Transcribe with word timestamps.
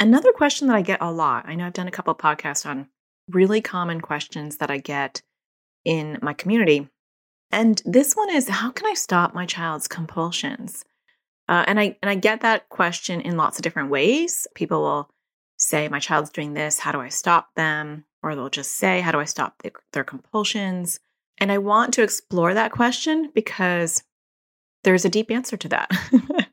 another 0.00 0.32
question 0.32 0.68
that 0.68 0.76
I 0.76 0.82
get 0.82 1.00
a 1.00 1.12
lot. 1.12 1.48
I 1.48 1.54
know 1.54 1.66
I've 1.66 1.72
done 1.72 1.88
a 1.88 1.92
couple 1.92 2.14
podcasts 2.14 2.66
on 2.66 2.88
really 3.30 3.60
common 3.60 4.00
questions 4.00 4.58
that 4.58 4.70
I 4.70 4.78
get 4.78 5.22
in 5.84 6.18
my 6.22 6.32
community. 6.32 6.88
And 7.50 7.80
this 7.84 8.14
one 8.14 8.30
is 8.30 8.48
how 8.48 8.70
can 8.70 8.86
I 8.86 8.94
stop 8.94 9.34
my 9.34 9.46
child's 9.46 9.88
compulsions? 9.88 10.84
Uh, 11.48 11.64
and 11.66 11.80
I 11.80 11.96
and 12.02 12.10
I 12.10 12.14
get 12.14 12.42
that 12.42 12.68
question 12.68 13.20
in 13.20 13.36
lots 13.36 13.58
of 13.58 13.62
different 13.62 13.90
ways. 13.90 14.46
People 14.54 14.82
will 14.82 15.10
say, 15.56 15.88
"My 15.88 15.98
child's 15.98 16.30
doing 16.30 16.52
this. 16.52 16.78
How 16.78 16.92
do 16.92 17.00
I 17.00 17.08
stop 17.08 17.54
them?" 17.54 18.04
Or 18.22 18.34
they'll 18.34 18.50
just 18.50 18.76
say, 18.76 19.00
"How 19.00 19.12
do 19.12 19.18
I 19.18 19.24
stop 19.24 19.54
the, 19.62 19.72
their 19.92 20.04
compulsions?" 20.04 21.00
And 21.38 21.50
I 21.50 21.58
want 21.58 21.94
to 21.94 22.02
explore 22.02 22.52
that 22.52 22.72
question 22.72 23.30
because 23.34 24.02
there's 24.84 25.04
a 25.04 25.10
deep 25.10 25.30
answer 25.30 25.56
to 25.56 25.68
that. 25.68 25.90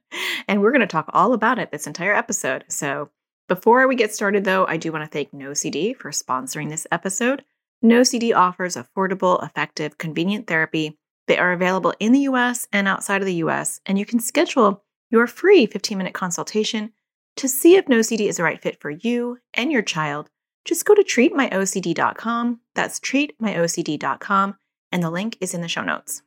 and 0.48 0.62
we're 0.62 0.72
going 0.72 0.82
to 0.82 0.88
talk 0.88 1.10
all 1.14 1.34
about 1.34 1.60
it 1.60 1.72
this 1.72 1.88
entire 1.88 2.16
episode. 2.16 2.64
So, 2.70 3.10
before 3.48 3.88
we 3.88 3.96
get 3.96 4.14
started, 4.14 4.44
though, 4.44 4.66
I 4.68 4.78
do 4.78 4.92
want 4.92 5.04
to 5.04 5.12
thank 5.12 5.32
NoCD 5.32 5.96
for 5.96 6.12
sponsoring 6.12 6.70
this 6.70 6.88
episode. 6.92 7.44
NoCD 7.84 8.36
offers 8.36 8.76
affordable, 8.76 9.44
effective, 9.46 9.98
convenient 9.98 10.48
therapy. 10.48 10.98
They 11.28 11.38
are 11.38 11.52
available 11.52 11.94
in 12.00 12.12
the 12.12 12.22
US 12.22 12.68
and 12.72 12.88
outside 12.88 13.22
of 13.22 13.28
the 13.28 13.36
US, 13.36 13.82
and 13.86 14.00
you 14.00 14.06
can 14.06 14.20
schedule 14.20 14.84
your 15.12 15.28
free 15.28 15.66
15 15.66 15.98
minute 15.98 16.14
consultation 16.14 16.92
to 17.36 17.48
see 17.48 17.76
if 17.76 17.86
NoCD 17.86 18.28
is 18.28 18.38
the 18.38 18.44
right 18.44 18.62
fit 18.62 18.80
for 18.80 18.90
you 18.90 19.38
and 19.54 19.72
your 19.72 19.82
child. 19.82 20.30
Just 20.64 20.86
go 20.86 20.96
to 20.96 21.04
treatmyocd.com. 21.04 22.60
That's 22.74 23.00
treatmyocd.com, 23.00 24.56
and 24.92 25.04
the 25.04 25.12
link 25.12 25.38
is 25.40 25.54
in 25.54 25.62
the 25.62 25.68
show 25.68 25.84
notes. 25.84 26.24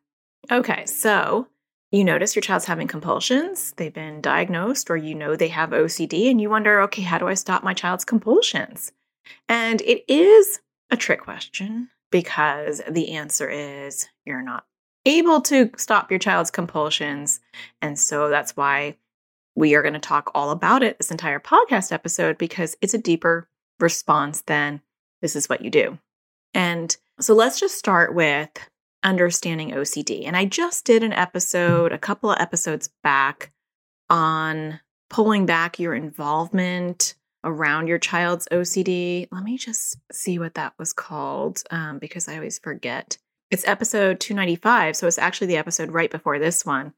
Okay, 0.51 0.87
so 0.87 1.49
you 1.91 2.05
notice 2.05 2.37
your 2.37 2.43
child's 2.43 2.67
having 2.67 2.87
compulsions, 2.87 3.73
they've 3.77 3.93
been 3.93 4.21
diagnosed, 4.21 4.91
or 4.91 4.97
you 4.97 5.15
know 5.15 5.37
they 5.37 5.49
have 5.49 5.71
OCD, 5.71 6.31
and 6.31 6.41
you 6.41 6.51
wonder, 6.51 6.81
okay, 6.83 7.03
how 7.03 7.19
do 7.19 7.29
I 7.29 7.35
stop 7.35 7.65
my 7.65 7.75
child's 7.75 8.05
compulsions? 8.05 8.93
And 9.49 9.81
it 9.83 10.05
is 10.09 10.61
a 10.91 10.97
trick 10.97 11.23
question 11.23 11.89
because 12.11 12.83
the 12.89 13.13
answer 13.13 13.49
is 13.49 14.09
you're 14.25 14.43
not 14.43 14.65
able 15.07 15.41
to 15.43 15.71
stop 15.77 16.11
your 16.11 16.19
child's 16.19 16.51
compulsions. 16.51 17.41
And 17.81 17.99
so 17.99 18.29
that's 18.29 18.57
why 18.57 18.97
we 19.55 19.75
are 19.75 19.83
going 19.83 19.95
to 19.95 20.01
talk 20.01 20.31
all 20.35 20.51
about 20.51 20.83
it 20.83 20.99
this 20.99 21.11
entire 21.11 21.41
podcast 21.41 21.93
episode 21.93 22.39
because 22.39 22.77
it's 22.81 22.95
a 22.95 22.99
deeper 22.99 23.49
response 23.81 24.43
than 24.43 24.81
this 25.21 25.35
is 25.35 25.49
what 25.49 25.63
you 25.63 25.71
do. 25.71 25.99
And 26.55 26.97
so 27.21 27.35
let's 27.35 27.59
just 27.59 27.77
start 27.77 28.15
with 28.15 28.51
understanding 29.03 29.71
OCD. 29.71 30.27
And 30.27 30.37
I 30.37 30.45
just 30.45 30.85
did 30.85 31.03
an 31.03 31.13
episode 31.13 31.93
a 31.93 31.99
couple 31.99 32.31
of 32.31 32.41
episodes 32.41 32.91
back 33.03 33.53
on 34.11 34.81
pulling 35.11 35.47
back 35.47 35.79
your 35.79 35.95
involvement 35.95 37.15
around 37.45 37.87
your 37.87 37.99
child's 37.99 38.49
OCD. 38.51 39.29
Let 39.31 39.45
me 39.45 39.57
just 39.57 39.99
see 40.13 40.39
what 40.39 40.55
that 40.55 40.75
was 40.79 40.93
called 40.93 41.63
um, 41.71 41.99
because 41.99 42.29
I 42.29 42.37
always 42.37 42.59
forget. 42.59 43.19
It's 43.51 43.67
episode 43.67 44.21
295. 44.21 44.97
So 44.97 45.07
it's 45.07 45.19
actually 45.19 45.47
the 45.49 45.57
episode 45.57 45.91
right 45.91 46.11
before 46.11 46.39
this 46.39 46.67
one. 46.67 46.93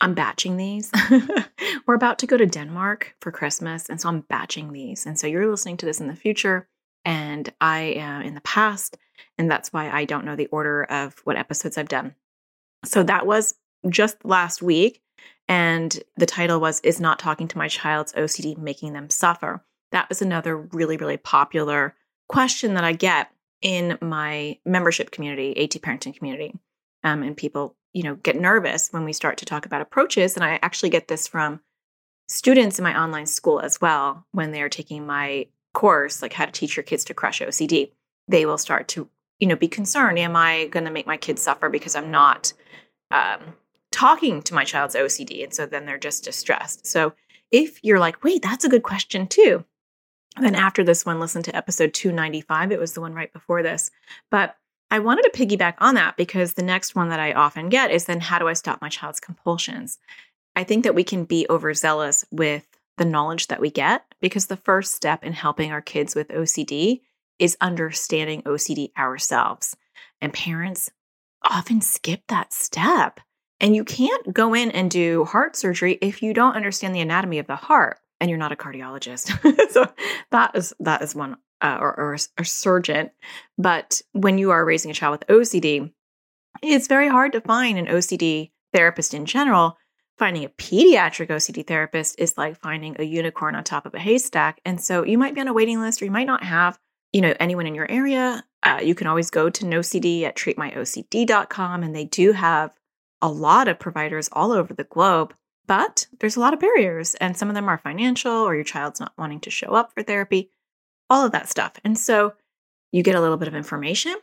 I'm 0.00 0.14
batching 0.14 0.56
these. 0.56 0.92
We're 1.86 1.94
about 1.94 2.18
to 2.20 2.26
go 2.26 2.36
to 2.36 2.46
Denmark 2.46 3.16
for 3.20 3.32
Christmas. 3.32 3.88
And 3.88 4.00
so 4.00 4.08
I'm 4.08 4.20
batching 4.20 4.72
these. 4.72 5.06
And 5.06 5.18
so 5.18 5.26
you're 5.26 5.50
listening 5.50 5.76
to 5.78 5.86
this 5.86 6.00
in 6.00 6.08
the 6.08 6.14
future. 6.14 6.68
And 7.04 7.52
I 7.60 7.80
am 7.80 8.22
in 8.22 8.34
the 8.34 8.40
past. 8.40 8.96
And 9.36 9.50
that's 9.50 9.72
why 9.72 9.90
I 9.90 10.04
don't 10.04 10.24
know 10.24 10.36
the 10.36 10.46
order 10.46 10.84
of 10.84 11.18
what 11.24 11.36
episodes 11.36 11.78
I've 11.78 11.88
done. 11.88 12.14
So 12.84 13.02
that 13.02 13.26
was 13.26 13.54
just 13.88 14.24
last 14.24 14.62
week. 14.62 15.00
And 15.48 15.98
the 16.16 16.26
title 16.26 16.60
was 16.60 16.80
Is 16.80 17.00
Not 17.00 17.18
Talking 17.18 17.48
to 17.48 17.58
My 17.58 17.68
Child's 17.68 18.12
OCD 18.12 18.58
Making 18.58 18.92
Them 18.92 19.10
Suffer? 19.10 19.64
That 19.92 20.08
was 20.08 20.20
another 20.20 20.56
really, 20.56 20.96
really 20.96 21.16
popular 21.16 21.94
question 22.28 22.74
that 22.74 22.84
I 22.84 22.92
get 22.92 23.30
in 23.62 23.98
my 24.00 24.58
membership 24.64 25.10
community, 25.10 25.58
AT 25.62 25.70
Parenting 25.82 26.16
community. 26.16 26.54
Um, 27.02 27.22
and 27.22 27.36
people, 27.36 27.76
you 27.92 28.02
know, 28.02 28.16
get 28.16 28.36
nervous 28.38 28.88
when 28.90 29.04
we 29.04 29.12
start 29.12 29.38
to 29.38 29.46
talk 29.46 29.64
about 29.64 29.80
approaches. 29.80 30.34
And 30.34 30.44
I 30.44 30.58
actually 30.62 30.90
get 30.90 31.08
this 31.08 31.26
from 31.26 31.60
students 32.28 32.78
in 32.78 32.82
my 32.82 33.00
online 33.00 33.26
school 33.26 33.60
as 33.60 33.80
well 33.80 34.26
when 34.32 34.52
they're 34.52 34.68
taking 34.68 35.06
my 35.06 35.46
course, 35.72 36.22
like 36.22 36.32
how 36.32 36.46
to 36.46 36.52
teach 36.52 36.76
your 36.76 36.84
kids 36.84 37.04
to 37.06 37.14
crush 37.14 37.40
OCD. 37.40 37.92
They 38.26 38.46
will 38.46 38.58
start 38.58 38.88
to 38.88 39.08
you 39.38 39.46
know, 39.46 39.56
be 39.56 39.68
concerned. 39.68 40.18
Am 40.18 40.36
I 40.36 40.66
going 40.66 40.84
to 40.84 40.90
make 40.90 41.06
my 41.06 41.16
kids 41.16 41.42
suffer 41.42 41.68
because 41.68 41.94
I'm 41.94 42.10
not 42.10 42.52
um, 43.10 43.54
talking 43.90 44.42
to 44.42 44.54
my 44.54 44.64
child's 44.64 44.94
OCD? 44.94 45.44
And 45.44 45.54
so 45.54 45.66
then 45.66 45.86
they're 45.86 45.98
just 45.98 46.24
distressed. 46.24 46.86
So 46.86 47.12
if 47.50 47.82
you're 47.82 48.00
like, 48.00 48.22
wait, 48.24 48.42
that's 48.42 48.64
a 48.64 48.68
good 48.68 48.82
question 48.82 49.26
too, 49.26 49.64
then 50.40 50.54
after 50.54 50.84
this 50.84 51.06
one, 51.06 51.20
listen 51.20 51.42
to 51.44 51.56
episode 51.56 51.94
295. 51.94 52.72
It 52.72 52.80
was 52.80 52.92
the 52.92 53.00
one 53.00 53.14
right 53.14 53.32
before 53.32 53.62
this. 53.62 53.90
But 54.30 54.56
I 54.90 54.98
wanted 55.00 55.22
to 55.22 55.30
piggyback 55.30 55.74
on 55.78 55.94
that 55.94 56.16
because 56.16 56.54
the 56.54 56.62
next 56.62 56.94
one 56.94 57.08
that 57.10 57.20
I 57.20 57.32
often 57.32 57.68
get 57.68 57.90
is 57.90 58.04
then 58.04 58.20
how 58.20 58.38
do 58.38 58.48
I 58.48 58.54
stop 58.54 58.80
my 58.80 58.88
child's 58.88 59.20
compulsions? 59.20 59.98
I 60.56 60.64
think 60.64 60.84
that 60.84 60.94
we 60.94 61.04
can 61.04 61.24
be 61.24 61.46
overzealous 61.48 62.24
with 62.30 62.66
the 62.98 63.04
knowledge 63.04 63.46
that 63.48 63.60
we 63.60 63.70
get 63.70 64.04
because 64.20 64.46
the 64.46 64.56
first 64.56 64.94
step 64.94 65.24
in 65.24 65.32
helping 65.32 65.72
our 65.72 65.80
kids 65.80 66.14
with 66.14 66.28
OCD 66.28 67.00
is 67.38 67.56
understanding 67.60 68.42
OCD 68.42 68.90
ourselves. 68.96 69.76
And 70.20 70.32
parents 70.32 70.90
often 71.42 71.80
skip 71.80 72.22
that 72.28 72.52
step. 72.52 73.20
And 73.60 73.74
you 73.74 73.84
can't 73.84 74.32
go 74.32 74.54
in 74.54 74.70
and 74.70 74.90
do 74.90 75.24
heart 75.24 75.56
surgery 75.56 75.98
if 76.00 76.22
you 76.22 76.32
don't 76.32 76.56
understand 76.56 76.94
the 76.94 77.00
anatomy 77.00 77.38
of 77.38 77.46
the 77.46 77.56
heart 77.56 77.98
and 78.20 78.30
you're 78.30 78.38
not 78.38 78.52
a 78.52 78.56
cardiologist. 78.56 79.70
so 79.70 79.86
that 80.30 80.52
is 80.54 80.72
that 80.80 81.02
is 81.02 81.14
one 81.14 81.36
uh, 81.60 81.78
or, 81.80 81.98
or 81.98 82.16
a 82.36 82.44
surgeon. 82.44 83.10
But 83.56 84.02
when 84.12 84.38
you 84.38 84.50
are 84.50 84.64
raising 84.64 84.90
a 84.90 84.94
child 84.94 85.18
with 85.18 85.26
OCD, 85.28 85.92
it's 86.62 86.88
very 86.88 87.08
hard 87.08 87.32
to 87.32 87.40
find 87.40 87.78
an 87.78 87.86
OCD 87.86 88.50
therapist 88.72 89.14
in 89.14 89.26
general. 89.26 89.76
Finding 90.18 90.44
a 90.44 90.48
pediatric 90.48 91.28
OCD 91.28 91.66
therapist 91.66 92.18
is 92.18 92.36
like 92.36 92.60
finding 92.60 92.96
a 92.98 93.04
unicorn 93.04 93.54
on 93.54 93.62
top 93.64 93.86
of 93.86 93.94
a 93.94 94.00
haystack. 94.00 94.60
And 94.64 94.80
so 94.80 95.04
you 95.04 95.16
might 95.16 95.34
be 95.34 95.40
on 95.40 95.48
a 95.48 95.52
waiting 95.52 95.80
list 95.80 96.02
or 96.02 96.06
you 96.06 96.10
might 96.10 96.26
not 96.26 96.42
have 96.42 96.78
you 97.12 97.20
know, 97.20 97.34
anyone 97.40 97.66
in 97.66 97.74
your 97.74 97.90
area, 97.90 98.44
uh, 98.62 98.80
you 98.82 98.94
can 98.94 99.06
always 99.06 99.30
go 99.30 99.48
to 99.48 99.64
NoCD 99.64 100.22
at 100.22 100.36
treatmyocd.com, 100.36 101.82
and 101.82 101.94
they 101.94 102.04
do 102.04 102.32
have 102.32 102.70
a 103.22 103.28
lot 103.28 103.68
of 103.68 103.78
providers 103.78 104.28
all 104.32 104.52
over 104.52 104.74
the 104.74 104.84
globe. 104.84 105.34
But 105.66 106.06
there's 106.20 106.36
a 106.36 106.40
lot 106.40 106.54
of 106.54 106.60
barriers, 106.60 107.14
and 107.16 107.36
some 107.36 107.48
of 107.48 107.54
them 107.54 107.68
are 107.68 107.78
financial, 107.78 108.32
or 108.32 108.54
your 108.54 108.64
child's 108.64 109.00
not 109.00 109.12
wanting 109.16 109.40
to 109.40 109.50
show 109.50 109.68
up 109.68 109.92
for 109.92 110.02
therapy, 110.02 110.50
all 111.08 111.24
of 111.24 111.32
that 111.32 111.48
stuff. 111.48 111.74
And 111.84 111.98
so 111.98 112.34
you 112.92 113.02
get 113.02 113.14
a 113.14 113.20
little 113.20 113.36
bit 113.36 113.48
of 113.48 113.54
information, 113.54 114.14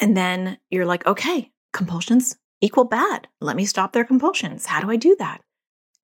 and 0.00 0.16
then 0.16 0.58
you're 0.70 0.86
like, 0.86 1.06
okay, 1.06 1.50
compulsions 1.72 2.36
equal 2.60 2.84
bad. 2.84 3.28
Let 3.40 3.56
me 3.56 3.64
stop 3.64 3.92
their 3.92 4.04
compulsions. 4.04 4.66
How 4.66 4.80
do 4.80 4.90
I 4.90 4.96
do 4.96 5.16
that? 5.18 5.42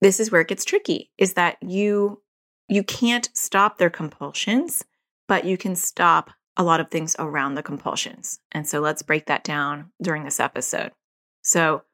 This 0.00 0.20
is 0.20 0.30
where 0.30 0.40
it 0.40 0.48
gets 0.48 0.64
tricky 0.64 1.10
is 1.18 1.34
that 1.34 1.56
you 1.62 2.20
you 2.68 2.82
can't 2.82 3.28
stop 3.34 3.78
their 3.78 3.90
compulsions 3.90 4.84
but 5.28 5.44
you 5.44 5.56
can 5.56 5.74
stop 5.74 6.30
a 6.56 6.62
lot 6.62 6.80
of 6.80 6.90
things 6.90 7.16
around 7.18 7.54
the 7.54 7.62
compulsions. 7.62 8.40
And 8.52 8.66
so 8.66 8.80
let's 8.80 9.02
break 9.02 9.26
that 9.26 9.44
down 9.44 9.90
during 10.02 10.24
this 10.24 10.40
episode. 10.40 10.92
So, 11.42 11.84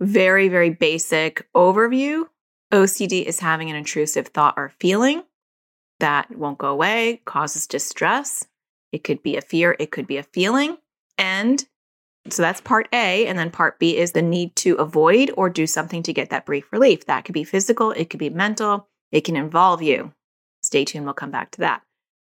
very, 0.00 0.48
very 0.48 0.70
basic 0.70 1.46
overview 1.54 2.24
OCD 2.72 3.24
is 3.24 3.40
having 3.40 3.70
an 3.70 3.76
intrusive 3.76 4.28
thought 4.28 4.54
or 4.56 4.72
feeling 4.80 5.22
that 6.00 6.36
won't 6.36 6.58
go 6.58 6.68
away, 6.68 7.22
causes 7.24 7.66
distress. 7.66 8.46
It 8.90 9.04
could 9.04 9.22
be 9.22 9.36
a 9.36 9.40
fear, 9.40 9.76
it 9.78 9.90
could 9.90 10.06
be 10.06 10.18
a 10.18 10.22
feeling. 10.22 10.76
And 11.16 11.64
so 12.30 12.42
that's 12.42 12.60
part 12.60 12.88
A. 12.92 13.26
And 13.26 13.38
then 13.38 13.50
part 13.50 13.78
B 13.78 13.96
is 13.96 14.12
the 14.12 14.22
need 14.22 14.54
to 14.56 14.76
avoid 14.76 15.30
or 15.36 15.50
do 15.50 15.66
something 15.66 16.02
to 16.04 16.12
get 16.12 16.30
that 16.30 16.46
brief 16.46 16.70
relief. 16.72 17.06
That 17.06 17.24
could 17.24 17.34
be 17.34 17.44
physical, 17.44 17.92
it 17.92 18.10
could 18.10 18.20
be 18.20 18.30
mental, 18.30 18.88
it 19.10 19.22
can 19.22 19.36
involve 19.36 19.82
you. 19.82 20.12
Stay 20.62 20.84
tuned, 20.84 21.04
we'll 21.04 21.14
come 21.14 21.30
back 21.30 21.50
to 21.52 21.60
that. 21.60 21.82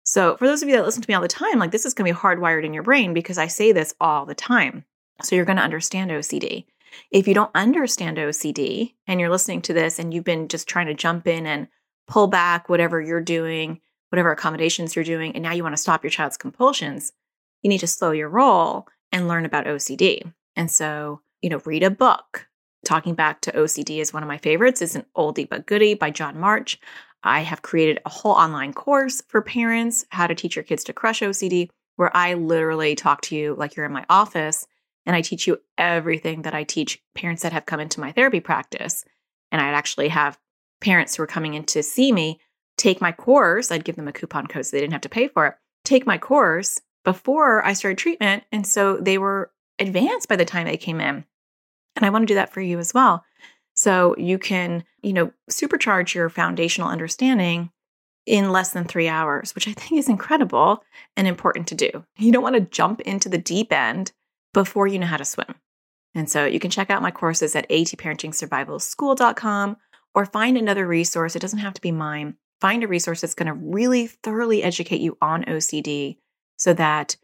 So, 0.04 0.36
for 0.36 0.46
those 0.46 0.62
of 0.62 0.68
you 0.68 0.76
that 0.76 0.84
listen 0.84 1.02
to 1.02 1.08
me 1.08 1.14
all 1.14 1.22
the 1.22 1.28
time, 1.28 1.58
like 1.58 1.70
this 1.70 1.84
is 1.84 1.94
going 1.94 2.08
to 2.08 2.14
be 2.14 2.20
hardwired 2.20 2.64
in 2.64 2.74
your 2.74 2.82
brain 2.82 3.14
because 3.14 3.38
I 3.38 3.46
say 3.46 3.72
this 3.72 3.94
all 4.00 4.26
the 4.26 4.34
time. 4.34 4.84
So, 5.22 5.36
you're 5.36 5.44
going 5.44 5.58
to 5.58 5.62
understand 5.62 6.10
OCD. 6.10 6.64
If 7.10 7.28
you 7.28 7.34
don't 7.34 7.50
understand 7.54 8.18
OCD 8.18 8.94
and 9.06 9.20
you're 9.20 9.30
listening 9.30 9.62
to 9.62 9.72
this 9.72 9.98
and 9.98 10.12
you've 10.12 10.24
been 10.24 10.48
just 10.48 10.68
trying 10.68 10.86
to 10.86 10.94
jump 10.94 11.26
in 11.26 11.46
and 11.46 11.68
pull 12.06 12.26
back 12.26 12.68
whatever 12.68 13.00
you're 13.00 13.20
doing 13.20 13.80
whatever 14.12 14.30
accommodations 14.30 14.94
you're 14.94 15.06
doing, 15.06 15.34
and 15.34 15.42
now 15.42 15.52
you 15.52 15.62
want 15.62 15.74
to 15.74 15.80
stop 15.80 16.04
your 16.04 16.10
child's 16.10 16.36
compulsions, 16.36 17.12
you 17.62 17.70
need 17.70 17.78
to 17.78 17.86
slow 17.86 18.10
your 18.10 18.28
roll 18.28 18.86
and 19.12 19.28
learn 19.28 19.44
about 19.44 19.66
OCD. 19.66 20.32
And 20.56 20.70
so, 20.70 21.20
you 21.40 21.50
know, 21.50 21.60
read 21.64 21.82
a 21.82 21.90
book. 21.90 22.48
Talking 22.84 23.14
back 23.14 23.40
to 23.42 23.52
OCD 23.52 23.98
is 24.00 24.12
one 24.12 24.22
of 24.22 24.28
my 24.28 24.38
favorites. 24.38 24.82
It's 24.82 24.96
an 24.96 25.06
oldie 25.16 25.48
but 25.48 25.66
goodie 25.66 25.94
by 25.94 26.10
John 26.10 26.38
March. 26.38 26.80
I 27.22 27.40
have 27.40 27.62
created 27.62 28.00
a 28.04 28.10
whole 28.10 28.32
online 28.32 28.72
course 28.72 29.22
for 29.28 29.40
parents, 29.40 30.04
how 30.10 30.26
to 30.26 30.34
teach 30.34 30.56
your 30.56 30.64
kids 30.64 30.82
to 30.84 30.92
crush 30.92 31.20
OCD, 31.20 31.68
where 31.96 32.14
I 32.16 32.34
literally 32.34 32.96
talk 32.96 33.20
to 33.22 33.36
you 33.36 33.54
like 33.54 33.76
you're 33.76 33.86
in 33.86 33.92
my 33.92 34.04
office 34.08 34.66
and 35.06 35.14
I 35.14 35.20
teach 35.20 35.46
you 35.46 35.58
everything 35.78 36.42
that 36.42 36.54
I 36.54 36.64
teach 36.64 37.00
parents 37.14 37.42
that 37.42 37.52
have 37.52 37.66
come 37.66 37.80
into 37.80 38.00
my 38.00 38.12
therapy 38.12 38.40
practice. 38.40 39.04
And 39.52 39.60
I'd 39.60 39.74
actually 39.74 40.08
have 40.08 40.38
parents 40.80 41.14
who 41.14 41.22
are 41.22 41.28
coming 41.28 41.54
in 41.54 41.64
to 41.66 41.82
see 41.82 42.10
me 42.10 42.40
take 42.76 43.00
my 43.00 43.12
course. 43.12 43.70
I'd 43.70 43.84
give 43.84 43.96
them 43.96 44.08
a 44.08 44.12
coupon 44.12 44.46
code 44.46 44.66
so 44.66 44.76
they 44.76 44.80
didn't 44.80 44.92
have 44.92 45.02
to 45.02 45.08
pay 45.08 45.28
for 45.28 45.46
it. 45.46 45.54
Take 45.84 46.06
my 46.06 46.18
course 46.18 46.80
before 47.04 47.64
I 47.64 47.72
started 47.72 47.98
treatment. 47.98 48.44
And 48.52 48.66
so 48.66 48.96
they 48.96 49.18
were 49.18 49.50
advanced 49.78 50.28
by 50.28 50.36
the 50.36 50.44
time 50.44 50.66
they 50.66 50.76
came 50.76 51.00
in. 51.00 51.24
And 51.96 52.06
I 52.06 52.10
want 52.10 52.22
to 52.22 52.26
do 52.26 52.34
that 52.34 52.52
for 52.52 52.60
you 52.60 52.78
as 52.78 52.94
well. 52.94 53.24
So 53.74 54.14
you 54.16 54.38
can, 54.38 54.84
you 55.02 55.12
know, 55.12 55.32
supercharge 55.50 56.14
your 56.14 56.28
foundational 56.28 56.88
understanding 56.88 57.70
in 58.26 58.52
less 58.52 58.70
than 58.70 58.84
three 58.84 59.08
hours, 59.08 59.54
which 59.54 59.66
I 59.66 59.72
think 59.72 59.98
is 59.98 60.08
incredible 60.08 60.84
and 61.16 61.26
important 61.26 61.66
to 61.68 61.74
do. 61.74 62.04
You 62.18 62.32
don't 62.32 62.42
want 62.42 62.54
to 62.54 62.60
jump 62.60 63.00
into 63.00 63.28
the 63.28 63.38
deep 63.38 63.72
end 63.72 64.12
before 64.54 64.86
you 64.86 64.98
know 64.98 65.06
how 65.06 65.16
to 65.16 65.24
swim. 65.24 65.54
And 66.14 66.28
so 66.28 66.44
you 66.44 66.60
can 66.60 66.70
check 66.70 66.90
out 66.90 67.02
my 67.02 67.10
courses 67.10 67.56
at 67.56 67.68
atparentingsurvivalschool.com 67.70 69.76
or 70.14 70.26
find 70.26 70.58
another 70.58 70.86
resource. 70.86 71.34
It 71.34 71.40
doesn't 71.40 71.60
have 71.60 71.74
to 71.74 71.80
be 71.80 71.90
mine. 71.90 72.36
Find 72.60 72.84
a 72.84 72.88
resource 72.88 73.22
that's 73.22 73.34
going 73.34 73.46
to 73.46 73.54
really 73.54 74.06
thoroughly 74.06 74.62
educate 74.62 75.00
you 75.00 75.16
on 75.20 75.44
OCD 75.44 76.18
so 76.62 76.72
that 76.72 77.16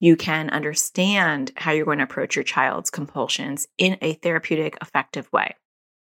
you 0.00 0.16
can 0.16 0.50
understand 0.50 1.50
how 1.56 1.72
you're 1.72 1.86
going 1.86 1.96
to 1.96 2.04
approach 2.04 2.36
your 2.36 2.42
child's 2.42 2.90
compulsions 2.90 3.66
in 3.78 3.96
a 4.02 4.12
therapeutic, 4.12 4.76
effective 4.82 5.32
way. 5.32 5.56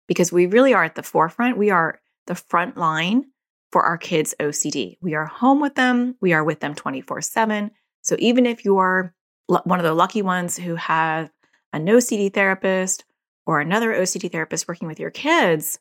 Because 0.07 0.31
we 0.31 0.45
really 0.45 0.73
are 0.73 0.85
at 0.85 0.95
the 0.95 1.03
forefront. 1.03 1.57
We 1.57 1.69
are 1.69 1.99
the 2.27 2.35
front 2.35 2.77
line 2.77 3.25
for 3.73 3.83
our 3.83 3.97
kids' 3.97 4.33
OCD. 4.39 4.95
We 5.01 5.15
are 5.15 5.25
home 5.25 5.59
with 5.59 5.75
them, 5.75 6.15
we 6.21 6.31
are 6.31 6.45
with 6.45 6.61
them 6.61 6.75
24 6.75 7.21
7. 7.21 7.71
So 8.03 8.15
even 8.19 8.45
if 8.45 8.63
you 8.63 8.77
are 8.77 9.13
one 9.47 9.79
of 9.79 9.83
the 9.83 9.93
lucky 9.93 10.21
ones 10.21 10.55
who 10.55 10.75
have 10.75 11.29
a 11.73 11.79
NoCD 11.79 12.33
therapist 12.33 13.03
or 13.45 13.59
another 13.59 13.93
OCD 13.93 14.31
therapist 14.31 14.65
working 14.69 14.87
with 14.87 14.99
your 14.99 15.11
kids, 15.11 15.77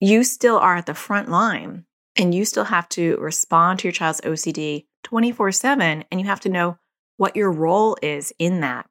you 0.00 0.24
still 0.24 0.56
are 0.56 0.76
at 0.76 0.86
the 0.86 0.94
front 0.94 1.28
line 1.28 1.84
and 2.16 2.34
you 2.34 2.44
still 2.44 2.64
have 2.64 2.88
to 2.90 3.16
respond 3.18 3.78
to 3.78 3.88
your 3.88 3.92
child's 3.92 4.20
OCD 4.22 4.86
24 5.04 5.52
7. 5.52 6.04
And 6.10 6.20
you 6.20 6.26
have 6.26 6.40
to 6.40 6.48
know 6.48 6.78
what 7.16 7.36
your 7.36 7.50
role 7.50 7.96
is 8.02 8.32
in 8.38 8.60
that. 8.60 8.88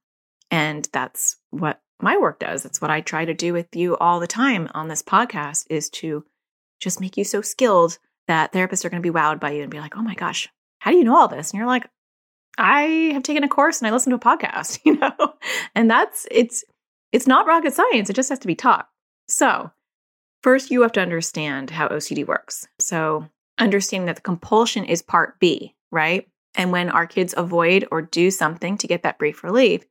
And 0.51 0.87
that's 0.91 1.37
what 1.51 1.81
my 2.01 2.17
work 2.17 2.39
does. 2.39 2.63
That's 2.63 2.81
what 2.81 2.91
I 2.91 3.01
try 3.01 3.25
to 3.25 3.33
do 3.33 3.53
with 3.53 3.75
you 3.75 3.97
all 3.97 4.19
the 4.19 4.27
time 4.27 4.69
on 4.73 4.87
this 4.87 5.03
podcast 5.03 5.65
is 5.69 5.89
to 5.91 6.25
just 6.79 7.01
make 7.01 7.17
you 7.17 7.23
so 7.23 7.41
skilled 7.41 7.99
that 8.27 8.53
therapists 8.53 8.85
are 8.85 8.89
going 8.89 9.01
to 9.01 9.11
be 9.11 9.15
wowed 9.15 9.39
by 9.39 9.51
you 9.51 9.63
and 9.63 9.71
be 9.71 9.79
like, 9.79 9.97
oh 9.97 10.01
my 10.01 10.13
gosh, 10.13 10.47
how 10.79 10.91
do 10.91 10.97
you 10.97 11.03
know 11.03 11.17
all 11.17 11.27
this? 11.27 11.51
And 11.51 11.57
you're 11.57 11.67
like, 11.67 11.89
I 12.57 13.11
have 13.13 13.23
taken 13.23 13.43
a 13.43 13.49
course 13.49 13.79
and 13.79 13.87
I 13.87 13.91
listened 13.91 14.11
to 14.11 14.29
a 14.29 14.37
podcast, 14.37 14.79
you 14.85 14.97
know? 14.97 15.33
And 15.75 15.89
that's 15.89 16.27
it's 16.31 16.63
it's 17.11 17.27
not 17.27 17.47
rocket 17.47 17.73
science. 17.73 18.09
It 18.09 18.15
just 18.15 18.29
has 18.29 18.39
to 18.39 18.47
be 18.47 18.55
taught. 18.55 18.87
So, 19.27 19.71
first 20.41 20.71
you 20.71 20.81
have 20.81 20.91
to 20.93 21.01
understand 21.01 21.69
how 21.69 21.87
OCD 21.87 22.25
works. 22.25 22.67
So, 22.79 23.27
understanding 23.57 24.05
that 24.07 24.15
the 24.15 24.21
compulsion 24.21 24.85
is 24.85 25.01
part 25.01 25.39
B, 25.39 25.75
right? 25.91 26.27
And 26.55 26.71
when 26.71 26.89
our 26.89 27.05
kids 27.05 27.33
avoid 27.37 27.87
or 27.91 28.01
do 28.01 28.31
something 28.31 28.77
to 28.77 28.87
get 28.87 29.03
that 29.03 29.19
brief 29.19 29.43
relief, 29.43 29.85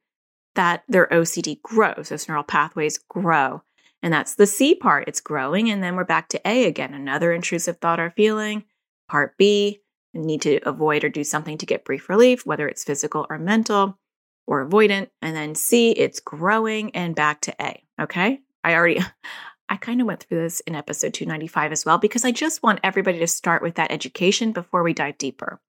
that 0.55 0.83
their 0.89 1.07
OCD 1.09 1.63
grows, 1.63 2.09
those 2.09 2.29
neural 2.29 2.43
pathways 2.43 2.99
grow. 2.99 3.63
And 4.03 4.13
that's 4.13 4.35
the 4.35 4.47
C 4.47 4.75
part, 4.75 5.09
it's 5.09 5.21
growing. 5.21 5.71
And 5.71 5.83
then 5.83 5.97
we're 5.97 6.05
back 6.05 6.29
to 6.31 6.49
A 6.49 6.67
again, 6.67 6.95
another 6.95 7.33
intrusive 7.33 7.79
thought 7.79 8.01
or 8.01 8.11
feeling. 8.11 8.65
Part 9.09 9.37
B, 9.39 9.81
need 10.15 10.43
to 10.43 10.59
avoid 10.69 11.05
or 11.05 11.09
do 11.09 11.25
something 11.25 11.59
to 11.59 11.67
get 11.67 11.85
brief 11.85 12.09
relief, 12.09 12.45
whether 12.47 12.69
it's 12.69 12.85
physical 12.85 13.27
or 13.31 13.39
mental 13.39 13.99
or 14.47 14.67
avoidant. 14.67 15.09
And 15.23 15.37
then 15.37 15.55
C, 15.55 15.93
it's 15.93 16.21
growing 16.21 16.95
and 16.95 17.15
back 17.15 17.41
to 17.43 17.55
A. 17.61 17.83
Okay. 18.01 18.41
I 18.65 18.75
already, 18.75 19.01
I 19.69 19.77
kind 19.77 20.01
of 20.01 20.07
went 20.07 20.23
through 20.23 20.43
this 20.43 20.61
in 20.61 20.75
episode 20.75 21.15
295 21.15 21.73
as 21.73 21.85
well, 21.85 21.99
because 21.99 22.25
I 22.25 22.33
just 22.33 22.63
want 22.63 22.81
everybody 22.83 23.19
to 23.19 23.27
start 23.27 23.63
with 23.63 23.75
that 23.75 23.93
education 23.93 24.53
before 24.53 24.83
we 24.83 24.93
dive 24.93 25.19
deeper. 25.19 25.61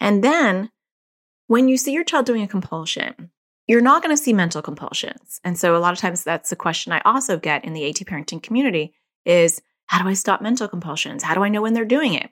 And 0.00 0.22
then 0.22 0.70
when 1.46 1.68
you 1.68 1.76
see 1.76 1.92
your 1.92 2.04
child 2.04 2.26
doing 2.26 2.42
a 2.42 2.48
compulsion, 2.48 3.30
you're 3.66 3.80
not 3.80 4.02
going 4.02 4.14
to 4.14 4.22
see 4.22 4.32
mental 4.32 4.62
compulsions. 4.62 5.40
And 5.44 5.58
so 5.58 5.76
a 5.76 5.78
lot 5.78 5.92
of 5.92 5.98
times 5.98 6.24
that's 6.24 6.50
the 6.50 6.56
question 6.56 6.92
I 6.92 7.02
also 7.04 7.38
get 7.38 7.64
in 7.64 7.72
the 7.72 7.88
AT 7.88 7.96
parenting 7.96 8.42
community 8.42 8.94
is 9.24 9.60
how 9.86 10.02
do 10.02 10.08
I 10.08 10.14
stop 10.14 10.42
mental 10.42 10.68
compulsions? 10.68 11.22
How 11.22 11.34
do 11.34 11.42
I 11.42 11.48
know 11.48 11.62
when 11.62 11.74
they're 11.74 11.84
doing 11.84 12.14
it? 12.14 12.30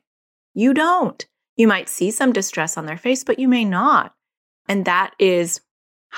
You 0.55 0.75
don't. 0.75 1.27
You 1.57 1.67
might 1.67 1.89
see 1.89 2.11
some 2.11 2.33
distress 2.33 2.77
on 2.77 2.87
their 2.87 2.99
face, 2.99 3.25
but 3.25 3.39
you 3.39 3.49
may 3.49 3.65
not. 3.65 4.15
And 4.69 4.85
that 4.85 5.15
is 5.19 5.61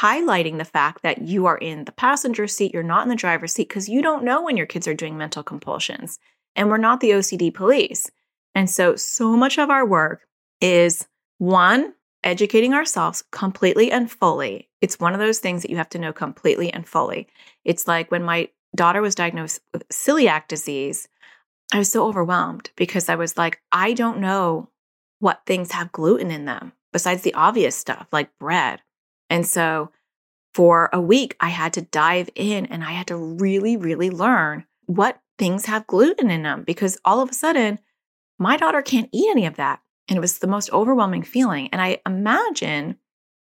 highlighting 0.01 0.59
the 0.59 0.65
fact 0.65 1.03
that 1.03 1.23
you 1.23 1.47
are 1.47 1.59
in 1.59 1.85
the 1.85 1.93
passenger 1.93 2.47
seat, 2.47 2.73
you're 2.73 2.83
not 2.83 3.03
in 3.03 3.09
the 3.09 3.17
driver's 3.17 3.53
seat 3.53 3.69
because 3.69 3.89
you 3.89 4.03
don't 4.03 4.25
know 4.25 4.43
when 4.43 4.57
your 4.57 4.67
kids 4.67 4.87
are 4.87 4.95
doing 4.95 5.19
mental 5.19 5.43
compulsions. 5.43 6.19
And 6.55 6.69
we're 6.69 6.77
not 6.77 7.01
the 7.01 7.11
OCD 7.11 7.53
police. 7.53 8.11
And 8.55 8.71
so, 8.71 8.97
so 8.97 9.37
much 9.37 9.59
of 9.59 9.71
our 9.71 9.87
work 9.87 10.23
is 10.61 11.07
one, 11.39 11.95
educating 12.25 12.75
ourselves 12.75 13.25
completely 13.31 13.91
and 13.91 14.11
fully. 14.11 14.69
It's 14.81 15.01
one 15.01 15.15
of 15.15 15.21
those 15.21 15.39
things 15.39 15.63
that 15.63 15.71
you 15.71 15.77
have 15.77 15.89
to 15.91 15.99
know 15.99 16.13
completely 16.13 16.73
and 16.73 16.87
fully. 16.87 17.29
It's 17.65 17.87
like 17.87 18.11
when 18.11 18.23
my 18.23 18.49
daughter 18.75 19.01
was 19.01 19.15
diagnosed 19.15 19.61
with 19.73 19.89
celiac 19.89 20.49
disease, 20.49 21.09
I 21.73 21.79
was 21.79 21.91
so 21.91 22.07
overwhelmed 22.07 22.71
because 22.77 23.09
I 23.09 23.17
was 23.17 23.37
like, 23.37 23.61
I 23.73 23.93
don't 23.93 24.21
know 24.21 24.69
what 25.21 25.43
things 25.47 25.73
have 25.73 25.93
gluten 25.93 26.31
in 26.31 26.45
them 26.45 26.73
besides 26.93 27.23
the 27.23 27.35
obvious 27.35 27.77
stuff 27.77 28.07
like 28.13 28.37
bread. 28.39 28.81
And 29.31 29.47
so 29.47 29.91
for 30.55 30.91
a 30.93 31.01
week, 31.01 31.37
I 31.41 31.49
had 31.49 31.73
to 31.75 31.83
dive 31.83 32.31
in 32.35 32.67
and 32.67 32.83
I 32.83 32.93
had 32.93 33.07
to 33.09 33.17
really, 33.17 33.77
really 33.77 34.11
learn 34.11 34.65
what 34.87 35.21
things 35.39 35.67
have 35.67 35.87
gluten 35.87 36.31
in 36.31 36.43
them 36.43 36.65
because 36.65 36.99
all 37.05 37.21
of 37.21 37.31
a 37.31 37.35
sudden, 37.35 37.79
my 38.39 38.57
daughter 38.57 38.83
can't 38.83 39.11
eat 39.13 39.31
any 39.31 39.47
of 39.47 39.57
that. 39.57 39.81
And 40.09 40.17
it 40.17 40.21
was 40.21 40.39
the 40.39 40.47
most 40.47 40.73
overwhelming 40.73 41.23
feeling. 41.23 41.69
And 41.71 41.83
I 41.83 42.01
imagine 42.07 42.97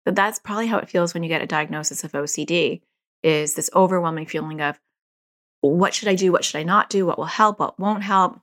that 0.04 0.16
that's 0.16 0.38
probably 0.38 0.66
how 0.66 0.78
it 0.78 0.88
feels 0.88 1.14
when 1.14 1.22
you 1.22 1.28
get 1.28 1.42
a 1.42 1.46
diagnosis 1.46 2.04
of 2.04 2.12
OCD 2.12 2.82
is 3.22 3.54
this 3.54 3.70
overwhelming 3.74 4.26
feeling 4.26 4.60
of 4.60 4.78
what 5.60 5.94
should 5.94 6.08
I 6.08 6.14
do? 6.14 6.32
What 6.32 6.44
should 6.44 6.58
I 6.58 6.62
not 6.62 6.90
do? 6.90 7.06
What 7.06 7.18
will 7.18 7.24
help? 7.24 7.58
What 7.58 7.78
won't 7.78 8.02
help? 8.02 8.40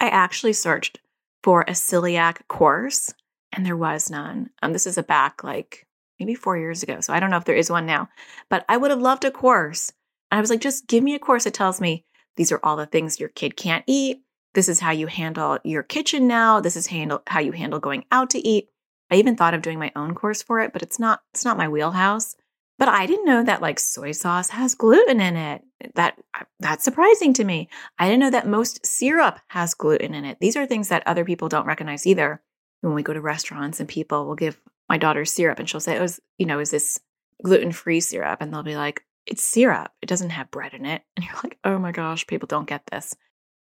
I 0.00 0.08
actually 0.08 0.54
searched 0.54 0.98
for 1.42 1.62
a 1.62 1.72
celiac 1.72 2.46
course 2.48 3.12
and 3.52 3.66
there 3.66 3.76
was 3.76 4.10
none. 4.10 4.50
Um, 4.62 4.72
this 4.72 4.86
is 4.86 4.98
a 4.98 5.02
back 5.02 5.44
like 5.44 5.86
maybe 6.22 6.34
four 6.36 6.56
years 6.56 6.82
ago. 6.82 7.00
So 7.00 7.12
I 7.12 7.18
don't 7.18 7.30
know 7.30 7.36
if 7.36 7.44
there 7.44 7.56
is 7.56 7.70
one 7.70 7.84
now, 7.84 8.08
but 8.48 8.64
I 8.68 8.76
would 8.76 8.90
have 8.92 9.00
loved 9.00 9.24
a 9.24 9.30
course. 9.30 9.92
And 10.30 10.38
I 10.38 10.40
was 10.40 10.50
like, 10.50 10.60
just 10.60 10.86
give 10.86 11.02
me 11.02 11.14
a 11.14 11.18
course 11.18 11.44
that 11.44 11.54
tells 11.54 11.80
me 11.80 12.04
these 12.36 12.52
are 12.52 12.60
all 12.62 12.76
the 12.76 12.86
things 12.86 13.18
your 13.18 13.28
kid 13.28 13.56
can't 13.56 13.84
eat. 13.88 14.22
This 14.54 14.68
is 14.68 14.80
how 14.80 14.92
you 14.92 15.08
handle 15.08 15.58
your 15.64 15.82
kitchen 15.82 16.28
now. 16.28 16.60
This 16.60 16.76
is 16.76 16.86
handle 16.86 17.22
how 17.26 17.40
you 17.40 17.52
handle 17.52 17.80
going 17.80 18.04
out 18.12 18.30
to 18.30 18.46
eat. 18.46 18.68
I 19.10 19.16
even 19.16 19.36
thought 19.36 19.54
of 19.54 19.62
doing 19.62 19.78
my 19.78 19.90
own 19.96 20.14
course 20.14 20.42
for 20.42 20.60
it, 20.60 20.72
but 20.72 20.82
it's 20.82 20.98
not 20.98 21.20
it's 21.34 21.44
not 21.44 21.58
my 21.58 21.68
wheelhouse. 21.68 22.36
But 22.78 22.88
I 22.88 23.06
didn't 23.06 23.26
know 23.26 23.44
that 23.44 23.62
like 23.62 23.78
soy 23.78 24.12
sauce 24.12 24.50
has 24.50 24.74
gluten 24.74 25.20
in 25.20 25.36
it. 25.36 25.62
That 25.94 26.18
that's 26.60 26.84
surprising 26.84 27.32
to 27.34 27.44
me. 27.44 27.68
I 27.98 28.06
didn't 28.06 28.20
know 28.20 28.30
that 28.30 28.46
most 28.46 28.86
syrup 28.86 29.40
has 29.48 29.74
gluten 29.74 30.14
in 30.14 30.24
it. 30.24 30.38
These 30.40 30.56
are 30.56 30.66
things 30.66 30.88
that 30.88 31.06
other 31.06 31.24
people 31.24 31.48
don't 31.48 31.66
recognize 31.66 32.06
either. 32.06 32.42
When 32.80 32.94
we 32.94 33.02
go 33.02 33.12
to 33.12 33.20
restaurants 33.20 33.80
and 33.80 33.88
people 33.88 34.26
will 34.26 34.34
give 34.34 34.60
my 34.92 34.98
daughter 34.98 35.24
syrup 35.24 35.58
and 35.58 35.68
she'll 35.68 35.80
say, 35.80 35.98
"Oh, 35.98 36.06
you 36.36 36.44
know, 36.44 36.58
is 36.58 36.70
this 36.70 37.00
gluten-free 37.42 38.00
syrup?" 38.00 38.42
And 38.42 38.52
they'll 38.52 38.62
be 38.62 38.76
like, 38.76 39.06
"It's 39.26 39.42
syrup. 39.42 39.90
It 40.02 40.06
doesn't 40.06 40.30
have 40.30 40.50
bread 40.50 40.74
in 40.74 40.84
it." 40.84 41.02
And 41.16 41.24
you're 41.24 41.40
like, 41.42 41.58
"Oh 41.64 41.78
my 41.78 41.92
gosh, 41.92 42.26
people 42.26 42.46
don't 42.46 42.68
get 42.68 42.82
this." 42.92 43.16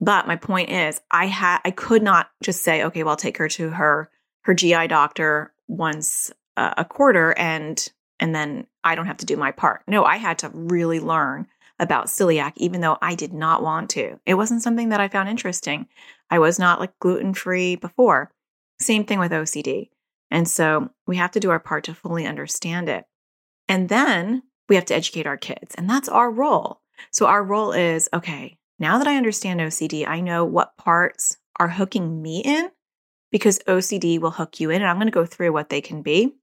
But 0.02 0.26
my 0.26 0.36
point 0.36 0.72
is, 0.72 1.00
I 1.12 1.28
had 1.28 1.60
I 1.64 1.70
could 1.70 2.02
not 2.02 2.32
just 2.42 2.64
say, 2.64 2.84
"Okay, 2.84 3.04
well, 3.04 3.12
I'll 3.12 3.16
take 3.28 3.38
her 3.38 3.48
to 3.50 3.70
her 3.70 4.10
her 4.46 4.56
GI 4.56 4.88
doctor 4.88 5.54
once 5.68 6.32
uh, 6.58 6.74
a 6.78 6.84
quarter 6.84 7.38
and 7.38 7.88
and 8.20 8.34
then 8.34 8.66
I 8.84 8.96
don't 8.96 9.06
have 9.06 9.18
to 9.18 9.26
do 9.28 9.38
my 9.38 9.52
part. 9.52 9.84
No, 9.88 10.04
I 10.04 10.18
had 10.18 10.40
to 10.40 10.50
really 10.50 11.00
learn 11.00 11.46
about 11.80 12.08
celiac, 12.08 12.54
even 12.56 12.82
though 12.82 12.98
I 13.04 13.14
did 13.14 13.34
not 13.34 13.62
want 13.62 13.92
to. 13.92 14.20
It 14.26 14.34
wasn't 14.34 14.64
something 14.64 14.90
that 14.90 15.00
I 15.00 15.10
found 15.10 15.30
interesting. 15.30 15.88
I 16.32 16.40
was 16.40 16.58
not 16.58 16.80
like 16.80 16.98
gluten 17.00 17.36
free 17.36 17.76
before. 17.76 18.32
Same 18.80 19.06
thing 19.06 19.20
with 19.20 19.32
OCD. 19.32 19.90
And 20.34 20.50
so 20.50 20.90
we 21.06 21.16
have 21.18 21.30
to 21.32 21.40
do 21.40 21.52
our 21.52 21.60
part 21.60 21.84
to 21.86 21.94
fully 21.94 22.26
understand 22.26 22.90
it. 22.90 23.06
And 23.70 23.88
then 23.88 24.42
we 24.68 24.76
have 24.76 24.86
to 24.86 24.96
educate 24.96 25.28
our 25.28 25.38
kids. 25.38 25.76
And 25.76 25.88
that's 25.88 26.10
our 26.10 26.32
role. 26.32 26.82
So 27.12 27.28
our 27.28 27.44
role 27.44 27.72
is 27.72 28.10
okay, 28.12 28.58
now 28.80 28.98
that 28.98 29.08
I 29.08 29.16
understand 29.16 29.60
OCD, 29.60 30.08
I 30.08 30.22
know 30.22 30.44
what 30.44 30.76
parts 30.76 31.38
are 31.60 31.70
hooking 31.70 32.20
me 32.20 32.40
in 32.40 32.72
because 33.32 33.60
OCD 33.68 34.20
will 34.20 34.32
hook 34.32 34.60
you 34.60 34.72
in. 34.72 34.82
And 34.82 34.90
I'm 34.90 34.98
going 34.98 35.06
to 35.06 35.12
go 35.12 35.26
through 35.26 35.54
what 35.54 35.70
they 35.70 35.82
can 35.82 36.02
be. 36.02 36.34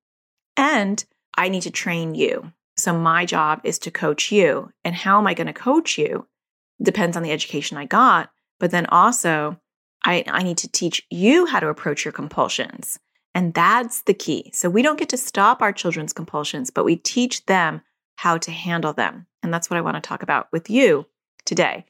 And 0.57 1.05
I 1.37 1.49
need 1.49 1.63
to 1.63 1.71
train 1.73 2.15
you. 2.15 2.53
So 2.77 2.97
my 2.97 3.27
job 3.27 3.61
is 3.65 3.81
to 3.81 3.91
coach 3.91 4.31
you. 4.31 4.71
And 4.85 4.95
how 4.95 5.19
am 5.19 5.27
I 5.27 5.35
going 5.35 5.49
to 5.49 5.53
coach 5.53 5.99
you? 5.99 6.29
Depends 6.81 7.17
on 7.17 7.25
the 7.25 7.33
education 7.33 7.77
I 7.77 7.87
got. 7.87 8.31
But 8.61 8.71
then 8.71 8.87
also, 8.87 9.59
I, 10.05 10.23
I 10.29 10.45
need 10.45 10.59
to 10.59 10.71
teach 10.71 11.05
you 11.11 11.47
how 11.47 11.59
to 11.59 11.69
approach 11.69 12.05
your 12.05 12.13
compulsions. 12.13 13.01
And 13.35 13.55
that's 13.55 14.03
the 14.03 14.15
key. 14.15 14.51
So 14.55 14.69
we 14.69 14.83
don't 14.83 14.99
get 14.99 15.09
to 15.11 15.17
stop 15.17 15.63
our 15.63 15.73
children's 15.73 16.13
compulsions, 16.13 16.71
but 16.71 16.85
we 16.85 16.97
teach 16.97 17.47
them 17.47 17.83
how 18.17 18.39
to 18.39 18.51
handle 18.51 18.93
them. 18.93 19.27
And 19.43 19.55
that's 19.55 19.71
what 19.71 19.77
I 19.77 19.83
want 19.83 19.97
to 19.97 20.07
talk 20.07 20.23
about 20.23 20.49
with 20.53 20.69
you 20.69 21.07
today. 21.45 21.87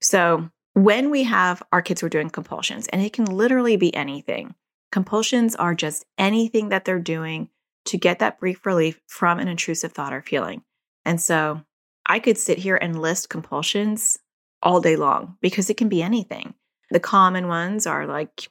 So 0.00 0.50
when 0.74 1.10
we 1.10 1.24
have 1.24 1.62
our 1.72 1.82
kids 1.82 2.00
who 2.00 2.06
are 2.06 2.10
doing 2.10 2.30
compulsions, 2.30 2.86
and 2.88 3.02
it 3.02 3.12
can 3.12 3.24
literally 3.24 3.76
be 3.76 3.94
anything, 3.94 4.54
compulsions 4.92 5.54
are 5.56 5.74
just 5.74 6.04
anything 6.18 6.68
that 6.70 6.84
they're 6.84 6.98
doing 6.98 7.48
to 7.86 7.96
get 7.96 8.18
that 8.18 8.38
brief 8.38 8.66
relief 8.66 9.00
from 9.06 9.38
an 9.38 9.48
intrusive 9.48 9.92
thought 9.92 10.12
or 10.12 10.22
feeling. 10.22 10.62
And 11.04 11.20
so 11.20 11.62
I 12.06 12.18
could 12.18 12.38
sit 12.38 12.58
here 12.58 12.76
and 12.76 13.00
list 13.00 13.30
compulsions 13.30 14.18
all 14.62 14.80
day 14.80 14.96
long 14.96 15.36
because 15.40 15.70
it 15.70 15.76
can 15.76 15.88
be 15.88 16.02
anything. 16.02 16.54
The 16.90 17.00
common 17.00 17.48
ones 17.48 17.86
are 17.86 18.06
like 18.06 18.48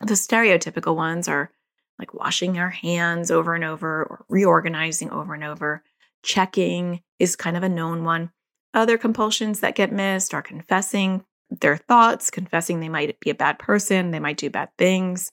the 0.00 0.14
stereotypical 0.14 0.94
ones 0.94 1.28
are 1.28 1.50
like 1.98 2.14
washing 2.14 2.58
our 2.58 2.70
hands 2.70 3.30
over 3.30 3.54
and 3.54 3.64
over 3.64 4.04
or 4.04 4.24
reorganizing 4.28 5.10
over 5.10 5.34
and 5.34 5.44
over. 5.44 5.82
Checking 6.22 7.02
is 7.18 7.36
kind 7.36 7.56
of 7.56 7.62
a 7.62 7.68
known 7.68 8.04
one. 8.04 8.30
Other 8.72 8.98
compulsions 8.98 9.60
that 9.60 9.76
get 9.76 9.92
missed 9.92 10.34
are 10.34 10.42
confessing 10.42 11.24
their 11.60 11.76
thoughts, 11.76 12.30
confessing 12.30 12.80
they 12.80 12.88
might 12.88 13.20
be 13.20 13.30
a 13.30 13.34
bad 13.34 13.58
person, 13.58 14.10
they 14.10 14.18
might 14.18 14.36
do 14.36 14.50
bad 14.50 14.70
things. 14.78 15.30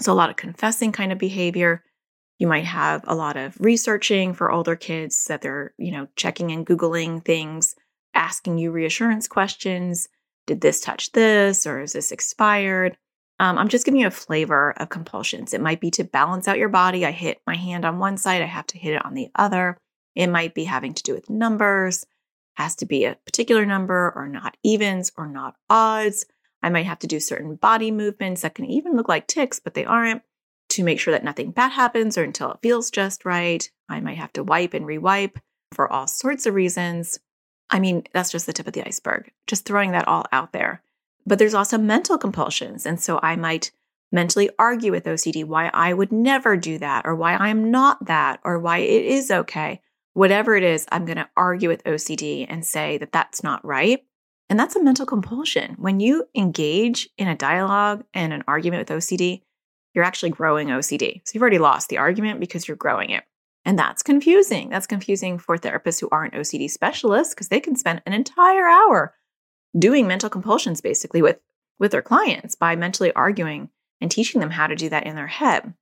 So, 0.00 0.12
a 0.12 0.14
lot 0.14 0.30
of 0.30 0.36
confessing 0.36 0.92
kind 0.92 1.12
of 1.12 1.18
behavior. 1.18 1.82
You 2.38 2.46
might 2.48 2.64
have 2.64 3.04
a 3.06 3.14
lot 3.14 3.36
of 3.36 3.56
researching 3.60 4.34
for 4.34 4.50
older 4.50 4.74
kids 4.74 5.24
that 5.26 5.40
they're, 5.40 5.72
you 5.78 5.92
know, 5.92 6.08
checking 6.16 6.50
and 6.50 6.66
Googling 6.66 7.24
things, 7.24 7.76
asking 8.12 8.58
you 8.58 8.72
reassurance 8.72 9.28
questions. 9.28 10.08
Did 10.46 10.60
this 10.60 10.80
touch 10.80 11.12
this 11.12 11.66
or 11.66 11.80
is 11.80 11.92
this 11.92 12.12
expired? 12.12 12.96
Um, 13.40 13.58
I'm 13.58 13.68
just 13.68 13.84
giving 13.84 14.00
you 14.00 14.06
a 14.06 14.12
flavor 14.12 14.72
of 14.76 14.90
compulsions. 14.90 15.54
It 15.54 15.60
might 15.60 15.80
be 15.80 15.90
to 15.92 16.04
balance 16.04 16.46
out 16.46 16.58
your 16.58 16.68
body. 16.68 17.04
I 17.04 17.10
hit 17.10 17.40
my 17.46 17.56
hand 17.56 17.84
on 17.84 17.98
one 17.98 18.16
side, 18.16 18.42
I 18.42 18.46
have 18.46 18.66
to 18.68 18.78
hit 18.78 18.94
it 18.94 19.04
on 19.04 19.14
the 19.14 19.28
other. 19.34 19.76
It 20.14 20.28
might 20.28 20.54
be 20.54 20.64
having 20.64 20.94
to 20.94 21.02
do 21.02 21.14
with 21.14 21.28
numbers, 21.28 22.06
has 22.54 22.76
to 22.76 22.86
be 22.86 23.04
a 23.04 23.16
particular 23.26 23.66
number 23.66 24.12
or 24.14 24.28
not 24.28 24.56
evens 24.62 25.10
or 25.16 25.26
not 25.26 25.56
odds. 25.68 26.26
I 26.62 26.70
might 26.70 26.86
have 26.86 27.00
to 27.00 27.06
do 27.06 27.20
certain 27.20 27.56
body 27.56 27.90
movements 27.90 28.42
that 28.42 28.54
can 28.54 28.64
even 28.66 28.96
look 28.96 29.08
like 29.08 29.26
tics, 29.26 29.58
but 29.58 29.74
they 29.74 29.84
aren't 29.84 30.22
to 30.70 30.84
make 30.84 30.98
sure 30.98 31.12
that 31.12 31.24
nothing 31.24 31.50
bad 31.50 31.72
happens 31.72 32.16
or 32.16 32.22
until 32.22 32.52
it 32.52 32.60
feels 32.62 32.90
just 32.90 33.24
right. 33.24 33.68
I 33.88 34.00
might 34.00 34.16
have 34.16 34.32
to 34.34 34.44
wipe 34.44 34.72
and 34.74 34.86
rewipe 34.86 35.36
for 35.72 35.92
all 35.92 36.06
sorts 36.06 36.46
of 36.46 36.54
reasons. 36.54 37.18
I 37.70 37.80
mean, 37.80 38.04
that's 38.12 38.30
just 38.30 38.46
the 38.46 38.52
tip 38.52 38.66
of 38.66 38.72
the 38.72 38.86
iceberg, 38.86 39.30
just 39.46 39.64
throwing 39.64 39.90
that 39.92 40.08
all 40.08 40.24
out 40.32 40.52
there. 40.52 40.82
But 41.26 41.38
there's 41.38 41.54
also 41.54 41.78
mental 41.78 42.18
compulsions. 42.18 42.86
And 42.86 43.00
so 43.00 43.18
I 43.22 43.36
might 43.36 43.70
mentally 44.12 44.50
argue 44.58 44.92
with 44.92 45.04
OCD 45.04 45.44
why 45.44 45.70
I 45.72 45.92
would 45.92 46.12
never 46.12 46.56
do 46.56 46.78
that, 46.78 47.04
or 47.04 47.14
why 47.14 47.34
I'm 47.34 47.70
not 47.70 48.06
that, 48.06 48.40
or 48.44 48.58
why 48.58 48.78
it 48.78 49.04
is 49.04 49.30
okay. 49.30 49.80
Whatever 50.12 50.54
it 50.54 50.62
is, 50.62 50.86
I'm 50.92 51.04
going 51.04 51.16
to 51.16 51.28
argue 51.36 51.68
with 51.68 51.82
OCD 51.84 52.46
and 52.48 52.64
say 52.64 52.98
that 52.98 53.10
that's 53.10 53.42
not 53.42 53.64
right. 53.64 54.04
And 54.48 54.58
that's 54.58 54.76
a 54.76 54.82
mental 54.82 55.06
compulsion. 55.06 55.74
When 55.78 55.98
you 56.00 56.24
engage 56.36 57.08
in 57.18 57.26
a 57.26 57.34
dialogue 57.34 58.04
and 58.14 58.32
an 58.32 58.44
argument 58.46 58.88
with 58.88 58.96
OCD, 58.96 59.42
you're 59.94 60.04
actually 60.04 60.30
growing 60.30 60.68
OCD. 60.68 61.22
So 61.24 61.32
you've 61.34 61.42
already 61.42 61.58
lost 61.58 61.88
the 61.88 61.98
argument 61.98 62.40
because 62.40 62.68
you're 62.68 62.76
growing 62.76 63.10
it. 63.10 63.24
And 63.64 63.78
that's 63.78 64.02
confusing. 64.02 64.68
That's 64.68 64.86
confusing 64.86 65.38
for 65.38 65.56
therapists 65.56 66.00
who 66.00 66.08
aren't 66.12 66.34
OCD 66.34 66.70
specialists 66.70 67.34
because 67.34 67.48
they 67.48 67.60
can 67.60 67.74
spend 67.74 68.02
an 68.04 68.12
entire 68.12 68.66
hour 68.66 69.14
doing 69.78 70.06
mental 70.06 70.30
compulsions 70.30 70.80
basically 70.80 71.22
with 71.22 71.38
with 71.78 71.90
their 71.90 72.02
clients 72.02 72.54
by 72.54 72.76
mentally 72.76 73.12
arguing 73.14 73.68
and 74.00 74.10
teaching 74.10 74.40
them 74.40 74.50
how 74.50 74.66
to 74.66 74.76
do 74.76 74.88
that 74.88 75.06
in 75.06 75.16
their 75.16 75.26
head. 75.26 75.74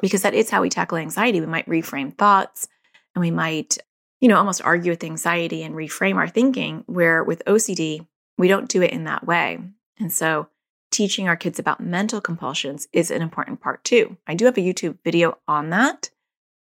Because 0.00 0.22
that 0.22 0.34
is 0.34 0.48
how 0.48 0.62
we 0.62 0.70
tackle 0.70 0.96
anxiety. 0.96 1.40
We 1.40 1.46
might 1.46 1.68
reframe 1.68 2.16
thoughts 2.16 2.68
and 3.14 3.20
we 3.20 3.30
might 3.30 3.78
you 4.20 4.28
know 4.28 4.36
almost 4.36 4.62
argue 4.62 4.92
with 4.92 5.04
anxiety 5.04 5.62
and 5.62 5.74
reframe 5.74 6.16
our 6.16 6.28
thinking 6.28 6.84
where 6.86 7.22
with 7.22 7.44
OCD 7.46 8.06
we 8.36 8.48
don't 8.48 8.68
do 8.68 8.82
it 8.82 8.92
in 8.92 9.04
that 9.04 9.26
way. 9.26 9.58
And 9.98 10.12
so 10.12 10.48
teaching 10.90 11.28
our 11.28 11.36
kids 11.36 11.58
about 11.58 11.80
mental 11.80 12.20
compulsions 12.20 12.88
is 12.92 13.10
an 13.10 13.20
important 13.20 13.60
part 13.60 13.84
too. 13.84 14.16
I 14.26 14.34
do 14.34 14.46
have 14.46 14.56
a 14.56 14.62
youtube 14.62 14.98
video 15.04 15.38
on 15.46 15.70
that. 15.70 16.10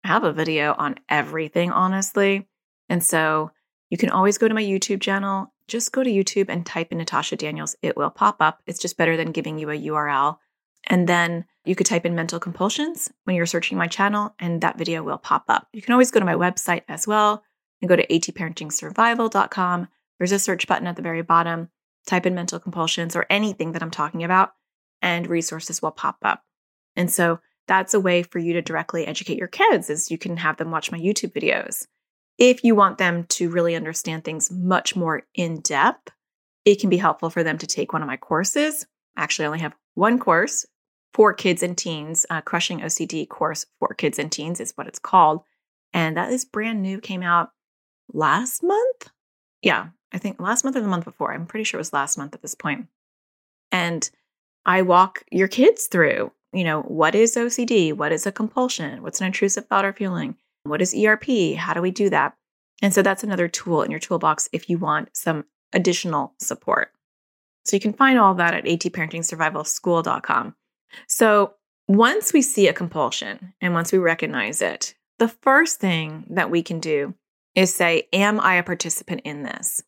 I 0.03 0.07
have 0.07 0.24
a 0.24 0.34
video 0.34 0.74
on 0.77 0.95
everything 1.10 1.72
honestly. 1.72 2.48
And 2.89 3.03
so 3.03 3.51
you 3.89 3.98
can 3.98 4.10
always 4.10 4.38
go 4.38 4.48
to 4.48 4.53
my 4.53 4.63
youtube 4.63 5.01
channel 5.01 5.53
just 5.67 5.91
go 5.91 6.03
to 6.03 6.10
YouTube 6.10 6.50
and 6.50 6.65
type 6.65 6.91
in 6.91 6.98
Natasha 6.98 7.36
Daniels. 7.36 7.75
It 7.81 7.98
will 7.98 8.10
pop 8.10 8.38
up. 8.39 8.62
It's 8.65 8.79
just 8.79 8.98
better 8.98 9.17
than 9.17 9.31
giving 9.31 9.57
you 9.57 9.69
a 9.69 9.79
URL. 9.79 10.38
And 10.88 11.07
then 11.07 11.45
you 11.65 11.75
could 11.75 11.88
type 11.88 12.05
in 12.05 12.15
mental 12.15 12.39
compulsions 12.39 13.12
when 13.24 13.36
you're 13.36 13.48
searching 13.48 13.77
my 13.77 13.88
channel, 13.88 14.36
and 14.39 14.62
that 14.62 14.77
video 14.77 15.01
will 15.01 15.17
pop 15.17 15.45
up. 15.50 15.67
You 15.74 15.81
can 15.81 15.93
always 15.93 16.12
go 16.12 16.19
to 16.19 16.25
my 16.25 16.36
website 16.36 16.84
as 16.88 17.07
well 17.07 17.43
and 17.81 17.89
go 17.89 17.95
to 17.95 18.05
atparentingsurvival.com. 18.05 19.88
There's 20.19 20.31
a 20.31 20.39
search 20.39 20.67
button 20.67 20.88
at 20.88 20.95
the 20.95 21.01
very 21.01 21.24
bottom. 21.24 21.69
Type 22.05 22.27
in 22.27 22.36
mental 22.36 22.60
compulsions 22.60 23.15
or 23.15 23.25
anything 23.31 23.72
that 23.72 23.81
I'm 23.81 23.89
talking 23.89 24.24
about, 24.24 24.53
and 25.01 25.27
resources 25.27 25.81
will 25.81 25.91
pop 25.91 26.17
up. 26.24 26.43
And 26.95 27.12
so 27.12 27.39
that's 27.67 27.95
a 27.95 28.00
way 28.00 28.22
for 28.22 28.38
you 28.38 28.53
to 28.53 28.62
directly 28.62 29.07
educate 29.07 29.39
your 29.39 29.48
kids 29.48 29.89
is 29.89 30.12
you 30.12 30.19
can 30.19 30.38
have 30.38 30.57
them 30.57 30.69
watch 30.69 30.91
my 30.91 31.00
YouTube 31.00 31.34
videos. 31.34 31.88
If 32.38 32.63
you 32.63 32.75
want 32.75 32.98
them 32.98 33.25
to 33.30 33.50
really 33.50 33.75
understand 33.75 34.24
things 34.24 34.51
much 34.51 34.96
more 34.96 35.24
in 35.34 35.62
depth, 35.62 36.12
it 36.65 36.80
can 36.80 36.89
be 36.89 36.98
helpful 36.98 37.30
for 37.30 37.44
them 37.44 37.58
to 37.60 37.68
take 37.68 37.94
one 37.94 38.01
of 38.01 38.08
my 38.08 38.18
courses. 38.18 38.86
Actually, 39.15 39.46
I 39.46 39.48
only 39.48 39.60
have 39.60 39.75
one 39.94 40.20
course 40.20 40.65
for 41.13 41.34
kids 41.34 41.63
and 41.63 41.77
teens, 41.77 42.25
uh, 42.30 42.42
Crushing 42.42 42.80
OCD 42.82 43.27
course 43.30 43.65
for 43.80 43.94
kids 43.94 44.20
and 44.20 44.30
teens 44.30 44.60
is 44.60 44.74
what 44.75 44.88
it's 44.88 45.00
called. 45.00 45.42
And 45.94 46.18
that 46.18 46.34
is 46.34 46.44
brand 46.44 46.82
new, 46.82 47.00
came 47.00 47.24
out 47.24 47.51
last 48.12 48.62
month. 48.62 49.12
Yeah, 49.62 49.88
I 50.12 50.18
think 50.18 50.42
last 50.42 50.65
month 50.65 50.75
or 50.75 50.82
the 50.82 50.89
month 50.89 51.06
before. 51.06 51.34
I'm 51.34 51.46
pretty 51.46 51.63
sure 51.63 51.77
it 51.77 51.80
was 51.80 51.94
last 51.94 52.18
month 52.18 52.36
at 52.36 52.42
this 52.42 52.56
point. 52.56 52.88
And 53.72 54.10
I 54.65 54.82
walk 54.82 55.24
your 55.32 55.48
kids 55.48 55.88
through, 55.88 56.34
you 56.51 56.65
know, 56.65 56.82
what 56.82 57.15
is 57.15 57.36
OCD? 57.36 57.94
What 57.94 58.12
is 58.12 58.25
a 58.25 58.32
compulsion? 58.32 59.01
What's 59.01 59.22
an 59.22 59.27
intrusive 59.27 59.68
thought 59.68 59.86
or 59.86 59.94
feeling? 59.94 60.36
What 60.65 60.81
is 60.81 60.95
ERP? 60.95 61.55
How 61.57 61.74
do 61.74 61.81
we 61.81 61.91
do 61.91 62.10
that? 62.10 62.36
And 62.81 62.93
so 62.93 63.01
that's 63.01 63.24
another 63.24 63.48
tool 63.48 63.81
in 63.84 63.91
your 63.91 64.00
toolbox 64.00 64.50
if 64.51 64.69
you 64.69 64.77
want 64.77 65.10
some 65.13 65.45
additional 65.74 66.34
support. 66.39 66.91
So 67.65 67.75
you 67.75 67.79
can 67.79 67.93
find 67.93 68.19
all 68.19 68.36
that 68.36 68.53
at 68.53 68.65
atparentingsurvivalschool.com. 68.65 70.55
So 71.07 71.53
once 71.88 72.34
we 72.34 72.41
see 72.41 72.67
a 72.67 72.74
compulsion 72.74 73.53
and 73.62 73.74
once 73.74 73.91
we 73.91 73.98
recognize 73.98 74.62
it, 74.62 74.95
the 75.19 75.27
first 75.27 75.79
thing 75.79 76.25
that 76.29 76.50
we 76.50 76.62
can 76.62 76.79
do 76.79 77.13
is 77.55 77.74
say, 77.74 78.07
Am 78.12 78.39
I 78.39 78.55
a 78.55 78.63
participant 78.63 79.22
in 79.24 79.43
this? 79.43 79.81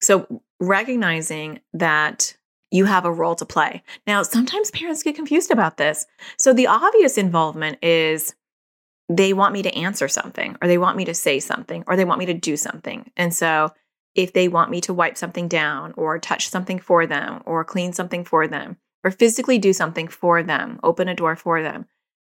So 0.00 0.42
recognizing 0.60 1.60
that 1.72 2.36
you 2.70 2.84
have 2.84 3.04
a 3.04 3.12
role 3.12 3.34
to 3.34 3.46
play. 3.46 3.82
Now, 4.06 4.22
sometimes 4.22 4.70
parents 4.70 5.02
get 5.02 5.16
confused 5.16 5.50
about 5.50 5.78
this. 5.78 6.06
So 6.38 6.52
the 6.52 6.66
obvious 6.66 7.16
involvement 7.16 7.82
is 7.82 8.34
they 9.08 9.32
want 9.32 9.52
me 9.52 9.62
to 9.62 9.74
answer 9.74 10.08
something 10.08 10.56
or 10.60 10.68
they 10.68 10.78
want 10.78 10.96
me 10.96 11.04
to 11.06 11.14
say 11.14 11.40
something 11.40 11.84
or 11.86 11.96
they 11.96 12.04
want 12.04 12.18
me 12.18 12.26
to 12.26 12.34
do 12.34 12.56
something. 12.56 13.10
And 13.16 13.32
so 13.34 13.72
if 14.14 14.32
they 14.32 14.48
want 14.48 14.70
me 14.70 14.80
to 14.82 14.92
wipe 14.92 15.16
something 15.16 15.48
down 15.48 15.94
or 15.96 16.18
touch 16.18 16.48
something 16.48 16.78
for 16.78 17.06
them 17.06 17.42
or 17.46 17.64
clean 17.64 17.92
something 17.92 18.24
for 18.24 18.46
them 18.46 18.76
or 19.04 19.10
physically 19.10 19.58
do 19.58 19.72
something 19.72 20.08
for 20.08 20.42
them, 20.42 20.78
open 20.82 21.08
a 21.08 21.14
door 21.14 21.36
for 21.36 21.62
them, 21.62 21.86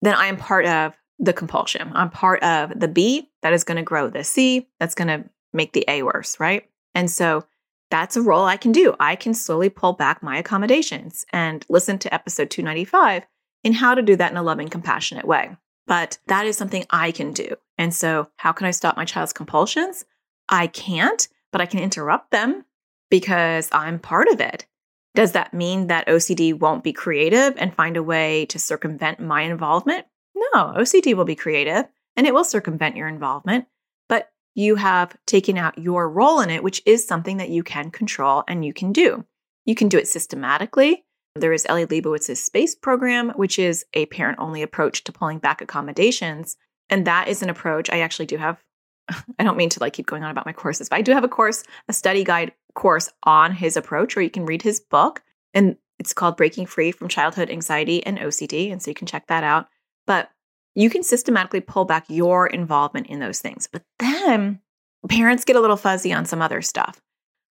then 0.01 0.13
I 0.13 0.27
am 0.27 0.37
part 0.37 0.65
of 0.65 0.93
the 1.17 1.33
compulsion. 1.33 1.91
I'm 1.93 2.09
part 2.09 2.43
of 2.43 2.79
the 2.79 2.87
B 2.87 3.29
that 3.41 3.53
is 3.53 3.63
going 3.63 3.77
to 3.77 3.83
grow 3.83 4.09
the 4.09 4.23
C 4.23 4.67
that's 4.79 4.95
going 4.95 5.07
to 5.07 5.29
make 5.53 5.73
the 5.73 5.85
A 5.87 6.03
worse, 6.03 6.39
right? 6.39 6.69
And 6.93 7.09
so 7.09 7.45
that's 7.89 8.15
a 8.15 8.21
role 8.21 8.45
I 8.45 8.57
can 8.57 8.71
do. 8.71 8.95
I 8.99 9.15
can 9.15 9.33
slowly 9.33 9.69
pull 9.69 9.93
back 9.93 10.21
my 10.21 10.37
accommodations 10.37 11.25
and 11.33 11.65
listen 11.69 11.97
to 11.99 12.13
episode 12.13 12.51
295 12.51 13.23
in 13.63 13.73
how 13.73 13.95
to 13.95 14.01
do 14.01 14.15
that 14.15 14.31
in 14.31 14.37
a 14.37 14.43
loving, 14.43 14.69
compassionate 14.69 15.25
way. 15.25 15.55
But 15.89 16.19
that 16.27 16.45
is 16.45 16.55
something 16.55 16.85
I 16.91 17.11
can 17.11 17.33
do. 17.33 17.55
And 17.79 17.93
so, 17.93 18.29
how 18.37 18.51
can 18.51 18.67
I 18.67 18.71
stop 18.71 18.95
my 18.95 19.05
child's 19.05 19.33
compulsions? 19.33 20.05
I 20.47 20.67
can't, 20.67 21.27
but 21.51 21.61
I 21.61 21.65
can 21.65 21.79
interrupt 21.79 22.29
them 22.29 22.63
because 23.09 23.69
I'm 23.71 23.97
part 23.97 24.27
of 24.27 24.39
it. 24.39 24.67
Does 25.15 25.31
that 25.31 25.51
mean 25.51 25.87
that 25.87 26.07
OCD 26.07 26.53
won't 26.53 26.83
be 26.83 26.93
creative 26.93 27.55
and 27.57 27.73
find 27.73 27.97
a 27.97 28.03
way 28.03 28.45
to 28.47 28.59
circumvent 28.59 29.19
my 29.19 29.41
involvement? 29.41 30.05
No, 30.35 30.75
OCD 30.77 31.15
will 31.15 31.25
be 31.25 31.35
creative 31.35 31.85
and 32.15 32.27
it 32.27 32.35
will 32.35 32.43
circumvent 32.43 32.95
your 32.95 33.07
involvement, 33.07 33.65
but 34.07 34.31
you 34.53 34.75
have 34.75 35.17
taken 35.25 35.57
out 35.57 35.79
your 35.79 36.07
role 36.07 36.39
in 36.39 36.51
it, 36.51 36.63
which 36.63 36.83
is 36.85 37.07
something 37.07 37.37
that 37.37 37.49
you 37.49 37.63
can 37.63 37.89
control 37.89 38.43
and 38.47 38.63
you 38.63 38.73
can 38.73 38.93
do. 38.93 39.25
You 39.65 39.73
can 39.73 39.89
do 39.89 39.97
it 39.97 40.07
systematically 40.07 41.03
There 41.35 41.53
is 41.53 41.65
Eli 41.69 41.85
Lebowitz's 41.85 42.43
SPACE 42.43 42.75
program, 42.75 43.29
which 43.31 43.59
is 43.59 43.85
a 43.93 44.05
parent 44.07 44.39
only 44.39 44.61
approach 44.61 45.03
to 45.05 45.11
pulling 45.11 45.39
back 45.39 45.61
accommodations. 45.61 46.57
And 46.89 47.05
that 47.05 47.27
is 47.27 47.41
an 47.41 47.49
approach 47.49 47.89
I 47.89 47.99
actually 47.99 48.25
do 48.25 48.37
have. 48.37 48.61
I 49.39 49.43
don't 49.43 49.57
mean 49.57 49.69
to 49.69 49.79
like 49.79 49.93
keep 49.93 50.07
going 50.07 50.23
on 50.23 50.31
about 50.31 50.45
my 50.45 50.53
courses, 50.53 50.89
but 50.89 50.97
I 50.97 51.01
do 51.01 51.13
have 51.13 51.23
a 51.23 51.29
course, 51.29 51.63
a 51.87 51.93
study 51.93 52.23
guide 52.23 52.51
course 52.73 53.09
on 53.23 53.53
his 53.53 53.77
approach, 53.77 54.15
where 54.15 54.23
you 54.23 54.29
can 54.29 54.45
read 54.45 54.61
his 54.61 54.79
book. 54.79 55.23
And 55.53 55.77
it's 55.99 56.13
called 56.13 56.37
Breaking 56.37 56.65
Free 56.65 56.91
from 56.91 57.07
Childhood 57.07 57.49
Anxiety 57.49 58.05
and 58.05 58.17
OCD. 58.17 58.71
And 58.71 58.81
so 58.81 58.89
you 58.89 58.95
can 58.95 59.07
check 59.07 59.27
that 59.27 59.43
out. 59.43 59.67
But 60.07 60.29
you 60.75 60.89
can 60.89 61.03
systematically 61.03 61.61
pull 61.61 61.85
back 61.85 62.05
your 62.07 62.47
involvement 62.47 63.07
in 63.07 63.19
those 63.19 63.41
things. 63.41 63.67
But 63.71 63.83
then 63.99 64.61
parents 65.07 65.45
get 65.45 65.55
a 65.55 65.59
little 65.59 65.77
fuzzy 65.77 66.13
on 66.13 66.25
some 66.25 66.41
other 66.41 66.61
stuff. 66.61 67.01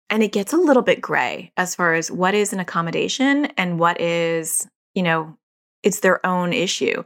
And 0.09 0.23
it 0.23 0.31
gets 0.31 0.53
a 0.53 0.57
little 0.57 0.83
bit 0.83 1.01
gray 1.01 1.51
as 1.57 1.75
far 1.75 1.93
as 1.93 2.09
what 2.09 2.33
is 2.33 2.53
an 2.53 2.59
accommodation 2.59 3.47
and 3.57 3.79
what 3.79 3.99
is, 3.99 4.67
you 4.93 5.03
know, 5.03 5.37
it's 5.83 5.99
their 5.99 6.25
own 6.25 6.53
issue. 6.53 7.03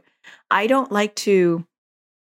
I 0.50 0.66
don't 0.66 0.92
like 0.92 1.14
to 1.16 1.66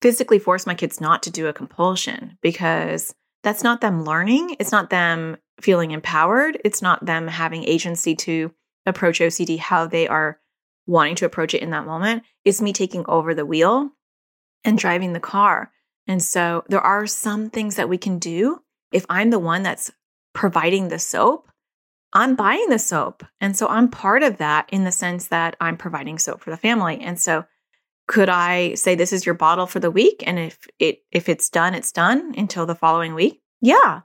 physically 0.01 0.39
force 0.39 0.67
my 0.67 0.75
kids 0.75 1.01
not 1.01 1.23
to 1.25 1.31
do 1.31 1.47
a 1.47 1.53
compulsion 1.53 2.39
because 2.41 3.15
that's 3.43 3.63
not 3.63 3.81
them 3.81 4.05
learning. 4.05 4.57
It's 4.59 4.73
not 4.73 4.91
them 4.91 5.37
feeling 5.61 5.91
empowered. 5.91 6.59
It's 6.65 6.83
not 6.83 7.05
them 7.05 7.29
having 7.29 7.65
agency 7.65 8.15
to 8.17 8.53
approach 8.87 9.21
OCD 9.21 9.59
how 9.59 9.87
they 9.87 10.09
are 10.09 10.39
wanting 10.87 11.15
to 11.17 11.27
approach 11.27 11.55
it 11.55 11.63
in 11.63 11.71
that 11.71 11.87
moment. 11.87 12.25
It's 12.45 12.61
me 12.61 12.73
taking 12.73 13.05
over 13.07 13.35
the 13.35 13.47
wheel 13.47 13.91
and 14.65 14.79
driving 14.79 15.13
the 15.13 15.21
car. 15.21 15.71
And 16.07 16.23
so 16.23 16.65
there 16.69 16.81
are 16.81 17.07
some 17.07 17.51
things 17.51 17.77
that 17.77 17.89
we 17.89 17.99
can 17.99 18.19
do. 18.19 18.61
If 18.91 19.07
I'm 19.09 19.31
the 19.31 19.39
one 19.39 19.63
that's 19.63 19.91
providing 20.35 20.89
the 20.89 20.99
soap, 20.99 21.49
I'm 22.13 22.37
buying 22.37 22.69
the 22.69 22.79
soap. 22.79 23.25
And 23.41 23.57
so 23.57 23.67
I'm 23.69 23.89
part 23.89 24.23
of 24.23 24.39
that 24.39 24.69
in 24.71 24.85
the 24.85 24.93
sense 24.93 25.29
that 25.29 25.57
I'm 25.61 25.77
providing 25.77 26.19
soap 26.19 26.43
for 26.43 26.51
the 26.51 26.57
family. 26.57 27.01
And 27.01 27.19
so 27.19 27.45
could 28.09 28.29
I 28.29 28.75
say 28.75 28.95
this 28.95 29.13
is 29.13 29.25
your 29.25 29.35
bottle 29.35 29.67
for 29.67 29.81
the 29.81 29.91
week 29.91 30.23
and 30.27 30.39
if 30.39 30.67
it 30.79 30.99
if 31.13 31.29
it's 31.29 31.49
done 31.49 31.75
it's 31.75 31.93
done 31.93 32.35
until 32.37 32.67
the 32.67 32.75
following 32.75 33.15
week? 33.15 33.41
Yeah. 33.61 34.01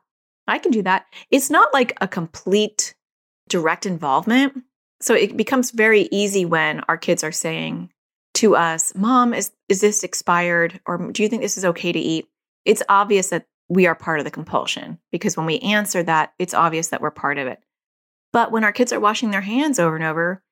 I 0.47 0.59
can 0.59 0.71
do 0.71 0.81
that. 0.83 1.05
It's 1.29 1.49
not 1.49 1.73
like 1.73 1.97
a 1.99 2.07
complete 2.07 2.95
direct 3.49 3.85
involvement. 3.85 4.63
So 5.01 5.13
it 5.13 5.35
becomes 5.35 5.71
very 5.71 6.07
easy 6.11 6.45
when 6.45 6.81
our 6.87 6.97
kids 6.97 7.23
are 7.23 7.33
saying 7.33 7.89
to 8.35 8.55
us, 8.55 8.93
"Mom, 8.95 9.33
is 9.33 9.51
is 9.67 9.81
this 9.81 10.03
expired 10.03 10.79
or 10.85 11.11
do 11.11 11.23
you 11.23 11.29
think 11.29 11.41
this 11.41 11.57
is 11.57 11.65
okay 11.65 11.91
to 11.91 11.99
eat?" 11.99 12.27
It's 12.65 12.83
obvious 12.87 13.29
that 13.29 13.47
we 13.69 13.85
are 13.87 13.95
part 13.95 14.19
of 14.19 14.25
the 14.25 14.31
compulsion 14.31 14.99
because 15.11 15.35
when 15.35 15.45
we 15.45 15.59
answer 15.59 16.03
that, 16.03 16.33
it's 16.39 16.53
obvious 16.53 16.87
that 16.89 17.01
we're 17.01 17.11
part 17.11 17.37
of 17.37 17.47
it. 17.47 17.59
But 18.33 18.51
when 18.51 18.63
our 18.63 18.71
kids 18.71 18.93
are 18.93 18.99
washing 18.99 19.31
their 19.31 19.41
hands 19.41 19.79
over 19.79 19.95
and 19.95 20.05
over 20.05 20.43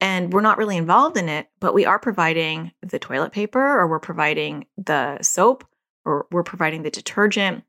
and 0.00 0.32
we're 0.32 0.40
not 0.40 0.58
really 0.58 0.76
involved 0.76 1.16
in 1.16 1.28
it, 1.28 1.48
but 1.60 1.74
we 1.74 1.84
are 1.84 1.98
providing 1.98 2.72
the 2.82 2.98
toilet 2.98 3.32
paper 3.32 3.60
or 3.60 3.86
we're 3.86 3.98
providing 3.98 4.66
the 4.76 5.20
soap 5.22 5.64
or 6.04 6.26
we're 6.30 6.42
providing 6.42 6.82
the 6.82 6.90
detergent 6.90 7.64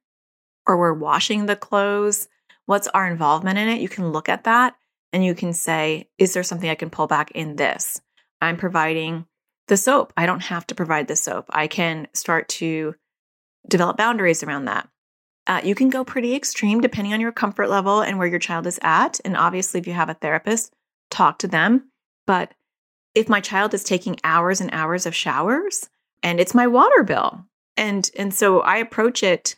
or 0.68 0.78
we're 0.78 0.94
washing 0.94 1.46
the 1.46 1.56
clothes, 1.56 2.28
what's 2.66 2.88
our 2.90 3.08
involvement 3.08 3.58
in 3.58 3.68
it? 3.68 3.82
You 3.82 3.90
can 3.90 4.12
look 4.12 4.30
at 4.30 4.46
that 4.46 4.76
and 5.12 5.26
you 5.26 5.36
can 5.36 5.54
say, 5.54 6.10
is 6.18 6.34
there 6.34 6.44
something 6.44 6.70
I 6.70 6.76
can 6.76 6.90
pull 6.90 7.08
back 7.08 7.32
in 7.32 7.56
this? 7.56 8.02
I'm 8.42 8.58
providing 8.58 9.26
the 9.68 9.78
soap. 9.78 10.14
I 10.16 10.26
don't 10.26 10.44
have 10.44 10.66
to 10.68 10.76
provide 10.76 11.08
the 11.08 11.16
soap. 11.16 11.46
I 11.50 11.68
can 11.68 12.08
start 12.14 12.48
to 12.50 12.96
develop 13.68 13.98
boundaries 13.98 14.44
around 14.44 14.66
that. 14.66 14.90
Uh, 15.48 15.62
you 15.64 15.76
can 15.76 15.90
go 15.90 16.04
pretty 16.04 16.36
extreme 16.36 16.82
depending 16.82 17.14
on 17.14 17.20
your 17.20 17.32
comfort 17.32 17.70
level 17.70 18.02
and 18.02 18.18
where 18.18 18.28
your 18.28 18.40
child 18.40 18.68
is 18.68 18.80
at. 18.84 19.20
And 19.26 19.36
obviously, 19.36 19.80
if 19.80 19.88
you 19.88 19.94
have 19.94 20.10
a 20.10 20.14
therapist, 20.14 20.74
talk 21.10 21.40
to 21.40 21.48
them. 21.48 21.90
But 22.28 22.54
if 23.16 23.28
my 23.28 23.42
child 23.42 23.74
is 23.74 23.84
taking 23.84 24.18
hours 24.24 24.62
and 24.62 24.70
hours 24.72 25.06
of 25.06 25.16
showers 25.16 25.90
and 26.24 26.40
it's 26.40 26.54
my 26.54 26.68
water 26.68 27.04
bill, 27.04 27.46
and 27.76 28.10
and 28.18 28.34
so 28.34 28.62
I 28.62 28.78
approach 28.78 29.24
it 29.24 29.56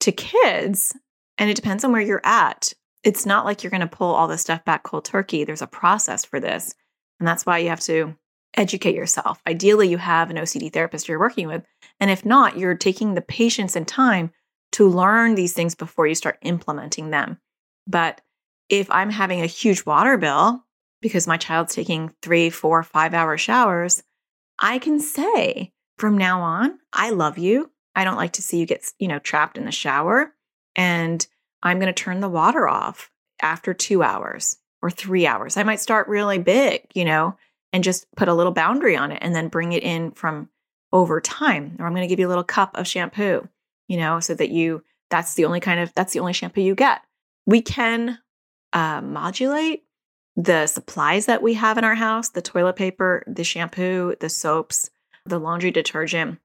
to 0.00 0.12
kids, 0.12 0.94
and 1.38 1.48
it 1.48 1.56
depends 1.56 1.84
on 1.84 1.92
where 1.92 2.02
you're 2.02 2.20
at. 2.24 2.72
It's 3.02 3.26
not 3.26 3.44
like 3.44 3.62
you're 3.62 3.70
going 3.70 3.80
to 3.80 3.86
pull 3.86 4.14
all 4.14 4.28
this 4.28 4.42
stuff 4.42 4.64
back 4.64 4.82
cold 4.82 5.04
turkey. 5.04 5.44
There's 5.44 5.62
a 5.62 5.66
process 5.66 6.24
for 6.24 6.40
this. 6.40 6.74
And 7.18 7.28
that's 7.28 7.46
why 7.46 7.58
you 7.58 7.68
have 7.68 7.80
to 7.80 8.14
educate 8.56 8.94
yourself. 8.94 9.40
Ideally, 9.46 9.88
you 9.88 9.98
have 9.98 10.30
an 10.30 10.36
OCD 10.36 10.72
therapist 10.72 11.08
you're 11.08 11.18
working 11.18 11.48
with. 11.48 11.64
And 12.00 12.10
if 12.10 12.24
not, 12.24 12.58
you're 12.58 12.74
taking 12.74 13.14
the 13.14 13.22
patience 13.22 13.76
and 13.76 13.86
time 13.86 14.30
to 14.72 14.88
learn 14.88 15.34
these 15.34 15.52
things 15.52 15.74
before 15.74 16.06
you 16.06 16.14
start 16.14 16.38
implementing 16.42 17.10
them. 17.10 17.38
But 17.86 18.20
if 18.68 18.90
I'm 18.90 19.10
having 19.10 19.40
a 19.40 19.46
huge 19.46 19.84
water 19.84 20.16
bill 20.16 20.64
because 21.00 21.26
my 21.26 21.36
child's 21.36 21.74
taking 21.74 22.12
three, 22.22 22.50
four, 22.50 22.82
five 22.82 23.14
hour 23.14 23.36
showers, 23.36 24.02
I 24.58 24.78
can 24.78 25.00
say 25.00 25.72
from 25.98 26.18
now 26.18 26.40
on, 26.40 26.78
I 26.92 27.10
love 27.10 27.38
you. 27.38 27.70
I 27.94 28.04
don't 28.04 28.16
like 28.16 28.32
to 28.32 28.42
see 28.42 28.58
you 28.58 28.66
get, 28.66 28.84
you 28.98 29.06
know, 29.06 29.18
trapped 29.18 29.58
in 29.58 29.64
the 29.64 29.72
shower. 29.72 30.32
And 30.74 31.24
I'm 31.62 31.78
going 31.78 31.92
to 31.92 32.02
turn 32.02 32.20
the 32.20 32.28
water 32.28 32.68
off 32.68 33.10
after 33.40 33.74
two 33.74 34.02
hours 34.02 34.56
or 34.82 34.90
three 34.90 35.26
hours. 35.26 35.56
I 35.56 35.62
might 35.62 35.80
start 35.80 36.08
really 36.08 36.38
big, 36.38 36.82
you 36.94 37.04
know, 37.04 37.36
and 37.74 37.82
just 37.82 38.06
put 38.14 38.28
a 38.28 38.34
little 38.34 38.52
boundary 38.52 38.96
on 38.96 39.10
it 39.10 39.18
and 39.20 39.34
then 39.34 39.48
bring 39.48 39.72
it 39.72 39.82
in 39.82 40.12
from 40.12 40.48
over 40.92 41.20
time. 41.20 41.74
Or 41.80 41.86
I'm 41.86 41.92
going 41.92 42.04
to 42.04 42.08
give 42.08 42.20
you 42.20 42.28
a 42.28 42.30
little 42.30 42.44
cup 42.44 42.70
of 42.76 42.86
shampoo, 42.86 43.48
you 43.88 43.96
know, 43.96 44.20
so 44.20 44.32
that 44.32 44.50
you, 44.50 44.84
that's 45.10 45.34
the 45.34 45.44
only 45.44 45.58
kind 45.58 45.80
of, 45.80 45.92
that's 45.92 46.12
the 46.12 46.20
only 46.20 46.32
shampoo 46.32 46.60
you 46.60 46.76
get. 46.76 47.02
We 47.46 47.60
can 47.60 48.20
uh, 48.72 49.00
modulate 49.00 49.82
the 50.36 50.68
supplies 50.68 51.26
that 51.26 51.42
we 51.42 51.54
have 51.54 51.76
in 51.76 51.82
our 51.82 51.96
house 51.96 52.28
the 52.28 52.42
toilet 52.42 52.76
paper, 52.76 53.24
the 53.26 53.42
shampoo, 53.42 54.14
the 54.20 54.28
soaps, 54.28 54.88
the 55.26 55.40
laundry 55.40 55.72
detergent. 55.72 56.38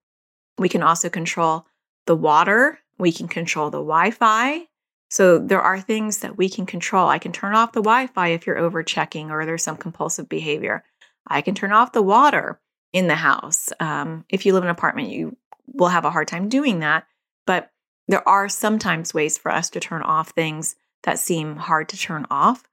We 0.57 0.67
can 0.67 0.81
also 0.81 1.09
control 1.09 1.67
the 2.07 2.15
water. 2.15 2.79
We 2.97 3.11
can 3.11 3.27
control 3.27 3.69
the 3.69 3.77
Wi 3.77 4.09
Fi. 4.09 4.65
So 5.11 5.37
there 5.37 5.61
are 5.61 5.79
things 5.79 6.19
that 6.19 6.37
we 6.37 6.49
can 6.49 6.65
control. 6.65 7.07
I 7.07 7.19
can 7.19 7.31
turn 7.31 7.53
off 7.53 7.73
the 7.73 7.81
Wi 7.81 8.07
Fi 8.07 8.29
if 8.29 8.47
you're 8.47 8.57
over 8.57 8.81
checking 8.81 9.29
or 9.29 9.45
there's 9.45 9.63
some 9.63 9.77
compulsive 9.77 10.27
behavior. 10.27 10.83
I 11.29 11.41
can 11.41 11.55
turn 11.55 11.71
off 11.71 11.91
the 11.91 12.01
water 12.01 12.59
in 12.91 13.07
the 13.07 13.15
house. 13.15 13.69
Um, 13.79 14.25
if 14.29 14.45
you 14.45 14.53
live 14.53 14.63
in 14.63 14.69
an 14.69 14.75
apartment, 14.75 15.09
you 15.09 15.37
will 15.67 15.89
have 15.89 16.05
a 16.05 16.11
hard 16.11 16.27
time 16.27 16.49
doing 16.49 16.79
that. 16.79 17.05
But 17.45 17.71
there 18.07 18.27
are 18.27 18.49
sometimes 18.49 19.13
ways 19.13 19.37
for 19.37 19.51
us 19.51 19.69
to 19.71 19.79
turn 19.79 20.01
off 20.01 20.29
things 20.29 20.75
that 21.03 21.19
seem 21.19 21.55
hard 21.55 21.89
to 21.89 21.97
turn 21.97 22.25
off. 22.31 22.63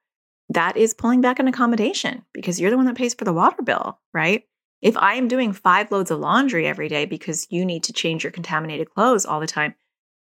That 0.48 0.76
is 0.76 0.94
pulling 0.94 1.20
back 1.20 1.38
an 1.38 1.48
accommodation 1.48 2.24
because 2.32 2.60
you're 2.60 2.70
the 2.70 2.76
one 2.76 2.86
that 2.86 2.96
pays 2.96 3.14
for 3.14 3.24
the 3.24 3.32
water 3.32 3.62
bill, 3.62 3.98
right? 4.14 4.44
If 4.80 4.96
I 4.96 5.14
am 5.14 5.28
doing 5.28 5.52
five 5.52 5.90
loads 5.90 6.10
of 6.10 6.20
laundry 6.20 6.66
every 6.66 6.88
day 6.88 7.04
because 7.04 7.46
you 7.50 7.64
need 7.64 7.84
to 7.84 7.92
change 7.92 8.22
your 8.22 8.30
contaminated 8.30 8.90
clothes 8.90 9.26
all 9.26 9.40
the 9.40 9.46
time, 9.46 9.74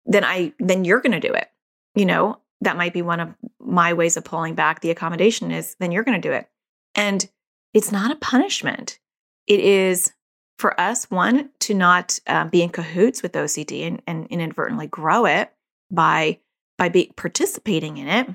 then 0.06 0.24
I 0.24 0.54
then 0.60 0.86
you're 0.86 1.02
going 1.02 1.20
to 1.20 1.28
do 1.28 1.34
it. 1.34 1.50
You 1.96 2.06
know, 2.06 2.40
that 2.62 2.78
might 2.78 2.94
be 2.94 3.02
one 3.02 3.20
of 3.20 3.34
my 3.60 3.94
ways 3.94 4.18
of 4.18 4.24
pulling 4.24 4.56
back 4.56 4.82
the 4.82 4.92
accommodation 4.92 5.52
is 5.52 5.76
then 5.80 5.92
you're 5.92 6.04
going 6.04 6.22
to 6.22 6.28
do 6.28 6.34
it. 6.34 6.48
And 6.96 7.28
it's 7.74 7.92
not 7.92 8.12
a 8.12 8.16
punishment. 8.16 9.00
It 9.48 9.60
is 9.60 10.14
for 10.58 10.80
us, 10.80 11.10
one, 11.10 11.50
to 11.62 11.74
not 11.74 12.20
um, 12.28 12.50
be 12.50 12.62
in 12.62 12.70
cahoots 12.70 13.24
with 13.24 13.34
OCD 13.34 13.88
and, 13.88 14.02
and 14.06 14.28
inadvertently 14.28 14.88
grow 14.88 15.26
it 15.26 15.52
by 15.90 16.40
by 16.78 16.90
be, 16.90 17.12
participating 17.16 17.98
in 17.98 18.08
it. 18.08 18.28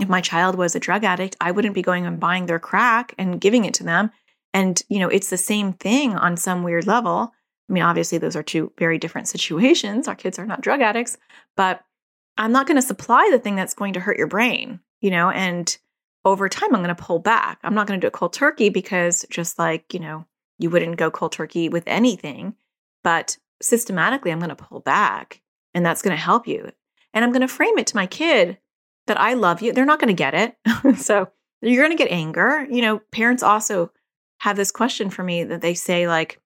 If 0.00 0.08
my 0.08 0.20
child 0.20 0.56
was 0.56 0.74
a 0.74 0.80
drug 0.80 1.04
addict, 1.04 1.36
I 1.40 1.50
wouldn't 1.50 1.74
be 1.74 1.82
going 1.82 2.06
and 2.06 2.20
buying 2.20 2.46
their 2.46 2.58
crack 2.58 3.14
and 3.18 3.40
giving 3.40 3.64
it 3.64 3.74
to 3.74 3.84
them. 3.84 4.10
And 4.54 4.82
you 4.88 4.98
know, 4.98 5.08
it's 5.08 5.30
the 5.30 5.36
same 5.36 5.72
thing 5.74 6.14
on 6.14 6.36
some 6.36 6.62
weird 6.62 6.86
level. 6.86 7.32
I 7.68 7.72
mean, 7.72 7.82
obviously, 7.82 8.18
those 8.18 8.36
are 8.36 8.42
two 8.42 8.72
very 8.78 8.98
different 8.98 9.28
situations. 9.28 10.08
Our 10.08 10.14
kids 10.14 10.38
are 10.38 10.46
not 10.46 10.60
drug 10.60 10.80
addicts, 10.80 11.16
but 11.56 11.82
I'm 12.36 12.52
not 12.52 12.66
going 12.66 12.76
to 12.76 12.82
supply 12.82 13.28
the 13.30 13.38
thing 13.38 13.56
that's 13.56 13.74
going 13.74 13.92
to 13.94 14.00
hurt 14.00 14.18
your 14.18 14.26
brain, 14.26 14.80
you 15.00 15.10
know, 15.10 15.30
and 15.30 15.76
over 16.24 16.48
time, 16.48 16.74
I'm 16.74 16.82
going 16.82 16.94
to 16.94 17.02
pull 17.02 17.18
back. 17.18 17.58
I'm 17.62 17.74
not 17.74 17.86
going 17.86 18.00
to 18.00 18.04
do 18.04 18.08
a 18.08 18.12
cold 18.12 18.32
turkey 18.32 18.68
because 18.68 19.26
just 19.30 19.58
like, 19.58 19.92
you 19.92 20.00
know, 20.00 20.26
you 20.58 20.70
wouldn't 20.70 20.96
go 20.96 21.10
cold 21.10 21.32
turkey 21.32 21.68
with 21.68 21.84
anything, 21.86 22.54
but 23.02 23.36
systematically, 23.60 24.30
I'm 24.30 24.38
going 24.38 24.50
to 24.50 24.56
pull 24.56 24.80
back 24.80 25.40
and 25.74 25.84
that's 25.84 26.02
going 26.02 26.16
to 26.16 26.22
help 26.22 26.46
you. 26.46 26.70
And 27.14 27.24
I'm 27.24 27.32
going 27.32 27.42
to 27.42 27.48
frame 27.48 27.78
it 27.78 27.88
to 27.88 27.96
my 27.96 28.06
kid 28.06 28.58
that 29.06 29.20
I 29.20 29.34
love 29.34 29.62
you. 29.62 29.72
They're 29.72 29.84
not 29.84 30.00
going 30.00 30.14
to 30.14 30.14
get 30.14 30.34
it. 30.34 30.56
so 30.98 31.28
you're 31.60 31.84
going 31.84 31.96
to 31.96 32.02
get 32.02 32.12
anger. 32.12 32.66
You 32.70 32.82
know, 32.82 33.00
parents 33.10 33.42
also 33.42 33.90
have 34.38 34.56
this 34.56 34.70
question 34.70 35.10
for 35.10 35.22
me 35.22 35.44
that 35.44 35.60
they 35.60 35.74
say, 35.74 36.08
like, 36.08 36.40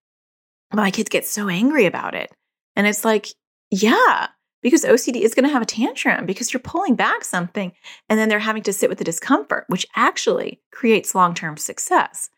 my 0.72 0.90
kids 0.90 1.08
get 1.08 1.26
so 1.26 1.48
angry 1.48 1.86
about 1.86 2.14
it. 2.14 2.34
And 2.74 2.86
it's 2.86 3.04
like, 3.04 3.28
yeah, 3.70 4.28
because 4.66 4.85
OCD 4.85 5.20
is 5.20 5.33
going 5.33 5.46
to 5.46 5.52
have 5.52 5.62
a 5.62 5.64
tantrum 5.64 6.26
because 6.26 6.52
you're 6.52 6.59
pulling 6.59 6.96
back 6.96 7.22
something 7.22 7.70
and 8.09 8.18
then 8.18 8.29
they're 8.29 8.40
having 8.40 8.64
to 8.64 8.72
sit 8.72 8.88
with 8.88 8.98
the 8.98 9.05
discomfort, 9.05 9.64
which 9.68 9.87
actually 9.94 10.61
creates 10.72 11.14
long 11.14 11.35
term 11.35 11.57
success. 11.57 12.31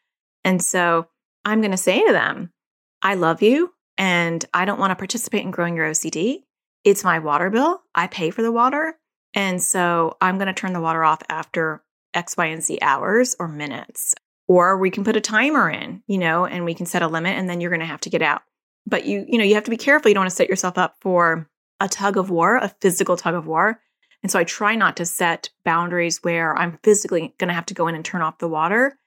And 0.45 0.63
so 0.63 1.07
I'm 1.47 1.63
going 1.63 1.71
to 1.71 1.79
say 1.79 2.07
to 2.07 2.13
them, 2.13 2.53
I 3.01 3.15
love 3.15 3.41
you 3.41 3.73
and 3.97 4.45
I 4.53 4.67
don't 4.67 4.79
want 4.79 4.91
to 4.91 4.97
participate 4.97 5.43
in 5.43 5.51
growing 5.51 5.75
your 5.75 5.91
OCD. 5.91 6.41
It's 6.85 7.03
my 7.03 7.19
water 7.19 7.49
bill. 7.49 7.81
I 7.95 8.09
pay 8.09 8.29
for 8.29 8.43
the 8.43 8.53
water. 8.53 8.99
And 9.33 9.63
so 9.63 10.19
I'm 10.21 10.37
going 10.37 10.49
to 10.49 10.53
turn 10.53 10.75
the 10.75 10.83
water 10.83 11.05
off 11.05 11.23
after 11.31 11.83
X, 12.13 12.37
Y, 12.37 12.45
and 12.45 12.63
Z 12.63 12.79
hours 12.83 13.37
or 13.39 13.49
minutes. 13.49 14.15
Or 14.49 14.77
we 14.77 14.91
can 14.91 15.03
put 15.03 15.17
a 15.17 15.23
timer 15.23 15.71
in, 15.71 16.03
you 16.07 16.19
know, 16.19 16.45
and 16.45 16.67
we 16.67 16.75
can 16.75 16.85
set 16.85 17.01
a 17.01 17.09
limit 17.09 17.39
and 17.39 17.49
then 17.49 17.63
you're 17.63 17.71
going 17.71 17.81
to 17.81 17.87
have 17.87 18.03
to 18.03 18.11
get 18.11 18.21
out. 18.21 18.43
But 18.87 19.07
you, 19.07 19.25
you 19.27 19.39
know, 19.39 19.45
you 19.45 19.55
have 19.55 19.65
to 19.65 19.71
be 19.71 19.79
careful. 19.79 20.11
You 20.11 20.15
don't 20.15 20.25
want 20.25 20.31
to 20.31 20.37
set 20.37 20.51
yourself 20.51 20.77
up 20.77 20.97
for 21.01 21.49
a 21.81 21.89
tug 21.89 22.17
of 22.17 22.31
war, 22.31 22.57
a 22.57 22.75
physical 22.81 23.17
tug 23.17 23.35
of 23.35 23.47
war. 23.47 23.81
And 24.23 24.33
so 24.33 24.39
I 24.39 24.45
try 24.45 24.75
not 24.75 24.97
to 24.97 25.07
set 25.07 25.51
boundaries 25.65 26.23
where 26.23 26.57
I'm 26.57 26.79
physically 26.83 27.35
going 27.39 27.49
to 27.49 27.55
have 27.55 27.67
to 27.67 27.75
go 27.75 27.87
in 27.87 27.95
and 27.95 28.05
turn 28.05 28.23
off 28.23 28.39
the 28.39 28.49
water 28.49 28.99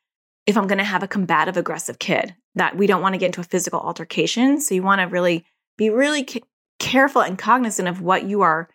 if 0.47 0.57
I'm 0.57 0.67
going 0.67 0.77
to 0.77 0.83
have 0.83 1.03
a 1.03 1.07
combative, 1.07 1.57
aggressive 1.57 1.99
kid, 1.99 2.35
that 2.55 2.75
we 2.75 2.87
don't 2.87 3.01
want 3.01 3.13
to 3.13 3.19
get 3.19 3.27
into 3.27 3.41
a 3.41 3.45
physical 3.45 3.79
altercation. 3.79 4.59
So 4.59 4.73
you 4.73 4.83
want 4.83 5.01
to 5.01 5.07
really 5.07 5.45
be 5.77 5.89
really 5.89 6.25
c- 6.27 6.43
careful 6.79 7.21
and 7.21 7.37
cognizant 7.37 7.87
of 7.87 8.01
what 8.01 8.23
you 8.23 8.41
are 8.41 8.69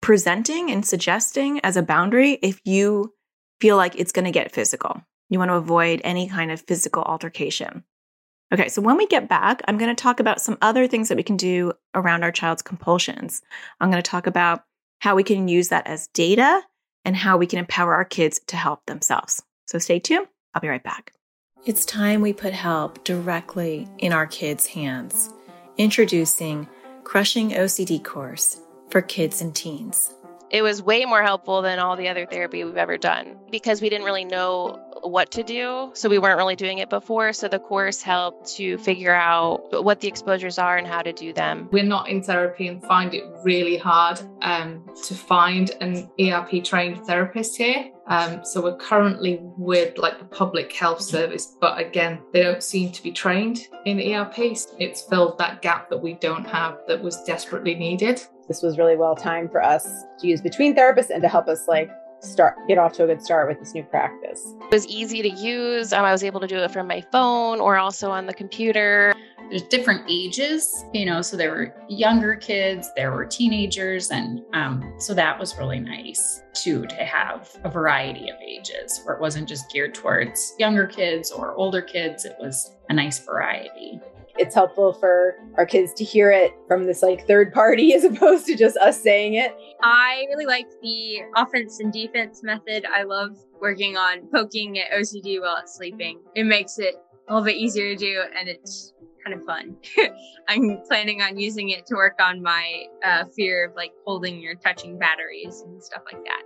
presenting 0.00 0.70
and 0.70 0.84
suggesting 0.86 1.60
as 1.60 1.76
a 1.76 1.82
boundary 1.82 2.32
if 2.42 2.60
you 2.64 3.14
feel 3.60 3.76
like 3.76 3.96
it's 3.96 4.12
going 4.12 4.24
to 4.24 4.30
get 4.30 4.52
physical. 4.52 5.02
You 5.28 5.38
want 5.38 5.50
to 5.50 5.56
avoid 5.56 6.00
any 6.04 6.28
kind 6.28 6.50
of 6.50 6.60
physical 6.60 7.02
altercation. 7.02 7.84
Okay, 8.52 8.68
so 8.68 8.82
when 8.82 8.98
we 8.98 9.06
get 9.06 9.30
back, 9.30 9.62
I'm 9.66 9.78
going 9.78 9.94
to 9.94 10.00
talk 10.00 10.20
about 10.20 10.42
some 10.42 10.58
other 10.60 10.86
things 10.86 11.08
that 11.08 11.16
we 11.16 11.22
can 11.22 11.38
do 11.38 11.72
around 11.94 12.22
our 12.22 12.30
child's 12.30 12.60
compulsions. 12.60 13.40
I'm 13.80 13.90
going 13.90 14.02
to 14.02 14.10
talk 14.10 14.26
about 14.26 14.64
how 14.98 15.14
we 15.14 15.22
can 15.22 15.48
use 15.48 15.68
that 15.68 15.86
as 15.86 16.08
data 16.08 16.60
and 17.04 17.16
how 17.16 17.38
we 17.38 17.46
can 17.46 17.58
empower 17.58 17.94
our 17.94 18.04
kids 18.04 18.40
to 18.48 18.56
help 18.56 18.84
themselves. 18.84 19.42
So 19.66 19.78
stay 19.78 19.98
tuned. 19.98 20.26
I'll 20.54 20.60
be 20.60 20.68
right 20.68 20.84
back. 20.84 21.14
It's 21.64 21.86
time 21.86 22.20
we 22.20 22.34
put 22.34 22.52
help 22.52 23.04
directly 23.04 23.88
in 23.98 24.12
our 24.12 24.26
kids' 24.26 24.66
hands. 24.66 25.30
Introducing 25.78 26.68
Crushing 27.04 27.52
OCD 27.52 28.04
course 28.04 28.60
for 28.90 29.00
kids 29.00 29.40
and 29.40 29.54
teens. 29.54 30.12
It 30.52 30.60
was 30.60 30.82
way 30.82 31.06
more 31.06 31.22
helpful 31.22 31.62
than 31.62 31.78
all 31.78 31.96
the 31.96 32.08
other 32.08 32.26
therapy 32.26 32.62
we've 32.62 32.76
ever 32.76 32.98
done 32.98 33.38
because 33.50 33.80
we 33.80 33.88
didn't 33.88 34.04
really 34.04 34.26
know 34.26 34.78
what 35.02 35.30
to 35.32 35.42
do. 35.42 35.90
So 35.94 36.10
we 36.10 36.18
weren't 36.18 36.36
really 36.36 36.56
doing 36.56 36.78
it 36.78 36.90
before. 36.90 37.32
So 37.32 37.48
the 37.48 37.58
course 37.58 38.02
helped 38.02 38.54
to 38.56 38.76
figure 38.78 39.14
out 39.14 39.82
what 39.82 40.00
the 40.00 40.08
exposures 40.08 40.58
are 40.58 40.76
and 40.76 40.86
how 40.86 41.00
to 41.00 41.12
do 41.12 41.32
them. 41.32 41.68
We're 41.72 41.84
not 41.84 42.08
in 42.08 42.22
therapy 42.22 42.68
and 42.68 42.82
find 42.82 43.14
it 43.14 43.24
really 43.42 43.78
hard 43.78 44.20
um, 44.42 44.84
to 45.06 45.14
find 45.14 45.70
an 45.80 46.10
ERP 46.20 46.62
trained 46.62 47.04
therapist 47.06 47.56
here. 47.56 47.90
Um, 48.06 48.44
so 48.44 48.60
we're 48.60 48.76
currently 48.76 49.38
with 49.40 49.96
like 49.96 50.18
the 50.18 50.24
public 50.24 50.72
health 50.72 51.00
service, 51.00 51.56
but 51.60 51.78
again, 51.78 52.20
they 52.32 52.42
don't 52.42 52.62
seem 52.62 52.90
to 52.92 53.02
be 53.02 53.12
trained 53.12 53.68
in 53.84 54.00
ERP. 54.00 54.38
It's 54.78 55.02
filled 55.02 55.38
that 55.38 55.62
gap 55.62 55.88
that 55.90 55.98
we 55.98 56.14
don't 56.14 56.44
have 56.44 56.78
that 56.88 57.00
was 57.00 57.22
desperately 57.22 57.74
needed. 57.74 58.20
This 58.48 58.62
was 58.62 58.78
really 58.78 58.96
well 58.96 59.14
timed 59.14 59.50
for 59.50 59.62
us 59.62 60.04
to 60.18 60.26
use 60.26 60.40
between 60.40 60.74
therapists 60.74 61.10
and 61.10 61.22
to 61.22 61.28
help 61.28 61.48
us 61.48 61.68
like 61.68 61.90
start 62.22 62.56
get 62.68 62.78
off 62.78 62.92
to 62.92 63.04
a 63.04 63.06
good 63.06 63.22
start 63.22 63.48
with 63.48 63.58
this 63.58 63.74
new 63.74 63.82
practice. 63.82 64.54
It 64.60 64.70
was 64.70 64.86
easy 64.86 65.22
to 65.22 65.28
use. 65.28 65.92
Um, 65.92 66.04
I 66.04 66.12
was 66.12 66.22
able 66.22 66.40
to 66.40 66.46
do 66.46 66.58
it 66.58 66.70
from 66.70 66.86
my 66.86 67.00
phone 67.12 67.60
or 67.60 67.76
also 67.76 68.10
on 68.10 68.26
the 68.26 68.34
computer. 68.34 69.14
There's 69.50 69.62
different 69.62 70.04
ages, 70.08 70.84
you 70.94 71.04
know, 71.04 71.20
so 71.20 71.36
there 71.36 71.50
were 71.50 71.74
younger 71.88 72.36
kids, 72.36 72.90
there 72.96 73.12
were 73.12 73.26
teenagers, 73.26 74.10
and 74.10 74.40
um, 74.54 74.94
so 74.98 75.12
that 75.12 75.38
was 75.38 75.58
really 75.58 75.78
nice 75.78 76.42
too 76.54 76.86
to 76.86 76.94
have 77.04 77.54
a 77.64 77.68
variety 77.68 78.30
of 78.30 78.36
ages 78.40 79.02
where 79.04 79.14
it 79.14 79.20
wasn't 79.20 79.46
just 79.46 79.70
geared 79.70 79.94
towards 79.94 80.54
younger 80.58 80.86
kids 80.86 81.30
or 81.30 81.54
older 81.54 81.82
kids. 81.82 82.24
It 82.24 82.36
was 82.40 82.76
a 82.88 82.94
nice 82.94 83.18
variety 83.18 84.00
it's 84.38 84.54
helpful 84.54 84.92
for 84.94 85.36
our 85.56 85.66
kids 85.66 85.92
to 85.94 86.04
hear 86.04 86.30
it 86.30 86.52
from 86.66 86.86
this 86.86 87.02
like 87.02 87.26
third 87.26 87.52
party 87.52 87.94
as 87.94 88.04
opposed 88.04 88.46
to 88.46 88.56
just 88.56 88.76
us 88.78 89.00
saying 89.00 89.34
it. 89.34 89.54
I 89.82 90.24
really 90.28 90.46
like 90.46 90.66
the 90.82 91.20
offense 91.36 91.80
and 91.80 91.92
defense 91.92 92.42
method. 92.42 92.84
I 92.86 93.02
love 93.02 93.36
working 93.60 93.96
on 93.96 94.28
poking 94.32 94.78
at 94.78 94.90
OCD 94.92 95.40
while 95.40 95.56
it's 95.58 95.76
sleeping. 95.76 96.20
It 96.34 96.44
makes 96.44 96.78
it 96.78 96.94
a 97.28 97.34
little 97.34 97.44
bit 97.44 97.56
easier 97.56 97.94
to 97.94 97.96
do 97.96 98.22
and 98.38 98.48
it's 98.48 98.94
kind 99.24 99.38
of 99.38 99.46
fun. 99.46 99.76
I'm 100.48 100.80
planning 100.88 101.22
on 101.22 101.38
using 101.38 101.70
it 101.70 101.86
to 101.86 101.94
work 101.94 102.18
on 102.20 102.42
my 102.42 102.86
uh, 103.04 103.24
fear 103.36 103.68
of 103.68 103.76
like 103.76 103.92
holding 104.04 104.44
or 104.46 104.54
touching 104.54 104.98
batteries 104.98 105.62
and 105.66 105.82
stuff 105.82 106.02
like 106.12 106.22
that. 106.24 106.42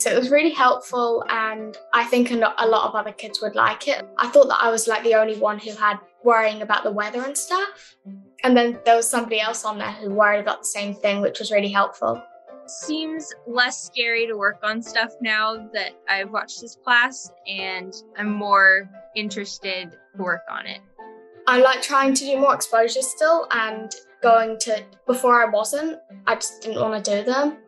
So 0.00 0.10
it 0.10 0.18
was 0.18 0.30
really 0.30 0.52
helpful, 0.52 1.22
and 1.28 1.76
I 1.92 2.04
think 2.04 2.30
a 2.30 2.36
lot 2.36 2.88
of 2.88 2.94
other 2.94 3.12
kids 3.12 3.42
would 3.42 3.54
like 3.54 3.86
it. 3.86 4.02
I 4.16 4.28
thought 4.28 4.48
that 4.48 4.58
I 4.58 4.70
was 4.70 4.88
like 4.88 5.04
the 5.04 5.14
only 5.14 5.36
one 5.36 5.58
who 5.58 5.72
had 5.72 5.98
worrying 6.24 6.62
about 6.62 6.84
the 6.84 6.90
weather 6.90 7.22
and 7.22 7.36
stuff. 7.36 7.96
And 8.42 8.56
then 8.56 8.80
there 8.86 8.96
was 8.96 9.08
somebody 9.08 9.40
else 9.40 9.66
on 9.66 9.76
there 9.76 9.92
who 9.92 10.08
worried 10.08 10.40
about 10.40 10.60
the 10.60 10.66
same 10.68 10.94
thing, 10.94 11.20
which 11.20 11.38
was 11.38 11.52
really 11.52 11.68
helpful. 11.68 12.22
Seems 12.66 13.30
less 13.46 13.82
scary 13.82 14.26
to 14.26 14.34
work 14.38 14.60
on 14.62 14.80
stuff 14.80 15.12
now 15.20 15.68
that 15.74 15.92
I've 16.08 16.30
watched 16.30 16.62
this 16.62 16.78
class, 16.82 17.30
and 17.46 17.92
I'm 18.16 18.32
more 18.32 18.88
interested 19.14 19.90
to 19.90 20.22
work 20.22 20.42
on 20.50 20.66
it. 20.66 20.80
I 21.46 21.58
like 21.58 21.82
trying 21.82 22.14
to 22.14 22.24
do 22.24 22.38
more 22.38 22.54
exposures 22.54 23.06
still, 23.06 23.48
and 23.50 23.92
going 24.22 24.56
to 24.60 24.82
before 25.06 25.42
I 25.42 25.50
wasn't, 25.50 25.98
I 26.26 26.36
just 26.36 26.62
didn't 26.62 26.80
want 26.80 27.04
to 27.04 27.18
do 27.18 27.24
them. 27.24 27.58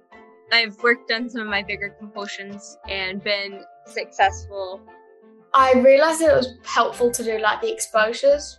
I've 0.53 0.81
worked 0.83 1.11
on 1.11 1.29
some 1.29 1.41
of 1.41 1.49
my 1.49 1.63
bigger 1.63 1.97
compulsions 1.99 2.77
and 2.89 3.23
been 3.25 3.65
successful 3.87 4.83
I 5.55 5.75
realized 5.75 6.23
that 6.23 6.33
it 6.33 6.37
was 6.37 6.55
helpful 6.65 7.11
to 7.11 7.23
do 7.23 7.39
like 7.39 7.61
the 7.61 7.71
exposures 7.71 8.59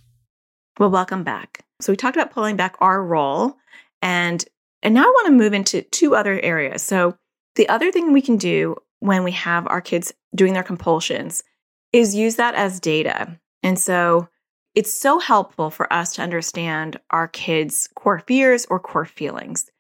Well, 0.80 0.92
welcome 0.92 1.24
back. 1.24 1.66
So 1.80 1.92
we 1.92 1.98
talked 1.98 2.16
about 2.16 2.32
pulling 2.32 2.56
back 2.56 2.76
our 2.80 3.04
role 3.04 3.58
and 4.02 4.44
and 4.84 4.94
now 4.94 5.04
I 5.04 5.08
want 5.08 5.28
to 5.28 5.34
move 5.34 5.54
into 5.54 5.82
two 5.82 6.16
other 6.16 6.40
areas. 6.40 6.84
So 6.84 7.18
the 7.56 7.68
other 7.68 7.92
thing 7.92 8.14
we 8.14 8.22
can 8.22 8.38
do 8.38 8.76
when 9.00 9.24
we 9.24 9.32
have 9.32 9.68
our 9.68 9.82
kids 9.82 10.14
doing 10.36 10.54
their 10.54 10.64
compulsions 10.64 11.44
is 11.94 12.16
use 12.16 12.36
that 12.36 12.54
as 12.54 12.80
data. 12.80 13.40
And 13.64 13.80
so 13.80 14.30
it's 14.78 14.94
so 14.94 15.18
helpful 15.18 15.72
for 15.72 15.92
us 15.92 16.14
to 16.14 16.22
understand 16.22 17.00
our 17.10 17.28
kids' 17.28 17.90
core 17.96 18.20
fears 18.20 18.68
or 18.70 18.80
core 18.80 19.06
feelings. 19.06 19.72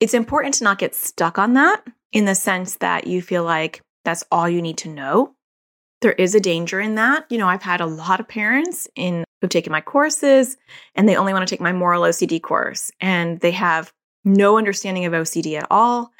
It's 0.00 0.14
important 0.14 0.54
to 0.54 0.64
not 0.64 0.78
get 0.78 0.94
stuck 0.94 1.38
on 1.38 1.52
that 1.52 1.84
in 2.14 2.24
the 2.24 2.34
sense 2.34 2.76
that 2.76 3.06
you 3.06 3.20
feel 3.20 3.44
like 3.44 3.82
that's 4.06 4.24
all 4.32 4.48
you 4.48 4.62
need 4.62 4.78
to 4.78 4.88
know. 4.88 5.34
There 6.00 6.12
is 6.12 6.34
a 6.34 6.40
danger 6.40 6.80
in 6.80 6.94
that. 6.94 7.26
You 7.28 7.36
know, 7.36 7.46
I've 7.46 7.60
had 7.60 7.82
a 7.82 7.86
lot 7.86 8.20
of 8.20 8.28
parents 8.28 8.88
in 8.96 9.22
who've 9.42 9.50
taken 9.50 9.70
my 9.70 9.82
courses 9.82 10.56
and 10.94 11.06
they 11.06 11.16
only 11.16 11.34
want 11.34 11.46
to 11.46 11.52
take 11.54 11.60
my 11.60 11.74
moral 11.74 12.04
OCD 12.04 12.40
course 12.40 12.90
and 13.02 13.40
they 13.40 13.50
have 13.50 13.92
no 14.24 14.56
understanding 14.56 15.04
of 15.04 15.12
OCD 15.12 15.58
at 15.58 15.66
all. 15.70 16.10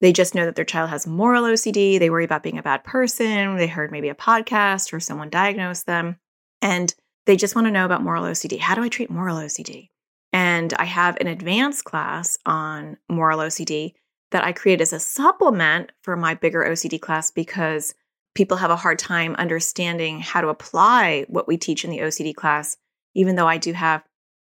They 0.00 0.14
just 0.14 0.34
know 0.34 0.46
that 0.46 0.56
their 0.56 0.64
child 0.64 0.88
has 0.88 1.06
moral 1.06 1.44
OCD. 1.44 1.98
They 1.98 2.08
worry 2.08 2.24
about 2.24 2.42
being 2.42 2.56
a 2.56 2.62
bad 2.62 2.82
person. 2.82 3.56
They 3.58 3.66
heard 3.66 3.92
maybe 3.92 4.08
a 4.08 4.14
podcast 4.14 4.94
or 4.94 5.00
someone 5.00 5.28
diagnosed 5.28 5.84
them 5.84 6.16
and 6.62 6.94
they 7.26 7.36
just 7.36 7.54
want 7.54 7.66
to 7.66 7.72
know 7.72 7.84
about 7.84 8.02
moral 8.02 8.24
OCD. 8.24 8.58
How 8.58 8.74
do 8.74 8.82
I 8.82 8.88
treat 8.88 9.10
moral 9.10 9.38
OCD? 9.38 9.88
And 10.32 10.74
I 10.74 10.84
have 10.84 11.16
an 11.20 11.26
advanced 11.26 11.84
class 11.84 12.36
on 12.44 12.96
moral 13.08 13.38
OCD 13.38 13.94
that 14.30 14.44
I 14.44 14.52
create 14.52 14.80
as 14.80 14.92
a 14.92 14.98
supplement 14.98 15.92
for 16.02 16.16
my 16.16 16.34
bigger 16.34 16.64
OCD 16.64 17.00
class 17.00 17.30
because 17.30 17.94
people 18.34 18.56
have 18.56 18.70
a 18.70 18.76
hard 18.76 18.98
time 18.98 19.36
understanding 19.36 20.20
how 20.20 20.40
to 20.40 20.48
apply 20.48 21.24
what 21.28 21.46
we 21.46 21.56
teach 21.56 21.84
in 21.84 21.90
the 21.90 22.00
OCD 22.00 22.34
class, 22.34 22.76
even 23.14 23.36
though 23.36 23.46
I 23.46 23.58
do 23.58 23.72
have 23.72 24.02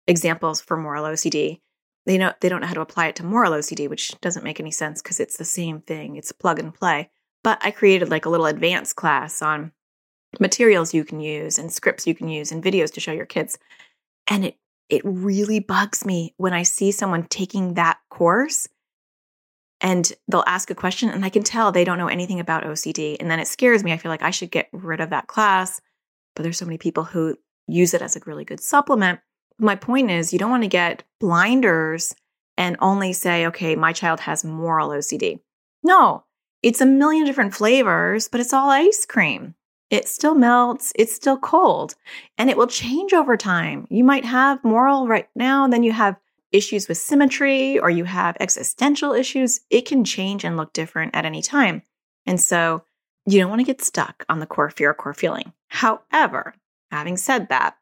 examples 0.07 0.61
for 0.61 0.77
moral 0.77 1.05
OCD. 1.05 1.59
They 2.05 2.17
know 2.17 2.33
they 2.41 2.49
don't 2.49 2.61
know 2.61 2.67
how 2.67 2.73
to 2.73 2.81
apply 2.81 3.07
it 3.07 3.15
to 3.17 3.25
moral 3.25 3.53
OCD, 3.53 3.89
which 3.89 4.19
doesn't 4.21 4.43
make 4.43 4.59
any 4.59 4.71
sense 4.71 5.01
because 5.01 5.19
it's 5.19 5.37
the 5.37 5.45
same 5.45 5.81
thing. 5.81 6.15
It's 6.15 6.31
plug 6.31 6.59
and 6.59 6.73
play. 6.73 7.09
But 7.43 7.59
I 7.61 7.71
created 7.71 8.09
like 8.09 8.25
a 8.25 8.29
little 8.29 8.45
advanced 8.45 8.95
class 8.95 9.41
on 9.41 9.73
materials 10.39 10.93
you 10.93 11.03
can 11.03 11.19
use 11.19 11.57
and 11.57 11.71
scripts 11.71 12.07
you 12.07 12.15
can 12.15 12.27
use 12.27 12.51
and 12.51 12.63
videos 12.63 12.91
to 12.93 12.99
show 12.99 13.11
your 13.11 13.25
kids. 13.25 13.57
And 14.27 14.45
it 14.45 14.57
it 14.89 15.01
really 15.05 15.59
bugs 15.59 16.05
me 16.05 16.33
when 16.37 16.53
I 16.53 16.63
see 16.63 16.91
someone 16.91 17.23
taking 17.23 17.75
that 17.75 17.99
course 18.09 18.67
and 19.83 20.11
they'll 20.27 20.43
ask 20.47 20.69
a 20.69 20.75
question 20.75 21.09
and 21.09 21.25
I 21.25 21.29
can 21.29 21.43
tell 21.43 21.71
they 21.71 21.83
don't 21.83 21.97
know 21.97 22.07
anything 22.07 22.39
about 22.39 22.63
OCD. 22.63 23.17
And 23.19 23.29
then 23.29 23.39
it 23.39 23.47
scares 23.47 23.83
me. 23.83 23.91
I 23.91 23.97
feel 23.97 24.09
like 24.11 24.23
I 24.23 24.31
should 24.31 24.49
get 24.49 24.69
rid 24.71 25.01
of 25.01 25.09
that 25.09 25.27
class. 25.27 25.81
But 26.35 26.43
there's 26.43 26.57
so 26.57 26.65
many 26.65 26.77
people 26.77 27.03
who 27.03 27.37
use 27.67 27.93
it 27.93 28.01
as 28.01 28.15
a 28.15 28.21
really 28.25 28.45
good 28.45 28.61
supplement. 28.61 29.19
My 29.59 29.75
point 29.75 30.09
is, 30.09 30.31
you 30.31 30.39
don't 30.39 30.49
want 30.49 30.63
to 30.63 30.69
get 30.69 31.03
blinders 31.19 32.15
and 32.57 32.77
only 32.79 33.13
say, 33.13 33.45
okay, 33.47 33.75
my 33.75 33.93
child 33.93 34.21
has 34.21 34.45
moral 34.45 34.89
OCD. 34.89 35.39
No, 35.83 36.23
it's 36.61 36.81
a 36.81 36.85
million 36.85 37.25
different 37.25 37.53
flavors, 37.53 38.29
but 38.29 38.39
it's 38.39 38.53
all 38.53 38.69
ice 38.69 39.05
cream. 39.05 39.53
It 39.93 40.07
still 40.07 40.33
melts, 40.33 40.91
it's 40.95 41.13
still 41.13 41.37
cold, 41.37 41.93
and 42.39 42.49
it 42.49 42.57
will 42.57 42.65
change 42.65 43.13
over 43.13 43.37
time. 43.37 43.85
You 43.91 44.03
might 44.03 44.25
have 44.25 44.63
moral 44.63 45.07
right 45.07 45.29
now, 45.35 45.67
then 45.67 45.83
you 45.83 45.91
have 45.91 46.19
issues 46.51 46.87
with 46.87 46.97
symmetry 46.97 47.77
or 47.77 47.91
you 47.91 48.03
have 48.05 48.35
existential 48.39 49.13
issues. 49.13 49.59
It 49.69 49.85
can 49.85 50.03
change 50.03 50.43
and 50.43 50.57
look 50.57 50.73
different 50.73 51.15
at 51.15 51.25
any 51.25 51.43
time. 51.43 51.83
And 52.25 52.41
so 52.41 52.85
you 53.27 53.39
don't 53.39 53.51
want 53.51 53.59
to 53.59 53.67
get 53.67 53.83
stuck 53.83 54.25
on 54.29 54.39
the 54.39 54.47
core 54.47 54.71
fear 54.71 54.89
or 54.89 54.93
core 54.95 55.13
feeling. 55.13 55.53
However, 55.67 56.55
having 56.89 57.15
said 57.15 57.49
that, 57.49 57.77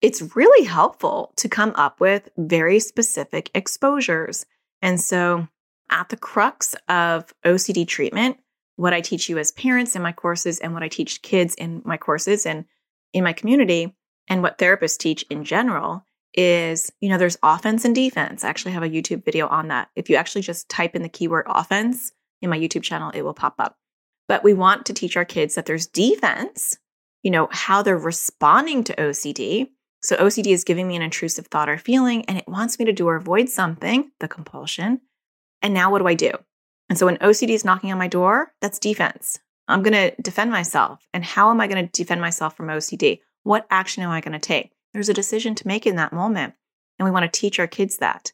it's 0.00 0.34
really 0.34 0.64
helpful 0.64 1.34
to 1.36 1.50
come 1.50 1.74
up 1.74 2.00
with 2.00 2.30
very 2.38 2.80
specific 2.80 3.50
exposures. 3.54 4.46
And 4.80 4.98
so, 4.98 5.48
at 5.90 6.08
the 6.08 6.16
crux 6.16 6.74
of 6.88 7.34
OCD 7.44 7.86
treatment, 7.86 8.38
what 8.82 8.92
I 8.92 9.00
teach 9.00 9.28
you 9.28 9.38
as 9.38 9.52
parents 9.52 9.94
in 9.94 10.02
my 10.02 10.10
courses 10.10 10.58
and 10.58 10.74
what 10.74 10.82
I 10.82 10.88
teach 10.88 11.22
kids 11.22 11.54
in 11.54 11.82
my 11.84 11.96
courses 11.96 12.44
and 12.44 12.64
in 13.12 13.22
my 13.22 13.32
community, 13.32 13.94
and 14.28 14.42
what 14.42 14.58
therapists 14.58 14.98
teach 14.98 15.22
in 15.30 15.44
general 15.44 16.04
is, 16.34 16.90
you 17.00 17.08
know, 17.08 17.16
there's 17.16 17.36
offense 17.44 17.84
and 17.84 17.94
defense. 17.94 18.42
I 18.42 18.48
actually 18.48 18.72
have 18.72 18.82
a 18.82 18.88
YouTube 18.88 19.24
video 19.24 19.46
on 19.46 19.68
that. 19.68 19.88
If 19.94 20.10
you 20.10 20.16
actually 20.16 20.42
just 20.42 20.68
type 20.68 20.96
in 20.96 21.02
the 21.02 21.08
keyword 21.08 21.46
offense 21.48 22.10
in 22.40 22.50
my 22.50 22.58
YouTube 22.58 22.82
channel, 22.82 23.12
it 23.14 23.22
will 23.22 23.34
pop 23.34 23.54
up. 23.60 23.76
But 24.26 24.42
we 24.42 24.52
want 24.52 24.86
to 24.86 24.94
teach 24.94 25.16
our 25.16 25.24
kids 25.24 25.54
that 25.54 25.66
there's 25.66 25.86
defense, 25.86 26.76
you 27.22 27.30
know, 27.30 27.48
how 27.52 27.82
they're 27.82 27.96
responding 27.96 28.82
to 28.84 28.96
OCD. 28.96 29.68
So 30.02 30.16
OCD 30.16 30.48
is 30.48 30.64
giving 30.64 30.88
me 30.88 30.96
an 30.96 31.02
intrusive 31.02 31.46
thought 31.46 31.68
or 31.68 31.78
feeling, 31.78 32.24
and 32.24 32.36
it 32.36 32.48
wants 32.48 32.80
me 32.80 32.86
to 32.86 32.92
do 32.92 33.06
or 33.06 33.14
avoid 33.14 33.48
something, 33.48 34.10
the 34.18 34.26
compulsion. 34.26 35.02
And 35.60 35.72
now 35.72 35.92
what 35.92 36.00
do 36.00 36.08
I 36.08 36.14
do? 36.14 36.32
And 36.88 36.98
so 36.98 37.06
when 37.06 37.16
OCD 37.18 37.50
is 37.50 37.64
knocking 37.64 37.92
on 37.92 37.98
my 37.98 38.08
door, 38.08 38.52
that's 38.60 38.78
defense. 38.78 39.38
I'm 39.68 39.82
going 39.82 39.92
to 39.94 40.20
defend 40.20 40.50
myself. 40.50 41.06
And 41.14 41.24
how 41.24 41.50
am 41.50 41.60
I 41.60 41.66
going 41.66 41.86
to 41.86 41.92
defend 41.92 42.20
myself 42.20 42.56
from 42.56 42.66
OCD? 42.66 43.20
What 43.44 43.66
action 43.70 44.02
am 44.02 44.10
I 44.10 44.20
going 44.20 44.32
to 44.32 44.38
take? 44.38 44.72
There's 44.92 45.08
a 45.08 45.14
decision 45.14 45.54
to 45.54 45.66
make 45.66 45.86
in 45.86 45.96
that 45.96 46.12
moment. 46.12 46.54
And 46.98 47.04
we 47.06 47.10
want 47.10 47.30
to 47.30 47.40
teach 47.40 47.58
our 47.58 47.66
kids 47.66 47.96
that. 47.98 48.32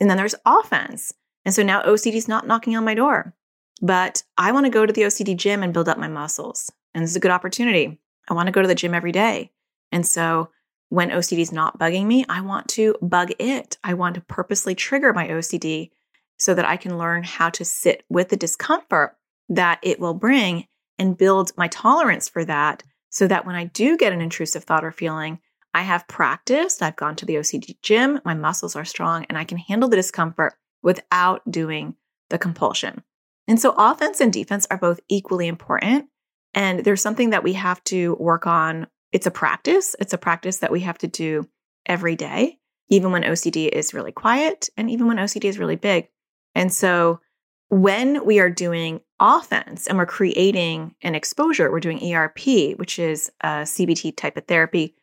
And 0.00 0.10
then 0.10 0.16
there's 0.16 0.34
offense. 0.44 1.12
And 1.44 1.54
so 1.54 1.62
now 1.62 1.82
OCD 1.82 2.14
is 2.14 2.28
not 2.28 2.46
knocking 2.46 2.76
on 2.76 2.84
my 2.84 2.94
door, 2.94 3.34
but 3.80 4.22
I 4.36 4.52
want 4.52 4.66
to 4.66 4.70
go 4.70 4.86
to 4.86 4.92
the 4.92 5.02
OCD 5.02 5.36
gym 5.36 5.62
and 5.62 5.72
build 5.72 5.88
up 5.88 5.98
my 5.98 6.08
muscles. 6.08 6.70
And 6.94 7.02
this 7.02 7.10
is 7.10 7.16
a 7.16 7.20
good 7.20 7.30
opportunity. 7.30 7.98
I 8.28 8.34
want 8.34 8.46
to 8.46 8.52
go 8.52 8.62
to 8.62 8.68
the 8.68 8.74
gym 8.74 8.94
every 8.94 9.12
day. 9.12 9.50
And 9.92 10.06
so 10.06 10.50
when 10.88 11.10
OCD 11.10 11.38
is 11.38 11.52
not 11.52 11.78
bugging 11.78 12.06
me, 12.06 12.24
I 12.28 12.40
want 12.40 12.68
to 12.68 12.96
bug 13.02 13.32
it. 13.38 13.78
I 13.82 13.94
want 13.94 14.14
to 14.14 14.20
purposely 14.22 14.74
trigger 14.74 15.12
my 15.12 15.28
OCD 15.28 15.90
so 16.38 16.54
that 16.54 16.64
I 16.64 16.76
can 16.76 16.98
learn 16.98 17.22
how 17.22 17.50
to 17.50 17.64
sit 17.64 18.04
with 18.08 18.28
the 18.28 18.36
discomfort 18.36 19.16
that 19.48 19.78
it 19.82 20.00
will 20.00 20.14
bring 20.14 20.66
and 20.98 21.16
build 21.16 21.52
my 21.56 21.68
tolerance 21.68 22.28
for 22.28 22.44
that 22.44 22.82
so 23.10 23.26
that 23.26 23.46
when 23.46 23.54
I 23.54 23.64
do 23.64 23.96
get 23.96 24.12
an 24.12 24.20
intrusive 24.20 24.64
thought 24.64 24.84
or 24.84 24.92
feeling, 24.92 25.38
I 25.72 25.82
have 25.82 26.08
practiced, 26.08 26.82
I've 26.82 26.96
gone 26.96 27.16
to 27.16 27.26
the 27.26 27.34
OCD 27.34 27.76
gym, 27.82 28.20
my 28.24 28.34
muscles 28.34 28.76
are 28.76 28.84
strong, 28.84 29.26
and 29.28 29.36
I 29.36 29.44
can 29.44 29.58
handle 29.58 29.88
the 29.88 29.96
discomfort 29.96 30.54
without 30.82 31.42
doing 31.50 31.96
the 32.30 32.38
compulsion. 32.38 33.02
And 33.46 33.60
so, 33.60 33.74
offense 33.76 34.20
and 34.20 34.32
defense 34.32 34.66
are 34.70 34.78
both 34.78 35.00
equally 35.08 35.48
important. 35.48 36.06
And 36.54 36.80
there's 36.80 37.02
something 37.02 37.30
that 37.30 37.42
we 37.42 37.54
have 37.54 37.82
to 37.84 38.14
work 38.14 38.46
on 38.46 38.86
it's 39.12 39.26
a 39.26 39.30
practice. 39.30 39.94
It's 40.00 40.12
a 40.12 40.18
practice 40.18 40.58
that 40.58 40.72
we 40.72 40.80
have 40.80 40.98
to 40.98 41.06
do 41.06 41.48
every 41.86 42.16
day, 42.16 42.58
even 42.88 43.12
when 43.12 43.22
OCD 43.22 43.68
is 43.68 43.94
really 43.94 44.10
quiet 44.10 44.68
and 44.76 44.90
even 44.90 45.06
when 45.06 45.18
OCD 45.18 45.44
is 45.44 45.58
really 45.58 45.76
big. 45.76 46.08
And 46.54 46.72
so 46.72 47.20
when 47.68 48.24
we 48.24 48.38
are 48.38 48.50
doing 48.50 49.00
offense 49.18 49.86
and 49.86 49.98
we're 49.98 50.06
creating 50.06 50.94
an 51.02 51.14
exposure, 51.14 51.70
we're 51.70 51.80
doing 51.80 52.14
ERP, 52.14 52.76
which 52.76 52.98
is 52.98 53.30
a 53.40 53.62
CBT 53.62 54.16
type 54.16 54.36
of 54.36 54.46
therapy 54.46 54.94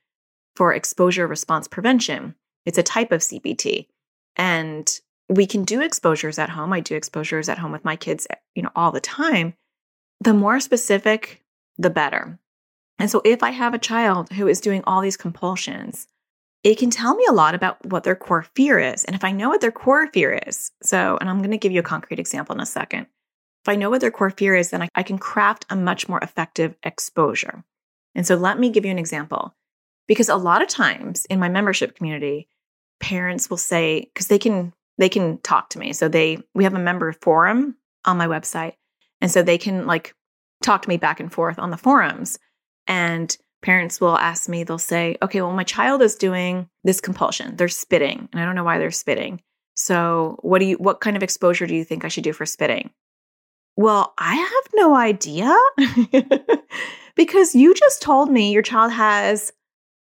for 0.56 0.74
exposure 0.74 1.28
response 1.28 1.68
prevention. 1.68 2.36
It's 2.66 2.78
a 2.78 2.84
type 2.84 3.12
of 3.12 3.22
CBT. 3.22 3.88
And 4.36 5.00
we 5.30 5.46
can 5.46 5.64
do 5.64 5.82
exposures 5.82 6.38
at 6.38 6.50
home. 6.50 6.74
I 6.74 6.82
do 6.82 6.96
exposures 6.96 7.50
at 7.50 7.58
home 7.58 7.72
with 7.72 7.86
my 7.86 7.96
kids, 7.96 8.28
eh, 8.30 8.36
you 8.56 8.64
know, 8.64 8.72
all 8.76 8.92
the 8.92 9.00
time. 9.00 9.54
The 10.20 10.34
more 10.34 10.60
specific, 10.60 11.44
the 11.78 11.90
better. 11.90 12.38
And 13.00 13.10
so 13.10 13.22
if 13.26 13.42
I 13.42 13.52
have 13.52 13.74
a 13.74 13.80
child 13.80 14.32
who 14.34 14.48
is 14.48 14.62
doing 14.62 14.84
all 14.86 15.02
these 15.02 15.18
compulsions, 15.18 16.08
it 16.64 16.78
can 16.78 16.90
tell 16.90 17.16
me 17.16 17.26
a 17.28 17.34
lot 17.34 17.56
about 17.56 17.84
what 17.86 18.04
their 18.04 18.16
core 18.16 18.46
fear 18.56 18.78
is. 18.80 19.04
And 19.06 19.16
if 19.16 19.24
I 19.24 19.32
know 19.32 19.50
what 19.50 19.62
their 19.62 19.72
core 19.72 20.08
fear 20.14 20.40
is, 20.48 20.72
so, 20.84 21.18
and 21.20 21.30
I'm 21.30 21.40
going 21.40 21.52
to 21.52 21.58
give 21.58 21.72
you 21.72 21.80
a 21.80 21.84
concrete 21.84 22.20
example 22.20 22.54
in 22.56 22.62
a 22.62 22.66
second. 22.66 23.08
If 23.64 23.70
I 23.70 23.76
know 23.76 23.90
what 23.90 24.02
their 24.02 24.12
core 24.12 24.30
fear 24.30 24.56
is, 24.56 24.70
then 24.70 24.84
I, 24.84 24.90
I 24.96 25.04
can 25.04 25.18
craft 25.18 25.66
a 25.70 25.76
much 25.76 26.08
more 26.08 26.20
effective 26.20 26.76
exposure. 26.84 27.64
And 28.16 28.26
so 28.26 28.36
let 28.36 28.60
me 28.60 28.70
give 28.70 28.86
you 28.86 28.92
an 28.92 29.00
example. 29.00 29.56
Because 30.08 30.30
a 30.30 30.36
lot 30.36 30.62
of 30.62 30.68
times 30.68 31.26
in 31.26 31.40
my 31.40 31.48
membership 31.48 31.96
community, 31.96 32.48
parents 33.00 33.50
will 33.50 33.58
say, 33.58 34.10
because 34.14 34.28
they 34.28 34.40
can 34.40 34.74
they 34.98 35.10
can 35.10 35.38
talk 35.40 35.70
to 35.70 35.80
me. 35.80 35.94
So 35.94 36.10
they 36.10 36.40
we 36.54 36.64
have 36.64 36.74
a 36.74 36.80
member 36.80 37.12
forum 37.14 37.78
on 38.06 38.18
my 38.18 38.28
website. 38.28 38.74
And 39.22 39.32
so 39.32 39.42
they 39.42 39.58
can 39.58 39.88
like 39.88 40.14
talk 40.62 40.82
to 40.82 40.90
me 40.90 40.98
back 40.98 41.20
and 41.20 41.32
forth 41.32 41.60
on 41.60 41.70
the 41.70 41.78
forums. 41.78 42.40
And 42.88 43.36
parents 43.62 44.02
will 44.02 44.18
ask 44.18 44.50
me, 44.50 44.64
they'll 44.64 44.78
say, 44.78 45.18
okay, 45.22 45.42
well, 45.42 45.54
my 45.54 45.64
child 45.64 46.02
is 46.02 46.16
doing 46.16 46.68
this 46.84 47.02
compulsion. 47.02 47.56
They're 47.56 47.68
spitting, 47.68 48.28
and 48.32 48.42
I 48.42 48.46
don't 48.46 48.56
know 48.56 48.64
why 48.64 48.78
they're 48.78 48.92
spitting. 48.92 49.42
So, 49.76 50.38
what 50.42 50.60
do 50.60 50.66
you, 50.66 50.76
what 50.76 51.00
kind 51.00 51.16
of 51.16 51.24
exposure 51.24 51.68
do 51.68 51.76
you 51.76 51.84
think 51.84 52.04
I 52.04 52.08
should 52.08 52.24
do 52.24 52.34
for 52.34 52.46
spitting? 52.46 52.92
Well, 53.78 54.14
I 54.18 54.36
have 54.36 54.74
no 54.74 54.96
idea 54.96 55.56
because 57.16 57.56
you 57.56 57.74
just 57.74 58.02
told 58.02 58.30
me 58.30 58.52
your 58.52 58.62
child 58.62 58.92
has 58.92 59.54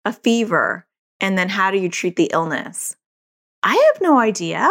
a 0.04 0.12
fever, 0.12 0.86
and 1.20 1.38
then 1.38 1.48
how 1.48 1.70
do 1.70 1.78
you 1.78 1.88
treat 1.88 2.16
the 2.16 2.30
illness? 2.32 2.96
I 3.62 3.74
have 3.74 4.02
no 4.02 4.18
idea, 4.18 4.68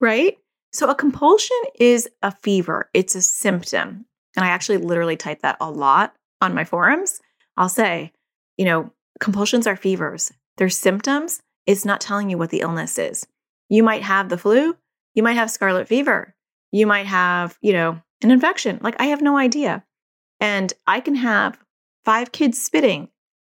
right? 0.00 0.38
So, 0.72 0.88
a 0.88 0.94
compulsion 0.94 1.58
is 1.78 2.08
a 2.22 2.32
fever, 2.32 2.88
it's 2.94 3.14
a 3.14 3.22
symptom. 3.22 4.06
And 4.34 4.46
I 4.46 4.48
actually 4.48 4.78
literally 4.78 5.16
type 5.16 5.42
that 5.42 5.58
a 5.60 5.70
lot 5.70 6.14
on 6.40 6.54
my 6.54 6.64
forums 6.64 7.20
I'll 7.56 7.68
say, 7.68 8.12
you 8.56 8.64
know, 8.64 8.92
compulsions 9.20 9.66
are 9.66 9.76
fevers. 9.76 10.32
They're 10.56 10.68
symptoms. 10.68 11.40
It's 11.66 11.84
not 11.84 12.00
telling 12.00 12.30
you 12.30 12.38
what 12.38 12.50
the 12.50 12.60
illness 12.60 12.98
is. 12.98 13.26
You 13.68 13.82
might 13.82 14.02
have 14.02 14.28
the 14.28 14.38
flu. 14.38 14.76
You 15.14 15.22
might 15.22 15.34
have 15.34 15.50
scarlet 15.50 15.88
fever. 15.88 16.34
You 16.70 16.86
might 16.86 17.06
have, 17.06 17.58
you 17.60 17.72
know, 17.72 18.00
an 18.22 18.30
infection. 18.30 18.78
Like 18.82 19.00
I 19.00 19.06
have 19.06 19.22
no 19.22 19.36
idea. 19.36 19.84
And 20.40 20.72
I 20.86 21.00
can 21.00 21.14
have 21.14 21.58
five 22.04 22.32
kids 22.32 22.62
spitting. 22.62 23.08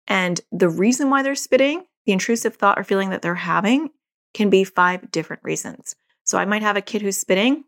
And 0.09 0.41
the 0.51 0.69
reason 0.69 1.11
why 1.11 1.23
they're 1.23 1.35
spitting, 1.35 1.85
the 2.07 2.13
intrusive 2.13 2.57
thought 2.57 2.79
or 2.79 2.85
feeling 2.85 3.11
that 3.11 3.23
they're 3.23 3.35
having, 3.35 3.91
can 4.35 4.51
be 4.51 4.65
five 4.65 5.11
different 5.11 5.43
reasons. 5.45 5.95
So 6.25 6.39
I 6.39 6.45
might 6.45 6.63
have 6.63 6.77
a 6.77 6.83
kid 6.83 7.03
who's 7.03 7.17
spitting, 7.17 7.65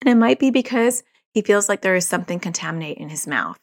and 0.00 0.10
it 0.10 0.16
might 0.16 0.38
be 0.38 0.50
because 0.50 1.02
he 1.32 1.42
feels 1.42 1.68
like 1.68 1.82
there 1.82 1.94
is 1.94 2.06
something 2.06 2.40
contaminate 2.40 2.98
in 2.98 3.08
his 3.08 3.26
mouth. 3.26 3.60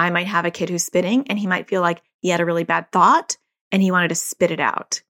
I 0.00 0.08
might 0.08 0.28
have 0.28 0.46
a 0.46 0.50
kid 0.50 0.70
who's 0.70 0.84
spitting 0.84 1.26
and 1.28 1.38
he 1.38 1.46
might 1.46 1.68
feel 1.68 1.82
like 1.82 2.00
he 2.20 2.30
had 2.30 2.40
a 2.40 2.46
really 2.46 2.64
bad 2.64 2.90
thought 2.90 3.36
and 3.70 3.82
he 3.82 3.90
wanted 3.90 4.08
to 4.08 4.14
spit 4.14 4.50
it 4.50 4.58
out. 4.58 5.02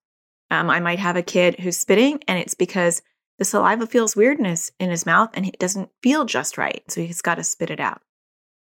Um, 0.50 0.68
I 0.68 0.80
might 0.80 0.98
have 0.98 1.14
a 1.14 1.22
kid 1.22 1.60
who's 1.60 1.78
spitting 1.78 2.20
and 2.26 2.40
it's 2.40 2.54
because 2.54 3.00
the 3.38 3.44
saliva 3.44 3.86
feels 3.86 4.16
weirdness 4.16 4.72
in 4.80 4.90
his 4.90 5.06
mouth 5.06 5.30
and 5.34 5.46
it 5.46 5.60
doesn't 5.60 5.90
feel 6.02 6.24
just 6.24 6.58
right. 6.58 6.82
So 6.88 7.02
he's 7.02 7.22
got 7.22 7.36
to 7.36 7.44
spit 7.44 7.70
it 7.70 7.78
out. 7.78 8.02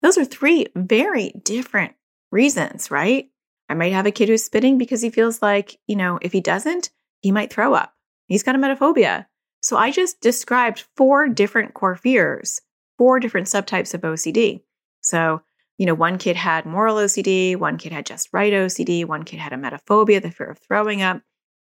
Those 0.04 0.20
are 0.20 0.24
three 0.24 0.68
very 0.76 1.32
different 1.44 1.94
reasons, 2.32 2.92
right? 2.92 3.32
I 3.68 3.74
might 3.74 3.94
have 3.94 4.06
a 4.06 4.12
kid 4.12 4.30
who's 4.30 4.44
spitting 4.44 4.78
because 4.78 5.02
he 5.02 5.10
feels 5.10 5.42
like, 5.42 5.80
you 5.88 5.96
know, 5.96 6.20
if 6.22 6.32
he 6.32 6.40
doesn't, 6.40 6.92
he 7.22 7.32
might 7.32 7.52
throw 7.52 7.74
up. 7.74 7.96
He's 8.28 8.44
got 8.44 8.56
emetophobia. 8.56 9.26
So 9.60 9.76
I 9.76 9.90
just 9.90 10.22
described 10.22 10.86
four 10.96 11.28
different 11.28 11.74
core 11.74 11.96
fears, 11.96 12.62
four 13.00 13.20
different 13.20 13.48
subtypes 13.48 13.96
of 13.96 14.02
OCD. 14.02 14.62
So 15.02 15.42
you 15.82 15.88
know, 15.88 15.96
one 15.96 16.20
kid 16.20 16.36
had 16.36 16.68
moral 16.68 16.98
OCD, 16.98 17.56
one 17.56 17.80
kid 17.80 17.92
had 17.92 18.06
just 18.06 18.30
right 18.32 18.54
OCD, 18.54 19.04
one 19.04 19.24
kid 19.24 19.40
had 19.40 19.52
emetophobia, 19.52 20.22
the 20.22 20.30
fear 20.30 20.52
of 20.52 20.60
throwing 20.60 21.02
up. 21.02 21.24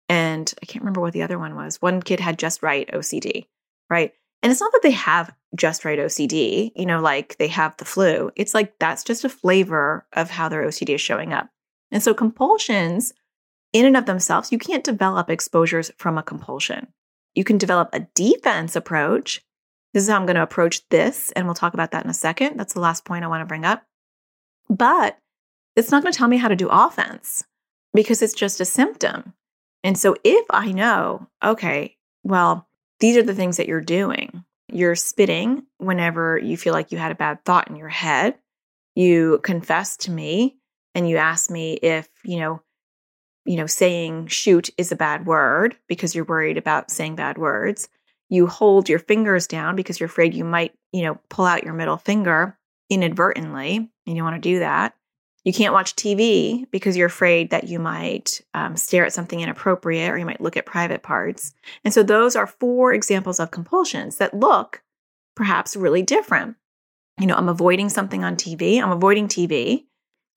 And 0.07 0.53
I 0.61 0.67
can't 0.67 0.83
remember 0.83 1.01
what 1.01 1.13
the 1.13 1.23
other 1.23 1.39
one 1.39 1.55
was. 1.55 1.81
One 1.81 1.99
kid 1.99 2.19
had 2.19 2.37
just 2.37 2.61
right 2.61 2.87
OCD, 2.93 3.47
right? 3.89 4.13
And 4.43 4.51
it's 4.51 4.61
not 4.61 4.71
that 4.71 4.81
they 4.83 4.91
have 4.91 5.33
just 5.55 5.83
right 5.83 5.97
OCD, 5.97 6.73
you 6.75 6.85
know, 6.85 7.01
like 7.01 7.37
they 7.39 7.47
have 7.47 7.75
the 7.77 7.85
flu. 7.85 8.29
It's 8.35 8.53
like 8.53 8.77
that's 8.77 9.03
just 9.03 9.25
a 9.25 9.29
flavor 9.29 10.05
of 10.13 10.29
how 10.29 10.47
their 10.47 10.61
OCD 10.61 10.93
is 10.93 11.01
showing 11.01 11.33
up. 11.33 11.49
And 11.89 12.03
so 12.03 12.13
compulsions, 12.13 13.13
in 13.73 13.83
and 13.83 13.97
of 13.97 14.05
themselves, 14.05 14.51
you 14.51 14.59
can't 14.59 14.83
develop 14.83 15.31
exposures 15.31 15.91
from 15.97 16.19
a 16.19 16.23
compulsion. 16.23 16.85
You 17.33 17.43
can 17.43 17.57
develop 17.57 17.89
a 17.91 18.05
defense 18.13 18.75
approach. 18.75 19.41
This 19.91 20.03
is 20.03 20.09
how 20.09 20.17
I'm 20.17 20.27
going 20.27 20.35
to 20.35 20.43
approach 20.43 20.87
this. 20.89 21.31
And 21.31 21.47
we'll 21.47 21.55
talk 21.55 21.73
about 21.73 21.89
that 21.93 22.03
in 22.03 22.11
a 22.11 22.13
second. 22.13 22.57
That's 22.57 22.75
the 22.75 22.79
last 22.79 23.05
point 23.05 23.25
I 23.25 23.27
want 23.27 23.41
to 23.41 23.47
bring 23.47 23.65
up. 23.65 23.81
But 24.69 25.17
it's 25.75 25.91
not 25.91 26.03
going 26.03 26.11
to 26.11 26.17
tell 26.17 26.27
me 26.27 26.37
how 26.37 26.47
to 26.47 26.55
do 26.55 26.69
offense 26.69 27.43
because 27.93 28.21
it's 28.21 28.33
just 28.33 28.61
a 28.61 28.65
symptom. 28.65 29.33
And 29.83 29.97
so 29.97 30.15
if 30.23 30.45
I 30.49 30.71
know, 30.71 31.27
okay, 31.43 31.97
well, 32.23 32.67
these 32.99 33.17
are 33.17 33.23
the 33.23 33.35
things 33.35 33.57
that 33.57 33.67
you're 33.67 33.81
doing, 33.81 34.43
you're 34.71 34.95
spitting 34.95 35.63
whenever 35.77 36.37
you 36.37 36.57
feel 36.57 36.73
like 36.73 36.91
you 36.91 36.97
had 36.97 37.11
a 37.11 37.15
bad 37.15 37.43
thought 37.43 37.69
in 37.69 37.75
your 37.75 37.89
head. 37.89 38.35
You 38.95 39.39
confess 39.43 39.97
to 39.97 40.11
me 40.11 40.57
and 40.95 41.09
you 41.09 41.17
ask 41.17 41.49
me 41.49 41.73
if, 41.73 42.07
you 42.23 42.39
know, 42.39 42.61
you 43.45 43.57
know, 43.57 43.65
saying 43.65 44.27
shoot 44.27 44.69
is 44.77 44.91
a 44.91 44.95
bad 44.95 45.25
word 45.25 45.75
because 45.89 46.15
you're 46.15 46.23
worried 46.23 46.57
about 46.57 46.91
saying 46.91 47.15
bad 47.15 47.37
words. 47.37 47.89
You 48.29 48.47
hold 48.47 48.87
your 48.87 48.99
fingers 48.99 49.47
down 49.47 49.75
because 49.75 49.99
you're 49.99 50.07
afraid 50.07 50.33
you 50.33 50.45
might, 50.45 50.73
you 50.93 51.01
know, 51.03 51.19
pull 51.29 51.45
out 51.45 51.63
your 51.63 51.73
middle 51.73 51.97
finger 51.97 52.57
inadvertently 52.89 53.91
and 54.05 54.15
you 54.15 54.21
don't 54.21 54.31
want 54.31 54.41
to 54.41 54.49
do 54.49 54.59
that. 54.59 54.95
You 55.43 55.51
can't 55.51 55.73
watch 55.73 55.95
TV 55.95 56.65
because 56.71 56.95
you're 56.95 57.07
afraid 57.07 57.49
that 57.49 57.67
you 57.67 57.77
might 57.77 58.41
um, 58.53 58.77
stare 58.77 59.05
at 59.05 59.11
something 59.11 59.41
inappropriate 59.41 60.09
or 60.09 60.17
you 60.17 60.25
might 60.25 60.39
look 60.39 60.55
at 60.55 60.65
private 60.65 61.03
parts. 61.03 61.53
And 61.83 61.93
so, 61.93 62.01
those 62.01 62.35
are 62.35 62.47
four 62.47 62.93
examples 62.93 63.39
of 63.39 63.51
compulsions 63.51 64.17
that 64.17 64.33
look 64.33 64.81
perhaps 65.35 65.75
really 65.75 66.01
different. 66.01 66.55
You 67.19 67.27
know, 67.27 67.35
I'm 67.35 67.49
avoiding 67.49 67.89
something 67.89 68.23
on 68.23 68.35
TV, 68.35 68.81
I'm 68.81 68.91
avoiding 68.91 69.27
TV, 69.27 69.85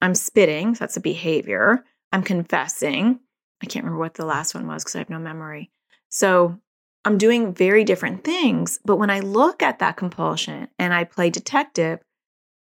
I'm 0.01 0.13
spitting, 0.13 0.75
so 0.75 0.79
that's 0.79 0.97
a 0.97 1.01
behavior. 1.01 1.83
I'm 2.11 2.23
confessing. 2.23 3.19
I 3.61 3.65
can't 3.65 3.83
remember 3.83 3.99
what 3.99 4.13
the 4.13 4.25
last 4.25 4.53
one 4.53 4.67
was 4.67 4.83
because 4.83 4.95
I 4.95 4.99
have 4.99 5.09
no 5.09 5.19
memory. 5.19 5.71
So 6.09 6.59
I'm 7.03 7.17
doing 7.17 7.53
very 7.53 7.83
different 7.83 8.23
things. 8.23 8.79
But 8.85 8.97
when 8.97 9.09
I 9.09 9.21
look 9.21 9.63
at 9.63 9.79
that 9.79 9.97
compulsion 9.97 10.67
and 10.77 10.93
I 10.93 11.03
play 11.03 11.29
detective, 11.29 11.99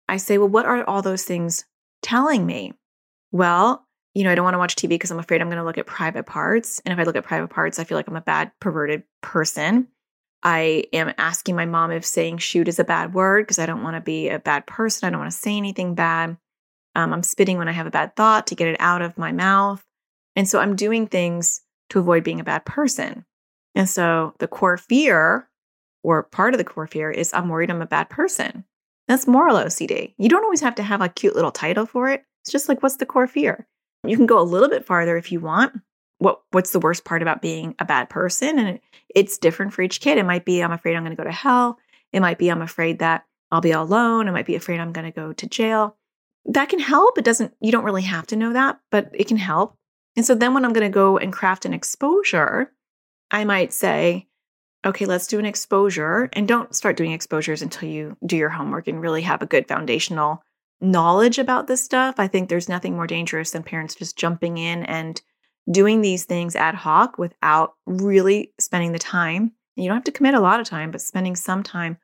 I 0.08 0.18
say, 0.18 0.38
well, 0.38 0.50
what 0.50 0.66
are 0.66 0.84
all 0.84 1.02
those 1.02 1.24
things 1.24 1.66
telling 2.02 2.46
me? 2.46 2.74
Well, 3.32 3.88
you 4.13 4.24
know, 4.24 4.32
I 4.32 4.36
don't 4.36 4.44
want 4.44 4.54
to 4.54 4.60
watch 4.60 4.76
TV 4.76 4.89
because 4.89 5.12
I'm 5.12 5.20
afraid 5.20 5.42
I'm 5.42 5.48
going 5.48 5.58
to 5.58 5.63
look 5.63 5.78
at 5.78 5.88
private 5.88 6.26
parts. 6.26 6.82
And 6.86 6.94
if 6.94 7.00
I 7.00 7.04
look 7.04 7.16
at 7.16 7.24
private 7.24 7.50
parts, 7.50 7.80
I 7.80 7.84
feel 7.84 7.98
like 7.98 8.08
I'm 8.08 8.16
a 8.16 8.22
bad, 8.22 8.52
perverted 8.60 9.04
person. 9.22 9.88
I 10.44 10.84
am 10.92 11.13
asking 11.18 11.56
my 11.56 11.66
mom 11.66 11.92
if 11.92 12.06
saying 12.06 12.39
shoot 12.39 12.68
is 12.68 12.78
a 12.78 12.84
bad 12.84 13.13
word 13.13 13.44
because 13.44 13.60
I 13.60 13.66
don't 13.66 13.82
want 13.82 13.96
to 13.96 14.02
be 14.02 14.30
a 14.30 14.39
bad 14.39 14.68
person. 14.68 15.08
I 15.08 15.10
don't 15.10 15.20
want 15.20 15.32
to 15.32 15.38
say 15.38 15.56
anything 15.56 15.96
bad. 15.96 16.38
Um, 16.96 17.13
I'm 17.13 17.24
spitting 17.24 17.58
when 17.58 17.70
I 17.70 17.72
have 17.72 17.88
a 17.88 17.92
bad 17.92 18.16
thought 18.16 18.48
to 18.48 18.56
get 18.56 18.68
it 18.68 18.76
out 18.80 19.02
of 19.02 19.18
my 19.18 19.32
mouth. 19.32 19.84
And 20.36 20.48
so 20.48 20.60
I'm 20.60 20.76
doing 20.76 21.08
things 21.08 21.62
to 21.89 22.00
avoid 22.00 22.24
being 22.24 22.39
a 22.39 22.44
bad 22.44 22.66
person. 22.66 23.26
And 23.74 23.89
so 23.89 24.36
the 24.39 24.48
core 24.48 24.78
fear, 24.78 25.50
or 26.04 26.24
part 26.24 26.54
of 26.54 26.58
the 26.58 26.63
core 26.63 26.88
fear, 26.88 27.10
is 27.10 27.34
I'm 27.34 27.50
worried 27.50 27.72
I'm 27.72 27.82
a 27.82 27.88
bad 27.88 28.10
person. 28.10 28.66
That's 29.08 29.28
moral 29.28 29.58
OCD. 29.58 30.13
You 30.18 30.30
don't 30.30 30.44
always 30.44 30.62
have 30.62 30.76
to 30.76 30.84
have 30.84 31.02
a 31.02 31.10
cute 31.10 31.36
little 31.36 31.52
title 31.52 31.86
for 31.86 32.10
it. 32.10 32.24
It's 32.42 32.52
just 32.52 32.70
like, 32.70 32.82
what's 32.82 32.98
the 32.98 33.06
core 33.06 33.28
fear? 33.28 33.68
You 34.06 34.18
can 34.18 34.26
go 34.26 34.39
a 34.39 34.44
little 34.44 34.70
bit 34.70 34.86
farther 34.86 35.18
if 35.18 35.32
you 35.32 35.39
want. 35.39 35.74
What 36.20 36.42
What's 36.52 36.72
the 36.72 36.80
worst 36.80 37.06
part 37.06 37.22
about 37.22 37.42
being 37.42 37.76
a 37.80 37.86
bad 37.86 38.10
person? 38.10 38.60
And 38.60 38.68
it, 38.70 38.82
it's 39.13 39.38
different 39.38 39.74
for 39.74 39.82
each 39.82 40.02
kid. 40.02 40.18
It 40.18 40.26
might 40.26 40.46
be, 40.46 40.62
I'm 40.62 40.72
afraid 40.72 40.96
I'm 40.96 41.04
going 41.04 41.16
to 41.16 41.22
go 41.22 41.28
to 41.28 41.32
hell. 41.32 41.80
It 42.12 42.22
might 42.22 42.38
be, 42.38 42.50
I'm 42.50 42.62
afraid 42.62 43.00
that 43.00 43.26
I'll 43.52 43.62
be 43.62 43.74
all 43.74 43.86
alone. 43.86 44.28
It 44.28 44.32
might 44.32 44.46
be 44.46 44.56
afraid 44.56 44.80
I'm 44.80 44.94
going 44.94 45.12
to 45.12 45.12
go 45.12 45.34
to 45.34 45.48
jail 45.48 45.98
that 46.46 46.70
can 46.70 46.80
help. 46.80 47.18
It 47.18 47.26
doesn't, 47.26 47.54
you 47.62 47.72
don't 47.72 47.86
really 47.86 48.04
have 48.04 48.28
to 48.28 48.36
know 48.36 48.54
that, 48.54 48.80
but 48.92 49.10
it 49.13 49.28
can 49.28 49.38
help. 49.38 49.76
And 50.16 50.26
so 50.26 50.36
then 50.36 50.54
when 50.54 50.66
I'm 50.66 50.74
going 50.74 50.89
to 50.89 50.94
go 50.94 51.18
and 51.18 51.34
craft 51.34 51.66
an 51.66 51.74
exposure, 51.74 52.72
I 53.32 53.46
might 53.46 53.74
say, 53.74 54.28
okay, 54.86 55.06
let's 55.06 55.28
do 55.28 55.39
an 55.39 55.46
exposure. 55.46 56.30
And 56.34 56.48
don't 56.48 56.76
start 56.76 56.98
doing 56.98 57.12
exposures 57.12 57.62
until 57.62 57.89
you 57.89 58.17
do 58.26 58.38
your 58.38 58.50
homework 58.50 58.88
and 58.88 59.02
really 59.02 59.22
have 59.22 59.41
a 59.41 59.48
good 59.48 59.67
foundational 59.67 60.43
knowledge 60.82 61.39
about 61.39 61.67
this 61.67 61.84
stuff. 61.84 62.15
I 62.17 62.28
think 62.28 62.50
there's 62.50 62.69
nothing 62.69 62.96
more 62.96 63.08
dangerous 63.08 63.52
than 63.52 63.63
parents 63.63 63.96
just 63.96 64.17
jumping 64.17 64.58
in 64.58 64.84
and 64.84 65.22
doing 65.72 66.02
these 66.02 66.26
things 66.26 66.56
ad 66.56 66.76
hoc 66.76 67.17
without 67.17 67.74
really 67.86 68.54
spending 68.60 68.91
the 68.91 69.00
time. 69.00 69.54
You 69.76 69.88
don't 69.88 69.96
have 69.96 70.04
to 70.06 70.12
commit 70.12 70.34
a 70.34 70.41
lot 70.41 70.60
of 70.60 70.67
time, 70.67 70.91
but 70.91 71.02
spending 71.02 71.36
some 71.36 71.63
time 71.63 71.98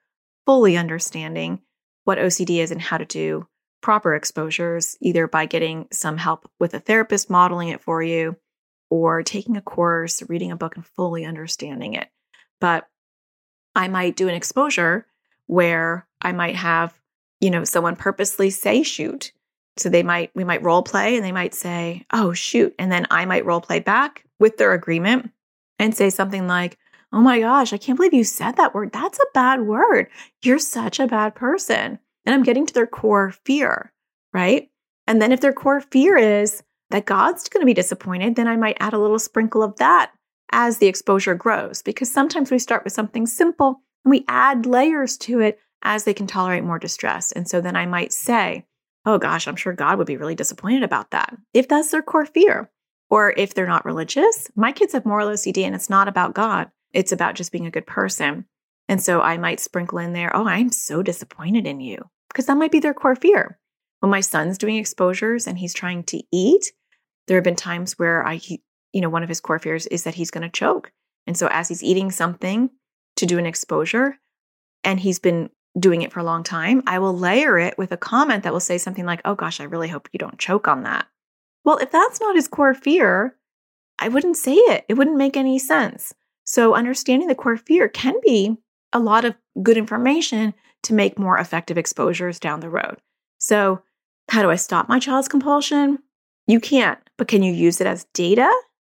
fully 0.46 0.78
understanding 0.78 1.62
what 2.06 2.18
OCD 2.18 2.58
is 2.58 2.72
and 2.72 2.82
how 2.82 2.98
to 2.98 3.06
do 3.06 3.48
proper 3.82 4.16
exposures, 4.16 4.98
either 5.02 5.28
by 5.28 5.46
getting 5.46 5.88
some 5.92 6.18
help 6.18 6.50
with 6.60 6.74
a 6.74 6.80
therapist 6.80 7.30
modeling 7.30 7.70
it 7.70 7.82
for 7.82 8.02
you 8.02 8.36
or 8.90 9.22
taking 9.24 9.58
a 9.58 9.62
course, 9.62 10.24
reading 10.28 10.52
a 10.52 10.56
book, 10.56 10.76
and 10.76 10.86
fully 10.86 11.26
understanding 11.26 11.94
it. 11.94 12.08
But 12.60 12.88
I 13.76 13.88
might 13.88 14.16
do 14.16 14.28
an 14.28 14.36
exposure 14.36 15.06
where 15.48 16.08
I 16.22 16.32
might 16.32 16.56
have, 16.56 17.00
you 17.40 17.50
know, 17.50 17.64
someone 17.64 17.96
purposely 17.96 18.50
say 18.50 18.84
shoot. 18.84 19.32
So 19.78 19.90
they 19.90 20.04
might, 20.04 20.32
we 20.36 20.44
might 20.44 20.64
role 20.64 20.84
play 20.84 21.16
and 21.16 21.24
they 21.24 21.32
might 21.32 21.54
say, 21.54 22.06
oh, 22.12 22.34
shoot. 22.34 22.76
And 22.78 22.92
then 22.92 23.08
I 23.10 23.26
might 23.26 23.46
role 23.46 23.62
play 23.62 23.80
back 23.80 24.26
with 24.40 24.58
their 24.58 24.74
agreement 24.74 25.32
and 25.78 25.96
say 25.96 26.10
something 26.10 26.48
like, 26.48 26.78
oh 27.14 27.22
my 27.22 27.40
gosh, 27.40 27.74
I 27.74 27.78
can't 27.78 27.98
believe 27.98 28.14
you 28.14 28.24
said 28.24 28.58
that 28.58 28.74
word. 28.74 28.92
That's 28.92 29.20
a 29.20 29.34
bad 29.34 29.62
word. 29.62 30.08
You're 30.44 30.60
such 30.60 31.00
a 31.00 31.08
bad 31.08 31.36
person 31.36 32.00
and 32.26 32.36
I'm 32.36 32.44
getting 32.44 32.66
to 32.66 32.74
their 32.74 32.88
core 32.88 33.32
fear, 33.46 33.92
right? 34.34 34.70
And 35.08 35.22
then 35.22 35.32
if 35.32 35.42
their 35.42 35.54
core 35.54 35.82
fear 35.82 36.18
is 36.18 36.62
that 36.92 37.06
God's 37.06 37.50
going 37.50 37.62
to 37.62 37.66
be 37.66 37.74
disappointed, 37.74 38.36
then 38.36 38.48
I 38.48 38.58
might 38.58 38.78
add 38.80 38.94
a 38.94 39.00
little 39.00 39.18
sprinkle 39.20 39.64
of 39.64 39.78
that 39.78 40.12
as 40.52 40.78
the 40.78 40.88
exposure 40.88 41.36
grows 41.36 41.82
because 41.82 42.12
sometimes 42.12 42.52
we 42.52 42.60
start 42.60 42.84
with 42.84 42.94
something 42.94 43.26
simple 43.26 43.82
and 44.04 44.12
we 44.12 44.26
add 44.28 44.66
layers 44.66 45.18
to 45.18 45.40
it 45.40 45.60
as 45.84 46.04
they 46.04 46.14
can 46.14 46.28
tolerate 46.28 46.64
more 46.64 46.80
distress. 46.80 47.32
And 47.32 47.48
so 47.48 47.62
then 47.62 47.76
I 47.76 47.86
might 47.86 48.12
say, 48.12 48.66
oh 49.06 49.18
gosh, 49.18 49.48
I'm 49.48 49.56
sure 49.56 49.74
God 49.74 49.98
would 49.98 50.08
be 50.08 50.18
really 50.18 50.36
disappointed 50.36 50.84
about 50.84 51.12
that 51.12 51.36
if 51.54 51.68
that's 51.68 51.92
their 51.92 52.02
core 52.02 52.26
fear. 52.26 52.70
Or 53.10 53.34
if 53.36 53.54
they're 53.54 53.66
not 53.66 53.86
religious, 53.86 54.52
my 54.56 54.72
kids 54.72 54.94
have 54.94 55.06
moral 55.06 55.30
OCD 55.30 55.64
and 55.64 55.74
it's 55.74 55.90
not 55.90 56.08
about 56.08 56.36
God. 56.36 56.70
It's 56.94 57.12
about 57.12 57.36
just 57.36 57.52
being 57.52 57.66
a 57.66 57.72
good 57.72 57.88
person. 57.88 58.46
And 58.88 59.02
so 59.02 59.22
I 59.22 59.38
might 59.38 59.60
sprinkle 59.60 59.98
in 60.00 60.14
there, 60.14 60.36
oh, 60.36 60.48
I'm 60.48 60.72
so 60.72 61.02
disappointed 61.02 61.66
in 61.66 61.80
you 61.80 62.04
because 62.30 62.46
that 62.46 62.58
might 62.58 62.72
be 62.72 62.80
their 62.80 62.94
core 62.94 63.16
fear. 63.16 63.60
When 64.00 64.12
my 64.12 64.22
son's 64.22 64.58
doing 64.58 64.78
exposures 64.78 65.48
and 65.48 65.58
he's 65.58 65.74
trying 65.74 66.04
to 66.06 66.22
eat, 66.32 66.72
there 67.28 67.38
have 67.38 67.44
been 67.44 67.56
times 67.56 67.94
where 67.98 68.26
I, 68.26 68.40
you 68.94 69.02
know, 69.02 69.10
one 69.10 69.24
of 69.24 69.30
his 69.30 69.42
core 69.42 69.60
fears 69.60 69.86
is 69.88 70.04
that 70.04 70.16
he's 70.16 70.32
going 70.32 70.44
to 70.44 70.50
choke. 70.50 70.92
And 71.28 71.38
so 71.38 71.48
as 71.52 71.68
he's 71.68 71.84
eating 71.84 72.12
something 72.12 72.70
to 73.18 73.26
do 73.26 73.38
an 73.38 73.46
exposure 73.46 74.18
and 74.84 75.00
he's 75.00 75.20
been 75.20 75.50
doing 75.78 76.02
it 76.02 76.12
for 76.12 76.20
a 76.20 76.24
long 76.24 76.44
time, 76.44 76.82
I 76.88 77.00
will 77.00 77.16
layer 77.16 77.58
it 77.60 77.78
with 77.78 77.92
a 77.92 77.98
comment 77.98 78.44
that 78.44 78.54
will 78.54 78.60
say 78.60 78.78
something 78.78 79.06
like, 79.06 79.22
oh 79.26 79.36
gosh, 79.36 79.60
I 79.60 79.66
really 79.66 79.88
hope 79.88 80.10
you 80.12 80.18
don't 80.18 80.40
choke 80.40 80.68
on 80.68 80.84
that. 80.84 81.08
Well, 81.64 81.78
if 81.78 81.92
that's 81.92 82.20
not 82.20 82.36
his 82.36 82.48
core 82.48 82.74
fear, 82.74 83.36
I 84.00 84.08
wouldn't 84.08 84.38
say 84.38 84.54
it. 84.54 84.86
It 84.88 84.96
wouldn't 84.96 85.18
make 85.18 85.38
any 85.38 85.60
sense. 85.60 86.14
So 86.46 86.74
understanding 86.74 87.28
the 87.28 87.36
core 87.36 87.58
fear 87.58 87.88
can 87.88 88.16
be 88.24 88.58
a 88.92 89.00
lot 89.00 89.26
of 89.26 89.36
good 89.62 89.78
information 89.78 90.54
to 90.84 90.94
make 90.94 91.20
more 91.20 91.38
effective 91.38 91.78
exposures 91.78 92.40
down 92.40 92.62
the 92.62 92.70
road. 92.70 92.98
So, 93.40 93.82
how 94.30 94.42
do 94.42 94.50
I 94.50 94.56
stop 94.56 94.88
my 94.88 95.00
child's 95.00 95.28
compulsion? 95.28 96.00
You 96.48 96.60
can't, 96.60 97.00
but 97.18 97.28
can 97.28 97.44
you 97.44 97.54
use 97.54 97.82
it 97.82 97.88
as 97.88 98.06
data? 98.14 98.50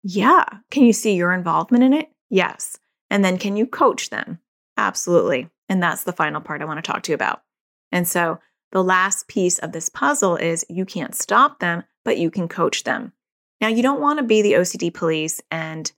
Yeah. 0.09 0.45
Can 0.71 0.83
you 0.83 0.93
see 0.93 1.15
your 1.15 1.33
involvement 1.33 1.83
in 1.83 1.91
it? 1.91 2.07
Yes. 2.29 2.77
And 3.09 3.25
then 3.25 3.37
can 3.37 3.57
you 3.57 3.65
coach 3.65 4.09
them? 4.09 4.39
Absolutely. 4.77 5.49
And 5.67 5.83
that's 5.83 6.03
the 6.03 6.13
final 6.13 6.39
part 6.39 6.61
I 6.61 6.65
want 6.65 6.83
to 6.83 6.91
talk 6.91 7.03
to 7.03 7.11
you 7.11 7.15
about. 7.15 7.41
And 7.91 8.07
so, 8.07 8.39
the 8.71 8.83
last 8.83 9.29
piece 9.29 9.59
of 9.59 9.71
this 9.71 9.87
puzzle 9.87 10.35
is 10.35 10.65
you 10.69 10.83
can't 10.83 11.15
stop 11.15 11.59
them, 11.59 11.83
but 12.03 12.17
you 12.17 12.29
can 12.29 12.49
coach 12.49 12.83
them. 12.83 13.13
Now, 13.61 13.69
you 13.69 13.81
don't 13.81 14.01
want 14.01 14.19
to 14.19 14.25
be 14.25 14.41
the 14.41 14.53
OCD 14.53 14.93
police 14.93 15.39
and 15.49 15.89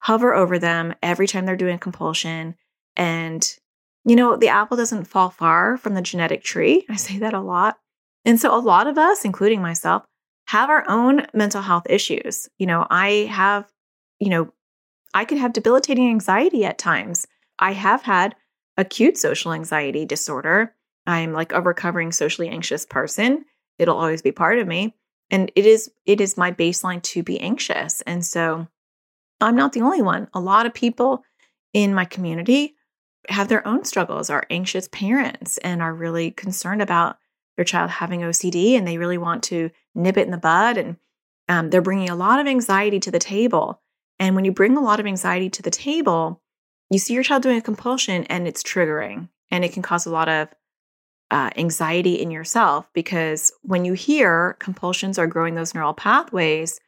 hover 0.00 0.34
over 0.34 0.58
them 0.58 0.92
every 1.02 1.28
time 1.28 1.46
they're 1.46 1.56
doing 1.56 1.78
compulsion 1.78 2.56
and 2.96 3.58
you 4.04 4.14
know, 4.14 4.36
the 4.36 4.48
apple 4.48 4.76
doesn't 4.76 5.08
fall 5.08 5.30
far 5.30 5.76
from 5.76 5.94
the 5.94 6.02
genetic 6.02 6.44
tree. 6.44 6.86
I 6.88 6.94
say 6.94 7.18
that 7.18 7.34
a 7.34 7.40
lot. 7.40 7.78
And 8.24 8.40
so 8.40 8.56
a 8.56 8.62
lot 8.62 8.86
of 8.86 8.96
us, 8.96 9.24
including 9.24 9.60
myself, 9.60 10.04
have 10.46 10.70
our 10.70 10.88
own 10.88 11.26
mental 11.34 11.62
health 11.62 11.84
issues. 11.88 12.48
You 12.58 12.66
know, 12.66 12.86
I 12.90 13.28
have, 13.30 13.70
you 14.18 14.30
know, 14.30 14.52
I 15.14 15.24
could 15.24 15.38
have 15.38 15.52
debilitating 15.52 16.08
anxiety 16.08 16.64
at 16.64 16.78
times. 16.78 17.26
I 17.58 17.72
have 17.72 18.02
had 18.02 18.34
acute 18.76 19.16
social 19.16 19.52
anxiety 19.52 20.04
disorder. 20.04 20.74
I'm 21.06 21.32
like 21.32 21.52
a 21.52 21.60
recovering 21.60 22.12
socially 22.12 22.48
anxious 22.48 22.84
person. 22.84 23.44
It'll 23.78 23.98
always 23.98 24.22
be 24.22 24.32
part 24.32 24.58
of 24.58 24.66
me. 24.66 24.94
And 25.30 25.50
it 25.56 25.66
is 25.66 25.90
it 26.04 26.20
is 26.20 26.36
my 26.36 26.52
baseline 26.52 27.02
to 27.02 27.22
be 27.22 27.40
anxious. 27.40 28.00
And 28.02 28.24
so 28.24 28.68
I'm 29.40 29.56
not 29.56 29.72
the 29.72 29.80
only 29.80 30.02
one. 30.02 30.28
A 30.34 30.40
lot 30.40 30.66
of 30.66 30.74
people 30.74 31.24
in 31.72 31.94
my 31.94 32.04
community 32.04 32.74
have 33.28 33.48
their 33.48 33.66
own 33.66 33.84
struggles, 33.84 34.30
are 34.30 34.46
anxious 34.50 34.88
parents, 34.88 35.58
and 35.58 35.82
are 35.82 35.92
really 35.92 36.30
concerned 36.30 36.80
about 36.80 37.18
their 37.56 37.64
child 37.64 37.90
having 37.90 38.20
OCD 38.20 38.72
and 38.72 38.86
they 38.86 38.98
really 38.98 39.18
want 39.18 39.42
to 39.44 39.70
nip 39.94 40.16
it 40.16 40.26
in 40.26 40.30
the 40.30 40.38
bud. 40.38 40.76
And 40.76 40.96
um, 41.48 41.70
they're 41.70 41.82
bringing 41.82 42.10
a 42.10 42.16
lot 42.16 42.40
of 42.40 42.46
anxiety 42.46 43.00
to 43.00 43.10
the 43.10 43.18
table. 43.18 43.80
And 44.18 44.34
when 44.34 44.44
you 44.44 44.52
bring 44.52 44.76
a 44.76 44.82
lot 44.82 45.00
of 45.00 45.06
anxiety 45.06 45.50
to 45.50 45.62
the 45.62 45.70
table, 45.70 46.42
you 46.90 46.98
see 46.98 47.14
your 47.14 47.22
child 47.22 47.42
doing 47.42 47.58
a 47.58 47.62
compulsion 47.62 48.24
and 48.24 48.46
it's 48.46 48.62
triggering 48.62 49.28
and 49.50 49.64
it 49.64 49.72
can 49.72 49.82
cause 49.82 50.06
a 50.06 50.10
lot 50.10 50.28
of 50.28 50.48
uh, 51.30 51.50
anxiety 51.56 52.14
in 52.14 52.30
yourself 52.30 52.88
because 52.92 53.52
when 53.62 53.84
you 53.84 53.94
hear 53.94 54.56
compulsions 54.60 55.18
are 55.18 55.26
growing 55.26 55.54
those 55.54 55.74
neural 55.74 55.94
pathways, 55.94 56.80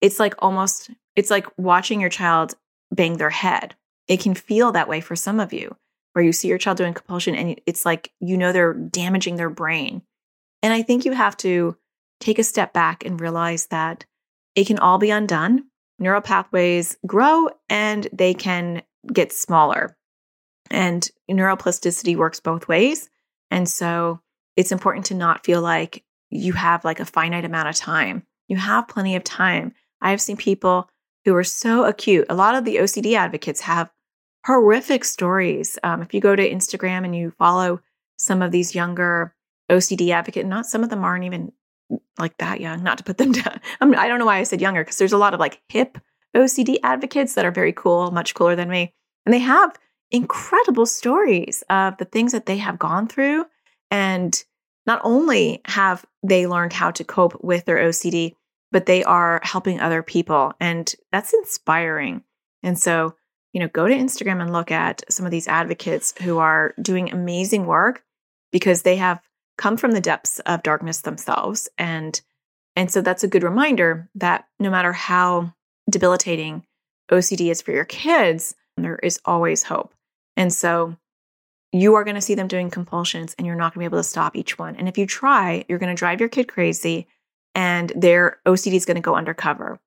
it's 0.00 0.20
like 0.20 0.34
almost, 0.38 0.90
it's 1.16 1.30
like 1.30 1.46
watching 1.58 2.00
your 2.00 2.10
child 2.10 2.54
bang 2.92 3.16
their 3.16 3.30
head 3.30 3.74
it 4.08 4.20
can 4.20 4.34
feel 4.34 4.72
that 4.72 4.88
way 4.88 5.00
for 5.00 5.16
some 5.16 5.40
of 5.40 5.52
you. 5.52 5.76
Where 6.12 6.24
you 6.24 6.32
see 6.32 6.48
your 6.48 6.58
child 6.58 6.76
doing 6.76 6.94
compulsion 6.94 7.34
and 7.34 7.60
it's 7.66 7.84
like 7.84 8.12
you 8.20 8.36
know 8.36 8.52
they're 8.52 8.74
damaging 8.74 9.36
their 9.36 9.50
brain. 9.50 10.02
And 10.62 10.72
I 10.72 10.82
think 10.82 11.04
you 11.04 11.12
have 11.12 11.36
to 11.38 11.76
take 12.20 12.38
a 12.38 12.44
step 12.44 12.72
back 12.72 13.04
and 13.04 13.20
realize 13.20 13.66
that 13.66 14.04
it 14.54 14.66
can 14.66 14.78
all 14.78 14.98
be 14.98 15.10
undone. 15.10 15.64
Neural 15.98 16.20
pathways 16.20 16.96
grow 17.06 17.48
and 17.68 18.06
they 18.12 18.34
can 18.34 18.82
get 19.12 19.32
smaller. 19.32 19.96
And 20.70 21.08
neuroplasticity 21.30 22.16
works 22.16 22.40
both 22.40 22.68
ways. 22.68 23.10
And 23.50 23.68
so 23.68 24.20
it's 24.56 24.72
important 24.72 25.06
to 25.06 25.14
not 25.14 25.44
feel 25.44 25.60
like 25.60 26.04
you 26.30 26.52
have 26.54 26.84
like 26.84 27.00
a 27.00 27.04
finite 27.04 27.44
amount 27.44 27.68
of 27.68 27.76
time. 27.76 28.24
You 28.48 28.56
have 28.56 28.88
plenty 28.88 29.16
of 29.16 29.24
time. 29.24 29.74
I 30.00 30.10
have 30.10 30.20
seen 30.20 30.36
people 30.36 30.88
who 31.24 31.34
are 31.34 31.44
so 31.44 31.84
acute. 31.84 32.26
A 32.28 32.34
lot 32.34 32.54
of 32.54 32.64
the 32.64 32.76
OCD 32.76 33.14
advocates 33.14 33.60
have 33.60 33.90
horrific 34.44 35.04
stories. 35.04 35.78
Um, 35.82 36.02
if 36.02 36.12
you 36.14 36.20
go 36.20 36.34
to 36.34 36.50
Instagram 36.50 37.04
and 37.04 37.14
you 37.14 37.32
follow 37.38 37.80
some 38.16 38.42
of 38.42 38.50
these 38.52 38.74
younger 38.74 39.34
OCD 39.70 40.10
advocates, 40.10 40.48
not 40.48 40.66
some 40.66 40.82
of 40.82 40.90
them 40.90 41.04
aren't 41.04 41.24
even 41.24 41.52
like 42.18 42.36
that 42.38 42.60
young, 42.60 42.82
not 42.82 42.98
to 42.98 43.04
put 43.04 43.18
them 43.18 43.32
down. 43.32 43.60
I, 43.80 43.84
mean, 43.84 43.96
I 43.96 44.08
don't 44.08 44.18
know 44.18 44.26
why 44.26 44.38
I 44.38 44.42
said 44.44 44.60
younger 44.60 44.82
because 44.82 44.98
there's 44.98 45.12
a 45.12 45.18
lot 45.18 45.34
of 45.34 45.40
like 45.40 45.62
hip 45.68 45.98
OCD 46.36 46.78
advocates 46.82 47.34
that 47.34 47.44
are 47.44 47.50
very 47.50 47.72
cool, 47.72 48.10
much 48.10 48.34
cooler 48.34 48.56
than 48.56 48.70
me. 48.70 48.94
And 49.26 49.32
they 49.32 49.38
have 49.38 49.78
incredible 50.10 50.86
stories 50.86 51.62
of 51.70 51.96
the 51.98 52.04
things 52.04 52.32
that 52.32 52.46
they 52.46 52.58
have 52.58 52.78
gone 52.78 53.06
through. 53.06 53.46
And 53.90 54.42
not 54.86 55.00
only 55.04 55.60
have 55.66 56.04
they 56.22 56.46
learned 56.46 56.72
how 56.72 56.90
to 56.92 57.04
cope 57.04 57.42
with 57.42 57.64
their 57.64 57.78
OCD, 57.78 58.34
but 58.70 58.86
they 58.86 59.04
are 59.04 59.40
helping 59.42 59.80
other 59.80 60.02
people. 60.02 60.54
And 60.58 60.92
that's 61.12 61.34
inspiring. 61.34 62.22
And 62.62 62.78
so, 62.78 63.14
you 63.52 63.60
know, 63.60 63.68
go 63.68 63.86
to 63.86 63.94
Instagram 63.94 64.40
and 64.40 64.52
look 64.52 64.70
at 64.70 65.02
some 65.10 65.26
of 65.26 65.30
these 65.32 65.48
advocates 65.48 66.14
who 66.22 66.38
are 66.38 66.74
doing 66.80 67.12
amazing 67.12 67.66
work 67.66 68.02
because 68.50 68.82
they 68.82 68.96
have 68.96 69.20
come 69.58 69.76
from 69.76 69.92
the 69.92 70.00
depths 70.00 70.38
of 70.40 70.62
darkness 70.62 71.02
themselves. 71.02 71.68
And 71.78 72.20
and 72.74 72.90
so 72.90 73.02
that's 73.02 73.22
a 73.22 73.28
good 73.28 73.42
reminder 73.42 74.08
that 74.14 74.46
no 74.58 74.70
matter 74.70 74.92
how 74.94 75.52
debilitating 75.90 76.64
OCD 77.10 77.50
is 77.50 77.60
for 77.60 77.72
your 77.72 77.84
kids, 77.84 78.54
there 78.78 78.98
is 79.02 79.20
always 79.26 79.62
hope. 79.62 79.94
And 80.38 80.50
so 80.50 80.96
you 81.72 81.94
are 81.94 82.04
going 82.04 82.14
to 82.14 82.22
see 82.22 82.34
them 82.34 82.48
doing 82.48 82.70
compulsions 82.70 83.34
and 83.36 83.46
you're 83.46 83.56
not 83.56 83.74
going 83.74 83.84
to 83.84 83.90
be 83.90 83.94
able 83.94 84.02
to 84.02 84.08
stop 84.08 84.36
each 84.36 84.58
one. 84.58 84.76
And 84.76 84.88
if 84.88 84.96
you 84.96 85.06
try, 85.06 85.64
you're 85.68 85.78
going 85.78 85.94
to 85.94 85.98
drive 85.98 86.20
your 86.20 86.30
kid 86.30 86.48
crazy 86.48 87.06
and 87.54 87.92
their 87.94 88.38
OCD 88.46 88.74
is 88.74 88.86
going 88.86 88.94
to 88.96 89.02
go 89.02 89.14
undercover. 89.14 89.78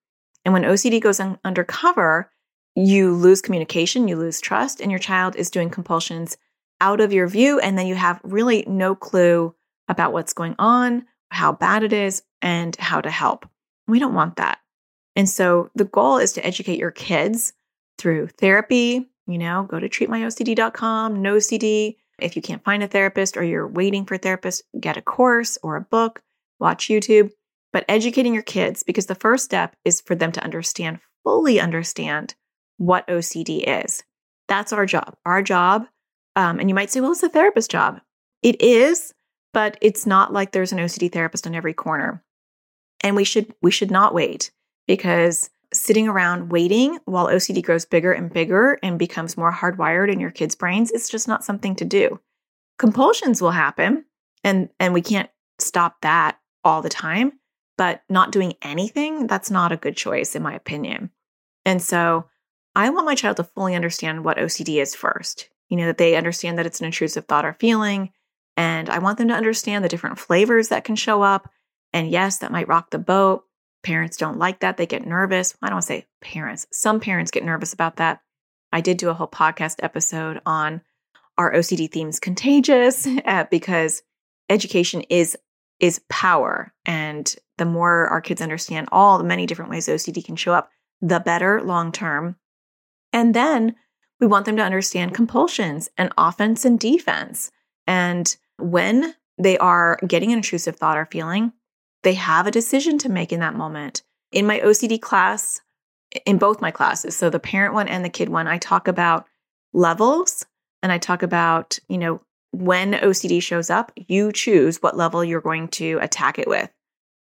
And 0.43 0.53
when 0.53 0.63
OCD 0.63 1.01
goes 1.01 1.19
un- 1.19 1.39
undercover, 1.43 2.29
you 2.75 3.13
lose 3.13 3.41
communication, 3.41 4.07
you 4.07 4.17
lose 4.17 4.41
trust, 4.41 4.81
and 4.81 4.91
your 4.91 4.99
child 4.99 5.35
is 5.35 5.49
doing 5.49 5.69
compulsions 5.69 6.37
out 6.81 6.99
of 6.99 7.13
your 7.13 7.27
view. 7.27 7.59
And 7.59 7.77
then 7.77 7.87
you 7.87 7.95
have 7.95 8.19
really 8.23 8.63
no 8.67 8.95
clue 8.95 9.55
about 9.87 10.13
what's 10.13 10.33
going 10.33 10.55
on, 10.59 11.05
how 11.29 11.53
bad 11.53 11.83
it 11.83 11.93
is, 11.93 12.23
and 12.41 12.75
how 12.75 13.01
to 13.01 13.09
help. 13.09 13.47
We 13.87 13.99
don't 13.99 14.13
want 14.13 14.35
that. 14.37 14.59
And 15.15 15.29
so 15.29 15.69
the 15.75 15.85
goal 15.85 16.17
is 16.17 16.33
to 16.33 16.45
educate 16.45 16.79
your 16.79 16.91
kids 16.91 17.53
through 17.97 18.27
therapy. 18.27 19.07
You 19.27 19.37
know, 19.37 19.63
go 19.63 19.79
to 19.79 19.87
treatmyocd.com, 19.87 21.15
NoCD. 21.17 21.95
If 22.19 22.35
you 22.35 22.41
can't 22.41 22.63
find 22.63 22.83
a 22.83 22.87
therapist 22.87 23.37
or 23.37 23.43
you're 23.43 23.67
waiting 23.67 24.05
for 24.05 24.15
a 24.15 24.19
therapist, 24.19 24.63
get 24.79 24.97
a 24.97 25.01
course 25.01 25.57
or 25.63 25.75
a 25.75 25.81
book, 25.81 26.21
watch 26.59 26.87
YouTube 26.87 27.31
but 27.75 27.83
educating 27.89 28.33
your 28.33 28.41
kids 28.41 28.83
because 28.83 29.07
the 29.07 29.15
first 29.15 29.43
step 29.43 29.75
is 29.83 29.99
for 29.99 30.15
them 30.15 30.31
to 30.31 30.41
understand, 30.41 30.97
fully 31.25 31.59
understand 31.59 32.33
what 32.77 33.07
OCD 33.07 33.63
is. 33.65 34.03
That's 34.47 34.73
our 34.73 34.85
job. 34.85 35.15
Our 35.25 35.41
job, 35.41 35.87
um, 36.35 36.59
and 36.59 36.69
you 36.69 36.75
might 36.75 36.91
say, 36.91 37.01
well, 37.01 37.11
it's 37.11 37.23
a 37.23 37.29
therapist 37.29 37.71
job. 37.71 37.99
It 38.43 38.61
is, 38.61 39.13
but 39.53 39.77
it's 39.81 40.05
not 40.05 40.33
like 40.33 40.51
there's 40.51 40.71
an 40.71 40.79
OCD 40.79 41.11
therapist 41.11 41.47
on 41.47 41.55
every 41.55 41.73
corner. 41.73 42.23
And 43.01 43.15
we 43.15 43.23
should 43.23 43.53
we 43.61 43.71
should 43.71 43.91
not 43.91 44.13
wait 44.13 44.51
because 44.87 45.49
sitting 45.73 46.07
around 46.07 46.51
waiting 46.51 46.99
while 47.05 47.27
OCD 47.27 47.63
grows 47.63 47.85
bigger 47.85 48.11
and 48.11 48.31
bigger 48.31 48.79
and 48.81 48.97
becomes 48.99 49.37
more 49.37 49.51
hardwired 49.51 50.11
in 50.11 50.19
your 50.19 50.31
kids' 50.31 50.55
brains 50.55 50.91
is 50.91 51.09
just 51.09 51.27
not 51.27 51.43
something 51.43 51.75
to 51.75 51.85
do. 51.85 52.19
Compulsions 52.77 53.41
will 53.41 53.51
happen 53.51 54.05
and 54.43 54.69
and 54.79 54.93
we 54.93 55.01
can't 55.01 55.29
stop 55.59 56.01
that 56.01 56.37
all 56.63 56.81
the 56.81 56.89
time, 56.89 57.33
but 57.77 58.01
not 58.09 58.31
doing 58.31 58.53
anything, 58.61 59.27
that's 59.27 59.51
not 59.51 59.71
a 59.71 59.77
good 59.77 59.95
choice, 59.95 60.35
in 60.35 60.43
my 60.43 60.53
opinion. 60.53 61.11
And 61.65 61.81
so 61.81 62.25
I 62.75 62.89
want 62.89 63.05
my 63.05 63.15
child 63.15 63.37
to 63.37 63.43
fully 63.43 63.75
understand 63.75 64.25
what 64.25 64.37
OCD 64.37 64.81
is 64.81 64.95
first. 64.95 65.49
You 65.69 65.77
know, 65.77 65.85
that 65.87 65.97
they 65.97 66.15
understand 66.15 66.57
that 66.57 66.65
it's 66.65 66.79
an 66.79 66.85
intrusive 66.85 67.25
thought 67.25 67.45
or 67.45 67.53
feeling. 67.53 68.11
And 68.57 68.89
I 68.89 68.99
want 68.99 69.17
them 69.17 69.29
to 69.29 69.33
understand 69.33 69.83
the 69.83 69.89
different 69.89 70.19
flavors 70.19 70.69
that 70.69 70.83
can 70.83 70.95
show 70.95 71.21
up. 71.21 71.49
And 71.93 72.09
yes, 72.09 72.39
that 72.39 72.51
might 72.51 72.67
rock 72.67 72.91
the 72.91 72.99
boat. 72.99 73.43
Parents 73.83 74.17
don't 74.17 74.37
like 74.37 74.59
that. 74.59 74.77
They 74.77 74.85
get 74.85 75.05
nervous. 75.05 75.55
I 75.61 75.69
don't 75.69 75.81
say 75.81 76.05
parents. 76.21 76.67
Some 76.71 76.99
parents 76.99 77.31
get 77.31 77.43
nervous 77.43 77.73
about 77.73 77.97
that. 77.97 78.21
I 78.71 78.81
did 78.81 78.97
do 78.97 79.09
a 79.09 79.13
whole 79.13 79.27
podcast 79.27 79.77
episode 79.81 80.41
on 80.45 80.81
are 81.37 81.53
OCD 81.53 81.91
themes 81.91 82.19
contagious 82.19 83.07
uh, 83.25 83.45
because 83.49 84.03
education 84.49 85.01
is 85.09 85.37
is 85.79 86.01
power 86.09 86.73
and 86.85 87.35
the 87.57 87.65
more 87.65 88.07
our 88.07 88.21
kids 88.21 88.41
understand 88.41 88.87
all 88.91 89.17
the 89.17 89.23
many 89.25 89.45
different 89.45 89.71
ways 89.71 89.87
OCD 89.87 90.23
can 90.23 90.35
show 90.37 90.53
up, 90.53 90.69
the 91.01 91.19
better 91.19 91.61
long 91.61 91.91
term. 91.91 92.37
And 93.15 93.33
then 93.33 93.75
we 94.19 94.27
want 94.27 94.45
them 94.45 94.57
to 94.57 94.63
understand 94.63 95.15
compulsions 95.15 95.89
and 95.97 96.13
offense 96.19 96.65
and 96.65 96.79
defense. 96.79 97.51
And 97.87 98.37
when 98.59 99.15
they 99.39 99.57
are 99.57 99.97
getting 100.05 100.31
an 100.31 100.37
intrusive 100.37 100.75
thought 100.75 100.99
or 100.99 101.07
feeling, 101.07 101.51
they 102.03 102.13
have 102.13 102.45
a 102.45 102.51
decision 102.51 102.99
to 102.99 103.09
make 103.09 103.31
in 103.31 103.39
that 103.39 103.55
moment. 103.55 104.03
In 104.31 104.45
my 104.45 104.59
OCD 104.59 105.01
class, 105.01 105.59
in 106.27 106.37
both 106.37 106.61
my 106.61 106.69
classes, 106.69 107.15
so 107.15 107.31
the 107.31 107.39
parent 107.39 107.73
one 107.73 107.87
and 107.87 108.05
the 108.05 108.09
kid 108.09 108.29
one, 108.29 108.47
I 108.47 108.59
talk 108.59 108.87
about 108.87 109.25
levels 109.73 110.45
and 110.83 110.91
I 110.91 110.99
talk 110.99 111.23
about, 111.23 111.79
you 111.89 111.97
know, 111.97 112.21
when 112.51 112.93
OCD 112.93 113.41
shows 113.41 113.71
up, 113.71 113.91
you 113.95 114.31
choose 114.31 114.83
what 114.83 114.95
level 114.95 115.25
you're 115.25 115.41
going 115.41 115.69
to 115.69 115.97
attack 116.01 116.37
it 116.37 116.47
with 116.47 116.69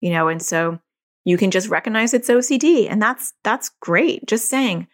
you 0.04 0.10
know, 0.10 0.28
and 0.28 0.42
so 0.42 0.80
you 1.24 1.38
can 1.38 1.50
just 1.50 1.70
recognize 1.70 2.14
it's 2.14 2.30
OCD 2.30 2.92
and 2.92 3.02
that's 3.02 3.34
that's 3.46 3.72
great. 3.80 4.28
Just 4.28 4.50
saying, 4.50 4.88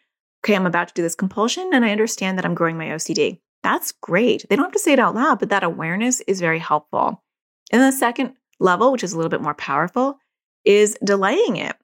okay, 0.43 0.55
I'm 0.55 0.65
about 0.65 0.87
to 0.89 0.93
do 0.93 1.01
this 1.01 1.15
compulsion 1.15 1.69
and 1.73 1.85
I 1.85 1.91
understand 1.91 2.37
that 2.37 2.45
I'm 2.45 2.55
growing 2.55 2.77
my 2.77 2.87
OCD. 2.87 3.39
That's 3.63 3.91
great. 3.91 4.45
They 4.49 4.55
don't 4.55 4.65
have 4.65 4.73
to 4.73 4.79
say 4.79 4.93
it 4.93 4.99
out 4.99 5.15
loud, 5.15 5.39
but 5.39 5.49
that 5.49 5.63
awareness 5.63 6.21
is 6.21 6.39
very 6.39 6.59
helpful. 6.59 7.23
And 7.71 7.81
the 7.81 7.91
second 7.91 8.33
level, 8.59 8.91
which 8.91 9.03
is 9.03 9.13
a 9.13 9.17
little 9.17 9.29
bit 9.29 9.41
more 9.41 9.53
powerful, 9.53 10.17
is 10.65 10.97
delaying 11.03 11.57
it. 11.57 11.75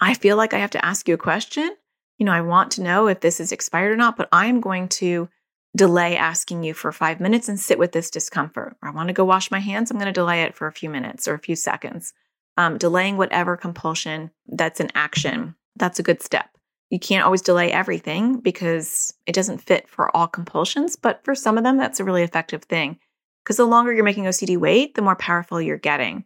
I 0.00 0.14
feel 0.14 0.36
like 0.36 0.54
I 0.54 0.58
have 0.58 0.70
to 0.70 0.84
ask 0.84 1.08
you 1.08 1.14
a 1.14 1.18
question. 1.18 1.74
You 2.18 2.26
know, 2.26 2.32
I 2.32 2.40
want 2.40 2.72
to 2.72 2.82
know 2.82 3.08
if 3.08 3.20
this 3.20 3.40
is 3.40 3.52
expired 3.52 3.92
or 3.92 3.96
not, 3.96 4.16
but 4.16 4.28
I'm 4.32 4.60
going 4.60 4.88
to 4.88 5.28
delay 5.76 6.16
asking 6.16 6.64
you 6.64 6.72
for 6.72 6.92
five 6.92 7.20
minutes 7.20 7.48
and 7.48 7.60
sit 7.60 7.78
with 7.78 7.92
this 7.92 8.10
discomfort. 8.10 8.76
Or 8.82 8.88
I 8.88 8.92
want 8.92 9.08
to 9.08 9.14
go 9.14 9.24
wash 9.24 9.50
my 9.50 9.58
hands. 9.58 9.90
I'm 9.90 9.98
going 9.98 10.06
to 10.06 10.12
delay 10.12 10.42
it 10.42 10.54
for 10.54 10.66
a 10.66 10.72
few 10.72 10.88
minutes 10.88 11.28
or 11.28 11.34
a 11.34 11.38
few 11.38 11.56
seconds 11.56 12.14
um, 12.56 12.78
delaying 12.78 13.16
whatever 13.16 13.56
compulsion 13.56 14.30
that's 14.46 14.80
an 14.80 14.90
action. 14.94 15.54
That's 15.76 15.98
a 15.98 16.02
good 16.02 16.22
step. 16.22 16.48
You 16.90 16.98
can't 17.00 17.24
always 17.24 17.42
delay 17.42 17.72
everything 17.72 18.38
because 18.40 19.12
it 19.26 19.34
doesn't 19.34 19.58
fit 19.58 19.88
for 19.88 20.14
all 20.16 20.28
compulsions, 20.28 20.94
but 20.96 21.24
for 21.24 21.34
some 21.34 21.58
of 21.58 21.64
them, 21.64 21.78
that's 21.78 21.98
a 21.98 22.04
really 22.04 22.22
effective 22.22 22.62
thing. 22.64 22.98
Because 23.44 23.56
the 23.56 23.64
longer 23.64 23.92
you're 23.92 24.04
making 24.04 24.24
OCD 24.24 24.56
wait, 24.56 24.94
the 24.94 25.02
more 25.02 25.16
powerful 25.16 25.60
you're 25.60 25.78
getting. 25.78 26.24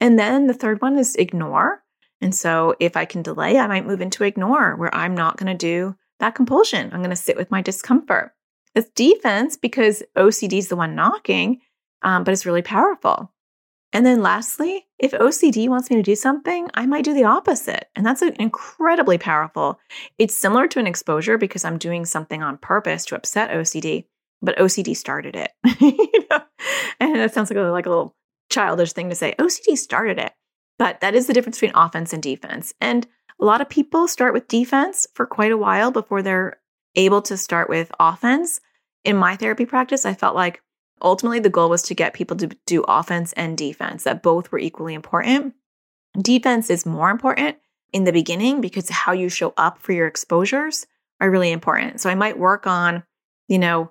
And 0.00 0.18
then 0.18 0.46
the 0.46 0.54
third 0.54 0.80
one 0.80 0.98
is 0.98 1.14
ignore. 1.16 1.82
And 2.20 2.34
so 2.34 2.74
if 2.80 2.96
I 2.96 3.04
can 3.04 3.22
delay, 3.22 3.58
I 3.58 3.66
might 3.66 3.86
move 3.86 4.00
into 4.00 4.24
ignore, 4.24 4.76
where 4.76 4.94
I'm 4.94 5.14
not 5.14 5.36
going 5.36 5.52
to 5.52 5.58
do 5.58 5.96
that 6.20 6.34
compulsion. 6.34 6.90
I'm 6.92 7.00
going 7.00 7.10
to 7.10 7.16
sit 7.16 7.36
with 7.36 7.50
my 7.50 7.62
discomfort. 7.62 8.32
It's 8.74 8.90
defense 8.90 9.56
because 9.56 10.02
OCD 10.16 10.58
is 10.58 10.68
the 10.68 10.76
one 10.76 10.94
knocking, 10.94 11.60
um, 12.02 12.24
but 12.24 12.32
it's 12.32 12.46
really 12.46 12.62
powerful. 12.62 13.32
And 13.92 14.04
then 14.04 14.22
lastly, 14.22 14.86
if 14.98 15.12
OCD 15.12 15.68
wants 15.68 15.88
me 15.88 15.96
to 15.96 16.02
do 16.02 16.14
something, 16.14 16.68
I 16.74 16.84
might 16.86 17.04
do 17.04 17.14
the 17.14 17.24
opposite. 17.24 17.88
And 17.96 18.04
that's 18.04 18.22
incredibly 18.22 19.16
powerful. 19.16 19.80
It's 20.18 20.36
similar 20.36 20.68
to 20.68 20.78
an 20.78 20.86
exposure 20.86 21.38
because 21.38 21.64
I'm 21.64 21.78
doing 21.78 22.04
something 22.04 22.42
on 22.42 22.58
purpose 22.58 23.06
to 23.06 23.16
upset 23.16 23.50
OCD, 23.50 24.04
but 24.42 24.58
OCD 24.58 24.94
started 24.94 25.36
it. 25.36 25.52
you 25.80 26.26
know? 26.30 26.40
And 27.00 27.16
that 27.16 27.32
sounds 27.32 27.50
like 27.50 27.58
a, 27.58 27.62
like 27.62 27.86
a 27.86 27.90
little 27.90 28.14
childish 28.50 28.92
thing 28.92 29.08
to 29.08 29.14
say. 29.14 29.34
OCD 29.38 29.78
started 29.78 30.18
it. 30.18 30.32
But 30.78 31.00
that 31.00 31.14
is 31.14 31.26
the 31.26 31.32
difference 31.32 31.58
between 31.58 31.76
offense 31.76 32.12
and 32.12 32.22
defense. 32.22 32.74
And 32.80 33.06
a 33.40 33.44
lot 33.44 33.60
of 33.60 33.68
people 33.68 34.06
start 34.06 34.32
with 34.32 34.48
defense 34.48 35.06
for 35.14 35.26
quite 35.26 35.52
a 35.52 35.56
while 35.56 35.90
before 35.90 36.22
they're 36.22 36.58
able 36.94 37.22
to 37.22 37.36
start 37.36 37.68
with 37.68 37.90
offense. 37.98 38.60
In 39.04 39.16
my 39.16 39.36
therapy 39.36 39.64
practice, 39.64 40.04
I 40.04 40.14
felt 40.14 40.34
like 40.34 40.60
Ultimately, 41.02 41.40
the 41.40 41.50
goal 41.50 41.70
was 41.70 41.82
to 41.82 41.94
get 41.94 42.14
people 42.14 42.36
to 42.38 42.48
do 42.66 42.84
offense 42.88 43.32
and 43.34 43.56
defense, 43.56 44.04
that 44.04 44.22
both 44.22 44.50
were 44.50 44.58
equally 44.58 44.94
important. 44.94 45.54
Defense 46.20 46.70
is 46.70 46.86
more 46.86 47.10
important 47.10 47.56
in 47.92 48.04
the 48.04 48.12
beginning 48.12 48.60
because 48.60 48.88
how 48.88 49.12
you 49.12 49.28
show 49.28 49.54
up 49.56 49.78
for 49.78 49.92
your 49.92 50.06
exposures 50.06 50.86
are 51.20 51.30
really 51.30 51.52
important. 51.52 52.00
So 52.00 52.10
I 52.10 52.14
might 52.14 52.38
work 52.38 52.66
on, 52.66 53.02
you 53.48 53.58
know, 53.58 53.90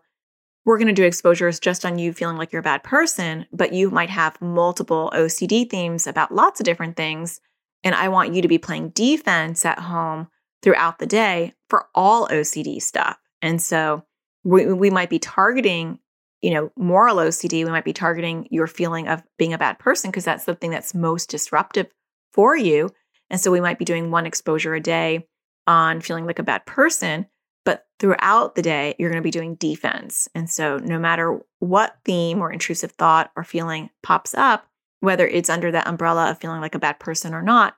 we're 0.66 0.78
going 0.78 0.88
to 0.88 0.93
do 0.93 1.05
exposures 1.05 1.60
just 1.60 1.86
on 1.86 1.97
you 1.97 2.12
feeling 2.12 2.36
like 2.36 2.51
you're 2.51 2.60
a 2.60 2.64
bad 2.64 2.84
person, 2.84 3.45
but 3.53 3.72
you 3.72 3.89
might 3.89 4.10
have 4.10 4.39
multiple 4.41 5.12
OCD 5.16 5.70
themes 5.70 6.08
about 6.08 6.34
lots 6.34 6.60
of 6.60 6.66
different 6.66 6.97
things. 6.97 7.39
And 7.84 7.95
I 7.95 8.10
want 8.10 8.34
you 8.34 8.41
to 8.41 8.49
be 8.49 8.58
playing 8.58 8.89
defense 8.89 9.64
at 9.66 9.80
home 9.80 10.28
throughout 10.62 10.99
the 10.99 11.05
day 11.05 11.53
for 11.70 11.88
all 11.95 12.28
OCD 12.28 12.82
stuff. 12.82 13.18
And 13.41 13.62
so 13.62 14.03
we, 14.43 14.66
we 14.66 14.89
might 14.89 15.10
be 15.10 15.20
targeting, 15.20 15.99
you 16.42 16.52
know, 16.52 16.72
moral 16.76 17.18
OCD. 17.18 17.64
We 17.64 17.72
might 17.72 17.86
be 17.86 17.94
targeting 17.94 18.48
your 18.52 18.68
feeling 18.68 19.08
of 19.08 19.24
being 19.38 19.54
a 19.54 19.58
bad 19.58 19.80
person 19.80 20.12
because 20.12 20.26
that's 20.26 20.46
the 20.46 20.56
thing 20.56 20.72
that's 20.72 20.94
most 20.94 21.30
disruptive 21.30 21.88
for 22.32 22.56
you. 22.56 22.90
And 23.30 23.40
so 23.40 23.52
we 23.52 23.62
might 23.62 23.80
be 23.80 23.86
doing 23.86 24.12
one 24.12 24.26
exposure 24.26 24.74
a 24.76 24.80
day 24.80 25.28
on 25.66 26.02
feeling 26.02 26.26
like 26.26 26.40
a 26.40 26.44
bad 26.44 26.66
person. 26.66 27.28
But 27.66 27.86
throughout 28.00 28.56
the 28.56 28.62
day, 28.62 28.96
you're 28.98 29.10
going 29.10 29.22
to 29.22 29.28
be 29.28 29.32
doing 29.32 29.56
defense. 29.56 30.30
And 30.34 30.50
so 30.50 30.78
no 30.78 30.98
matter 30.98 31.40
what 31.60 31.98
theme 32.06 32.40
or 32.40 32.52
intrusive 32.52 32.92
thought 32.94 33.32
or 33.36 33.44
feeling 33.44 33.90
pops 34.04 34.34
up, 34.34 34.66
whether 35.02 35.28
it's 35.28 35.50
under 35.50 35.72
that 35.72 35.88
umbrella 35.88 36.32
of 36.32 36.40
feeling 36.40 36.62
like 36.62 36.76
a 36.76 36.80
bad 36.80 37.00
person 37.00 37.34
or 37.34 37.42
not, 37.42 37.76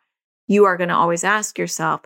you 0.47 0.65
are 0.65 0.77
going 0.77 0.89
to 0.89 0.95
always 0.95 1.23
ask 1.23 1.57
yourself, 1.57 2.01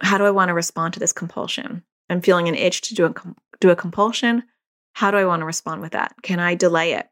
how 0.00 0.18
do 0.18 0.24
I 0.24 0.30
want 0.30 0.50
to 0.50 0.54
respond 0.54 0.94
to 0.94 1.00
this 1.00 1.12
compulsion? 1.12 1.82
I'm 2.08 2.20
feeling 2.20 2.48
an 2.48 2.54
itch 2.54 2.82
to 2.82 2.94
do 2.94 3.06
a 3.06 3.14
do 3.60 3.70
a 3.70 3.76
compulsion. 3.76 4.44
How 4.96 5.10
do 5.10 5.18
I 5.18 5.26
want 5.26 5.40
to 5.40 5.46
respond 5.46 5.82
with 5.82 5.92
that? 5.92 6.14
Can 6.22 6.40
I 6.40 6.54
delay 6.54 6.94
it? 6.94 7.06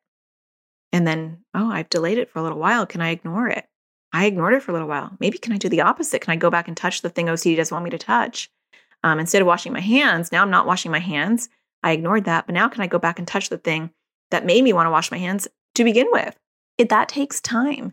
And 0.91 1.07
then, 1.07 1.45
oh, 1.53 1.71
I've 1.71 1.91
delayed 1.91 2.17
it 2.17 2.31
for 2.31 2.39
a 2.39 2.43
little 2.43 2.59
while. 2.59 2.87
Can 2.87 3.03
I 3.03 3.11
ignore 3.11 3.47
it? 3.47 3.67
I 4.11 4.25
ignored 4.25 4.55
it 4.55 4.63
for 4.63 4.71
a 4.71 4.73
little 4.73 4.89
while. 4.89 5.15
Maybe 5.21 5.37
can 5.37 5.53
I 5.53 5.59
do 5.59 5.69
the 5.69 5.83
opposite? 5.83 6.23
Can 6.23 6.33
I 6.33 6.37
go 6.37 6.49
back 6.49 6.67
and 6.67 6.75
touch 6.75 7.03
the 7.03 7.11
thing 7.11 7.27
OCD 7.27 7.59
doesn't 7.59 7.75
want 7.75 7.85
me 7.85 7.91
to 7.91 7.99
touch? 7.99 8.51
Um, 9.03 9.21
instead 9.21 9.43
of 9.43 9.47
washing 9.47 9.75
my 9.75 9.83
hands, 9.83 10.33
now 10.33 10.41
I'm 10.41 10.51
not 10.51 10.67
washing 10.67 10.93
my 10.93 10.99
hands. 10.99 11.51
I 11.83 11.93
ignored 11.93 12.25
that, 12.25 12.47
but 12.47 12.55
now 12.55 12.71
can 12.71 12.81
I 12.81 12.87
go 12.87 12.99
back 12.99 13.19
and 13.19 13.29
touch 13.29 13.51
the 13.51 13.59
thing 13.59 13.91
that 14.31 14.47
made 14.47 14.65
me 14.65 14.73
want 14.73 14.87
to 14.87 14.91
wash 14.91 15.11
my 15.11 15.19
hands 15.19 15.47
to 15.75 15.85
begin 15.85 16.07
with? 16.11 16.35
It, 16.79 16.89
that 16.89 17.11
takes 17.11 17.39
time. 17.39 17.93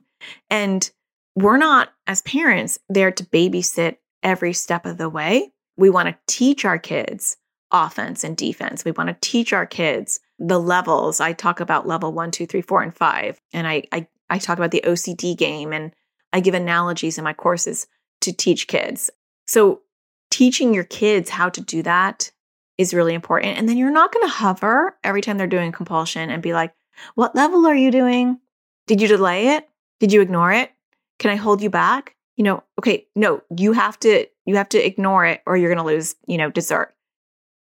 And 0.50 0.90
we're 1.36 1.58
not, 1.58 1.90
as 2.08 2.22
parents, 2.22 2.80
there 2.88 3.12
to 3.12 3.26
babysit 3.26 3.98
every 4.24 4.54
step 4.54 4.86
of 4.86 4.98
the 4.98 5.10
way. 5.10 5.52
We 5.76 5.90
want 5.90 6.08
to 6.08 6.18
teach 6.28 6.64
our 6.64 6.80
kids 6.80 7.36
offense 7.72 8.24
and 8.24 8.36
defense. 8.36 8.84
We 8.84 8.92
want 8.92 9.10
to 9.10 9.18
teach 9.22 9.54
our 9.54 9.66
kids 9.66 10.20
the 10.40 10.60
levels. 10.60 11.20
I 11.20 11.34
talk 11.34 11.60
about 11.60 11.88
level 11.88 12.12
one, 12.12 12.32
two, 12.32 12.46
three, 12.46 12.62
four, 12.62 12.82
and 12.82 12.96
five. 12.96 13.40
And 13.54 13.68
I, 13.68 13.84
I, 13.92 14.08
I 14.30 14.40
talk 14.40 14.58
about 14.58 14.72
the 14.72 14.84
OCD 14.86 15.38
game 15.38 15.74
and 15.74 15.94
I 16.34 16.40
give 16.40 16.54
analogies 16.54 17.18
in 17.18 17.24
my 17.24 17.34
courses 17.34 17.88
to 18.22 18.34
teach 18.34 18.68
kids. 18.68 19.10
So 19.48 19.82
teaching 20.30 20.74
your 20.74 20.84
kids 20.84 21.30
how 21.30 21.50
to 21.50 21.62
do 21.62 21.84
that 21.84 22.32
is 22.78 22.94
really 22.94 23.14
important. 23.14 23.58
And 23.58 23.68
then 23.70 23.78
you're 23.78 23.92
not 23.92 24.14
going 24.14 24.26
to 24.26 24.34
hover 24.34 24.98
every 25.04 25.22
time 25.22 25.38
they're 25.38 25.48
doing 25.48 25.72
compulsion 25.72 26.30
and 26.30 26.42
be 26.42 26.54
like, 26.54 26.74
what 27.16 27.36
level 27.36 27.66
are 27.68 27.76
you 27.76 27.92
doing? 27.92 28.40
Did 28.88 29.02
you 29.02 29.08
delay 29.08 29.50
it? 29.50 29.68
Did 30.00 30.12
you 30.12 30.22
ignore 30.22 30.52
it? 30.52 30.72
Can 31.20 31.32
I 31.32 31.36
hold 31.36 31.62
you 31.62 31.70
back? 31.70 32.16
You 32.38 32.44
know, 32.44 32.64
okay, 32.80 33.08
no, 33.16 33.42
you 33.56 33.74
have 33.74 34.00
to 34.00 34.26
you 34.46 34.56
have 34.56 34.70
to 34.70 34.84
ignore 34.84 35.26
it 35.26 35.42
or 35.46 35.56
you're 35.56 35.74
going 35.74 35.86
to 35.86 35.94
lose, 35.94 36.16
you 36.26 36.38
know, 36.38 36.50
dessert. 36.50 36.96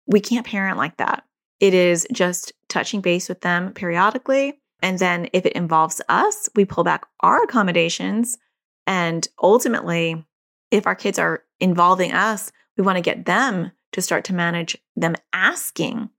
We 0.09 0.19
can't 0.19 0.45
parent 0.45 0.77
like 0.77 0.97
that. 0.97 1.23
It 1.59 1.73
is 1.73 2.05
just 2.11 2.51
touching 2.67 3.01
base 3.01 3.29
with 3.29 3.41
them 3.41 3.73
periodically 3.73 4.59
and 4.81 4.99
then 4.99 5.29
if 5.33 5.45
it 5.45 5.53
involves 5.53 6.01
us, 6.09 6.49
we 6.55 6.65
pull 6.65 6.83
back 6.83 7.05
our 7.19 7.43
accommodations 7.43 8.37
and 8.87 9.27
ultimately 9.41 10.25
if 10.71 10.87
our 10.87 10.95
kids 10.95 11.19
are 11.19 11.43
involving 11.59 12.11
us, 12.13 12.51
we 12.77 12.83
want 12.83 12.95
to 12.97 13.01
get 13.01 13.25
them 13.25 13.71
to 13.91 14.01
start 14.01 14.23
to 14.25 14.33
manage 14.33 14.77
them 14.95 15.15
asking. 15.33 16.09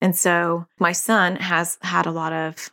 And 0.00 0.16
so 0.16 0.66
my 0.80 0.92
son 0.92 1.36
has 1.36 1.78
had 1.82 2.06
a 2.06 2.10
lot 2.10 2.32
of 2.32 2.70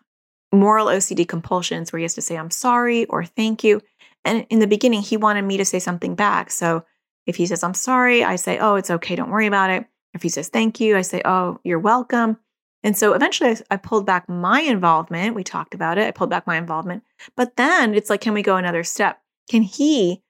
moral 0.52 0.88
OCD 0.88 1.28
compulsions 1.28 1.92
where 1.92 2.00
he 2.00 2.04
has 2.04 2.14
to 2.16 2.22
say, 2.22 2.38
I'm 2.38 2.52
sorry 2.52 3.06
or 3.06 3.26
thank 3.26 3.64
you. 3.64 3.82
And 4.24 4.48
in 4.50 4.60
the 4.60 4.68
beginning, 4.68 5.02
he 5.02 5.18
wanted 5.18 5.44
me 5.44 5.58
to 5.58 5.66
say 5.66 5.80
something 5.80 6.16
back. 6.16 6.50
So 6.50 6.86
if 7.28 7.36
he 7.36 7.46
says, 7.46 7.64
I'm 7.64 7.74
sorry, 7.74 8.24
I 8.24 8.38
say, 8.38 8.58
Oh, 8.58 8.76
it's 8.76 8.90
okay. 8.90 9.16
Don't 9.16 9.30
worry 9.30 9.48
about 9.48 9.70
it. 9.70 9.86
If 10.16 10.24
he 10.24 10.30
says 10.30 10.50
thank 10.50 10.80
you, 10.80 10.98
I 10.98 11.02
say, 11.02 11.22
Oh, 11.24 11.60
you're 11.64 11.78
welcome. 11.78 12.38
And 12.84 12.98
so 12.98 13.14
eventually 13.14 13.52
I, 13.52 13.58
I 13.72 13.78
pulled 13.78 14.06
back 14.06 14.28
my 14.30 14.62
involvement. 14.62 15.36
We 15.36 15.44
talked 15.44 15.74
about 15.74 15.98
it. 15.98 16.08
I 16.08 16.12
pulled 16.12 16.30
back 16.30 16.48
my 16.48 16.58
involvement. 16.58 17.04
But 17.36 17.58
then 17.58 17.94
it's 17.94 18.10
like, 18.10 18.22
can 18.22 18.34
we 18.34 18.42
go 18.42 18.58
another 18.58 18.84
step? 18.84 19.20
Can 19.50 19.62
he 19.62 20.24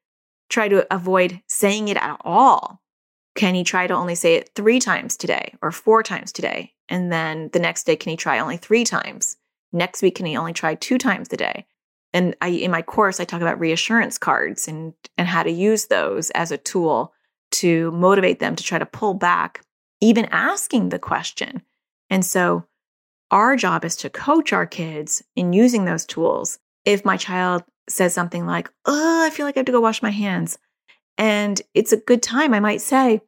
try 0.50 0.68
to 0.68 0.94
avoid 0.94 1.42
saying 1.48 1.88
it 1.88 1.98
at 1.98 2.18
all? 2.22 2.82
Can 3.36 3.56
he 3.56 3.64
try 3.64 3.88
to 3.88 3.94
only 3.94 4.16
say 4.16 4.36
it 4.36 4.52
three 4.56 4.80
times 4.80 5.18
today 5.18 5.54
or 5.62 5.72
four 5.72 6.02
times 6.02 6.32
today? 6.32 6.74
And 6.88 7.12
then 7.12 7.50
the 7.52 7.60
next 7.60 7.86
day, 7.86 7.96
can 7.96 8.12
he 8.12 8.18
try 8.18 8.40
only 8.40 8.58
three 8.58 8.86
times? 8.86 9.38
Next 9.74 10.02
week, 10.02 10.16
can 10.16 10.26
he 10.26 10.38
only 10.38 10.54
try 10.54 10.76
two 10.76 10.98
times 10.98 11.28
a 11.34 11.38
day? 11.38 11.66
And 12.14 12.36
I, 12.40 12.48
in 12.48 12.72
my 12.72 12.82
course, 12.82 13.20
I 13.20 13.26
talk 13.26 13.42
about 13.42 13.60
reassurance 13.60 14.18
cards 14.18 14.70
and, 14.70 14.94
and 15.18 15.28
how 15.28 15.44
to 15.44 15.52
use 15.52 15.88
those 15.88 16.30
as 16.30 16.52
a 16.52 16.58
tool 16.58 17.14
to 17.52 17.92
motivate 17.92 18.40
them 18.40 18.56
to 18.56 18.64
try 18.64 18.80
to 18.80 18.86
pull 18.86 19.14
back, 19.14 19.66
even 20.02 20.26
asking 20.26 20.90
the 20.90 21.00
question. 21.00 21.62
And 22.10 22.26
so 22.26 22.66
our 23.32 23.56
job 23.56 23.86
is 23.86 23.96
to 23.98 24.10
coach 24.10 24.54
our 24.54 24.66
kids 24.66 25.24
in 25.36 25.54
using 25.54 25.86
those 25.86 26.06
tools. 26.06 26.60
If 26.86 27.04
my 27.04 27.18
child 27.18 27.64
says 27.90 28.14
something 28.14 28.46
like, 28.46 28.70
Oh, 28.86 29.26
I 29.26 29.30
feel 29.30 29.46
like 29.46 29.58
I 29.58 29.60
have 29.60 29.66
to 29.66 29.72
go 29.72 29.82
wash 29.82 30.02
my 30.02 30.12
hands, 30.12 30.58
and 31.18 31.62
it's 31.74 31.94
a 31.94 31.98
good 31.98 32.22
time. 32.22 32.54
I 32.54 32.60
might 32.60 32.82
say, 32.82 33.22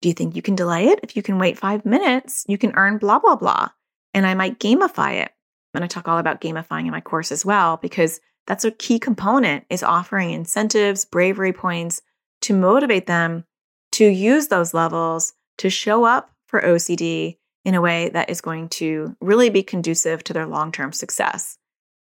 Do 0.00 0.08
you 0.08 0.14
think 0.14 0.36
you 0.36 0.42
can 0.42 0.54
delay 0.54 0.88
it? 0.88 1.00
If 1.02 1.16
you 1.16 1.22
can 1.22 1.38
wait 1.38 1.58
five 1.58 1.84
minutes, 1.84 2.44
you 2.48 2.58
can 2.58 2.72
earn 2.74 2.98
blah, 2.98 3.18
blah, 3.18 3.36
blah. 3.36 3.68
And 4.14 4.26
I 4.26 4.34
might 4.34 4.58
gamify 4.58 5.22
it. 5.22 5.32
And 5.74 5.84
I 5.84 5.86
talk 5.86 6.08
all 6.08 6.18
about 6.18 6.40
gamifying 6.40 6.86
in 6.86 6.90
my 6.90 7.00
course 7.00 7.30
as 7.30 7.44
well, 7.44 7.76
because 7.76 8.20
that's 8.46 8.64
a 8.64 8.72
key 8.72 8.98
component 8.98 9.64
is 9.70 9.82
offering 9.82 10.30
incentives, 10.30 11.04
bravery 11.04 11.52
points 11.52 12.02
to 12.42 12.54
motivate 12.54 13.06
them 13.06 13.44
to 13.92 14.06
use 14.06 14.48
those 14.48 14.74
levels 14.74 15.32
to 15.60 15.70
show 15.70 16.04
up 16.04 16.30
for 16.46 16.60
OCD 16.60 17.36
in 17.66 17.74
a 17.74 17.80
way 17.82 18.08
that 18.08 18.30
is 18.30 18.40
going 18.40 18.70
to 18.70 19.14
really 19.20 19.50
be 19.50 19.62
conducive 19.62 20.24
to 20.24 20.32
their 20.32 20.46
long 20.46 20.72
term 20.72 20.92
success. 20.92 21.58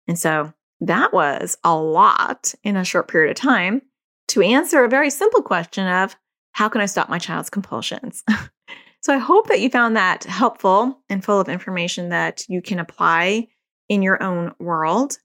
And 0.09 0.19
so 0.19 0.53
that 0.81 1.13
was 1.13 1.59
a 1.63 1.77
lot 1.77 2.55
in 2.65 2.77
a 2.77 2.85
short 2.85 3.09
period 3.09 3.31
of 3.31 3.37
time 3.37 3.83
to 4.29 4.41
answer 4.41 4.83
a 4.83 4.89
very 4.89 5.11
simple 5.11 5.43
question 5.43 5.87
of 5.87 6.17
how 6.53 6.71
can 6.71 6.81
I 6.81 6.87
stop 6.87 7.11
my 7.11 7.19
child's 7.19 7.51
compulsions? 7.51 8.23
so 9.03 9.13
I 9.13 9.19
hope 9.19 9.49
that 9.49 9.61
you 9.61 9.69
found 9.69 9.97
that 9.97 10.25
helpful 10.25 11.03
and 11.11 11.23
full 11.23 11.41
of 11.41 11.49
information 11.51 12.09
that 12.09 12.45
you 12.49 12.63
can 12.63 12.79
apply 12.79 13.49
in 13.91 14.01
your 14.01 14.23
own 14.23 14.55
world. 14.59 15.19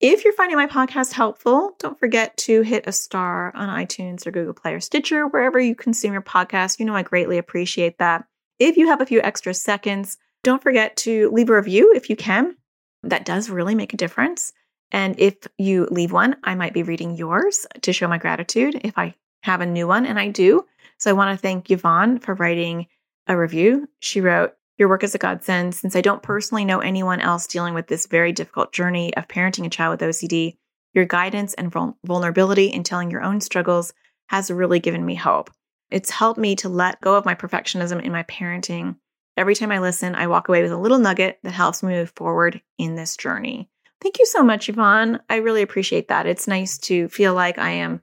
If 0.00 0.24
you're 0.24 0.34
finding 0.34 0.58
my 0.58 0.66
podcast 0.66 1.12
helpful, 1.12 1.74
don't 1.78 1.98
forget 1.98 2.36
to 2.38 2.60
hit 2.60 2.86
a 2.86 2.92
star 2.92 3.50
on 3.54 3.70
iTunes 3.70 4.26
or 4.26 4.30
Google 4.30 4.52
Play 4.52 4.74
or 4.74 4.80
Stitcher, 4.80 5.26
wherever 5.26 5.58
you 5.58 5.74
consume 5.74 6.12
your 6.12 6.20
podcast. 6.20 6.78
You 6.78 6.84
know, 6.84 6.94
I 6.94 7.02
greatly 7.02 7.38
appreciate 7.38 7.96
that. 7.96 8.26
If 8.58 8.76
you 8.76 8.88
have 8.88 9.00
a 9.00 9.06
few 9.06 9.22
extra 9.22 9.54
seconds, 9.54 10.18
don't 10.44 10.62
forget 10.62 10.96
to 10.98 11.30
leave 11.30 11.48
a 11.48 11.54
review 11.54 11.94
if 11.96 12.10
you 12.10 12.16
can. 12.16 12.56
That 13.04 13.24
does 13.24 13.48
really 13.48 13.74
make 13.74 13.94
a 13.94 13.96
difference. 13.96 14.52
And 14.92 15.18
if 15.18 15.36
you 15.56 15.88
leave 15.90 16.12
one, 16.12 16.36
I 16.44 16.56
might 16.56 16.74
be 16.74 16.82
reading 16.82 17.16
yours 17.16 17.66
to 17.80 17.92
show 17.94 18.06
my 18.06 18.18
gratitude 18.18 18.78
if 18.84 18.98
I 18.98 19.14
have 19.44 19.62
a 19.62 19.66
new 19.66 19.88
one, 19.88 20.04
and 20.04 20.18
I 20.18 20.28
do. 20.28 20.66
So 20.98 21.08
I 21.08 21.14
want 21.14 21.34
to 21.34 21.40
thank 21.40 21.70
Yvonne 21.70 22.18
for 22.18 22.34
writing 22.34 22.86
a 23.26 23.36
review. 23.36 23.88
She 24.00 24.20
wrote, 24.20 24.52
Your 24.78 24.88
work 24.88 25.04
is 25.04 25.14
a 25.14 25.18
godsend. 25.18 25.74
Since 25.74 25.96
I 25.96 26.02
don't 26.02 26.22
personally 26.22 26.64
know 26.64 26.80
anyone 26.80 27.20
else 27.20 27.46
dealing 27.46 27.72
with 27.72 27.86
this 27.86 28.06
very 28.06 28.32
difficult 28.32 28.72
journey 28.72 29.14
of 29.16 29.26
parenting 29.26 29.64
a 29.64 29.70
child 29.70 30.00
with 30.00 30.08
OCD, 30.08 30.56
your 30.92 31.06
guidance 31.06 31.54
and 31.54 31.72
vulnerability 32.04 32.66
in 32.66 32.82
telling 32.82 33.10
your 33.10 33.22
own 33.22 33.40
struggles 33.40 33.92
has 34.28 34.50
really 34.50 34.80
given 34.80 35.04
me 35.04 35.14
hope. 35.14 35.50
It's 35.90 36.10
helped 36.10 36.38
me 36.38 36.56
to 36.56 36.68
let 36.68 37.00
go 37.00 37.14
of 37.14 37.24
my 37.24 37.34
perfectionism 37.34 38.02
in 38.02 38.12
my 38.12 38.24
parenting. 38.24 38.96
Every 39.36 39.54
time 39.54 39.70
I 39.70 39.78
listen, 39.78 40.14
I 40.14 40.26
walk 40.26 40.48
away 40.48 40.62
with 40.62 40.72
a 40.72 40.76
little 40.76 40.98
nugget 40.98 41.38
that 41.42 41.52
helps 41.52 41.82
me 41.82 41.94
move 41.94 42.12
forward 42.16 42.60
in 42.78 42.96
this 42.96 43.16
journey. 43.16 43.70
Thank 44.00 44.18
you 44.18 44.26
so 44.26 44.42
much, 44.42 44.68
Yvonne. 44.68 45.20
I 45.30 45.36
really 45.36 45.62
appreciate 45.62 46.08
that. 46.08 46.26
It's 46.26 46.48
nice 46.48 46.76
to 46.78 47.08
feel 47.08 47.34
like 47.34 47.58
I 47.58 47.70
am 47.70 48.02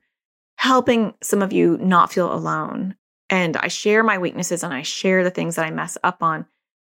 helping 0.55 1.13
some 1.21 1.41
of 1.41 1.53
you 1.53 1.77
not 1.77 2.11
feel 2.11 2.33
alone. 2.33 2.95
And 3.29 3.57
I 3.57 3.67
share 3.67 4.03
my 4.03 4.17
weaknesses 4.17 4.63
and 4.63 4.73
I 4.73 4.81
share 4.83 5.23
the 5.23 5.31
things 5.31 5.55
that 5.55 5.65
I 5.65 5.71
mess 5.71 5.97
up 6.03 6.23
on 6.23 6.45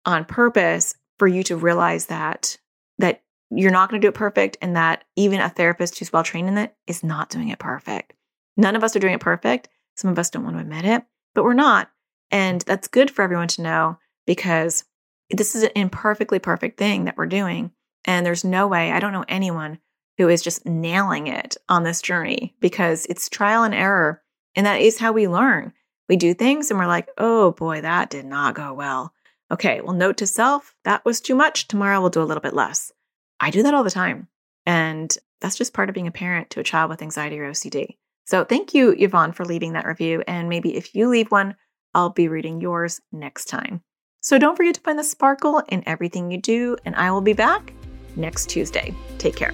on 0.06 0.26
purpose 0.26 0.95
for 1.18 1.28
you 1.28 1.43
to 1.43 1.56
realize 1.56 2.08
that 2.08 2.58
that 2.97 3.24
you're 3.49 3.72
not 3.72 3.89
going 3.89 4.01
to 4.01 4.06
do 4.06 4.10
it 4.10 4.16
perfect 4.16 4.58
and 4.62 4.76
that 4.76 5.04
even 5.16 5.39
a 5.39 5.49
therapist 5.49 5.97
who's 5.99 6.12
well 6.12 6.24
trained 6.24 6.47
in 6.47 6.58
it 6.58 6.76
is 6.88 7.04
not 7.04 7.30
doing 7.30 7.49
it 7.49 7.60
perfect. 7.60 8.14
None 8.58 8.76
of 8.76 8.84
us 8.84 8.95
are 8.95 8.99
doing 8.99 9.14
it 9.14 9.20
perfect. 9.20 9.70
Some 9.95 10.10
of 10.10 10.20
us 10.20 10.30
don't 10.30 10.43
want 10.43 10.56
to 10.56 10.62
admit 10.62 10.86
it, 10.86 11.04
but 11.34 11.43
we're 11.43 11.54
not. 11.54 11.89
And 12.32 12.62
that's 12.62 12.88
good 12.88 13.12
for 13.12 13.22
everyone 13.22 13.47
to 13.49 13.62
know 13.62 13.97
because 14.26 14.86
this 15.30 15.56
is 15.56 15.64
an 15.64 15.72
imperfectly 15.76 16.39
perfect 16.39 16.78
thing 16.78 17.06
that 17.06 17.18
we're 17.18 17.26
doing. 17.26 17.72
And 18.06 18.26
there's 18.26 18.43
no 18.43 18.68
way, 18.68 18.91
I 18.91 18.99
don't 18.99 19.14
know 19.14 19.26
anyone 19.28 19.80
who 20.18 20.30
is 20.30 20.41
just 20.41 20.66
nailing 20.66 21.28
it 21.28 21.58
on 21.70 21.84
this 21.84 22.01
journey 22.01 22.56
because 22.60 23.06
it's 23.08 23.30
trial 23.30 23.64
and 23.64 23.74
error. 23.74 24.22
And 24.56 24.66
that 24.66 24.82
is 24.82 24.99
how 24.99 25.12
we 25.12 25.28
learn. 25.28 25.74
We 26.10 26.16
do 26.18 26.34
things 26.34 26.70
and 26.70 26.80
we're 26.80 26.88
like, 26.88 27.10
oh 27.18 27.51
boy, 27.51 27.82
that 27.82 28.10
did 28.10 28.26
not 28.26 28.56
go 28.56 28.74
well. 28.74 29.14
Okay, 29.51 29.81
well, 29.81 29.93
note 29.93 30.17
to 30.17 30.27
self, 30.27 30.75
that 30.83 31.03
was 31.05 31.21
too 31.21 31.35
much. 31.35 31.67
Tomorrow 31.67 32.01
we'll 32.01 32.09
do 32.09 32.21
a 32.21 32.25
little 32.25 32.41
bit 32.41 32.53
less. 32.53 32.91
I 33.39 33.49
do 33.49 33.63
that 33.63 33.73
all 33.73 33.83
the 33.83 33.91
time. 33.91 34.27
And 34.65 35.15
that's 35.41 35.57
just 35.57 35.73
part 35.73 35.89
of 35.89 35.93
being 35.93 36.07
a 36.07 36.11
parent 36.11 36.49
to 36.51 36.59
a 36.59 36.63
child 36.63 36.89
with 36.89 37.01
anxiety 37.01 37.39
or 37.39 37.51
OCD. 37.51 37.97
So 38.25 38.45
thank 38.45 38.73
you, 38.73 38.95
Yvonne, 38.97 39.33
for 39.33 39.45
leaving 39.45 39.73
that 39.73 39.85
review. 39.85 40.23
And 40.27 40.47
maybe 40.47 40.75
if 40.77 40.95
you 40.95 41.09
leave 41.09 41.31
one, 41.31 41.55
I'll 41.93 42.09
be 42.09 42.27
reading 42.27 42.61
yours 42.61 43.01
next 43.11 43.45
time. 43.45 43.81
So 44.21 44.37
don't 44.37 44.55
forget 44.55 44.75
to 44.75 44.81
find 44.81 44.97
the 44.97 45.03
sparkle 45.03 45.61
in 45.67 45.83
everything 45.85 46.31
you 46.31 46.39
do. 46.39 46.77
And 46.85 46.95
I 46.95 47.11
will 47.11 47.21
be 47.21 47.33
back 47.33 47.73
next 48.15 48.49
Tuesday. 48.49 48.95
Take 49.17 49.35
care. 49.35 49.53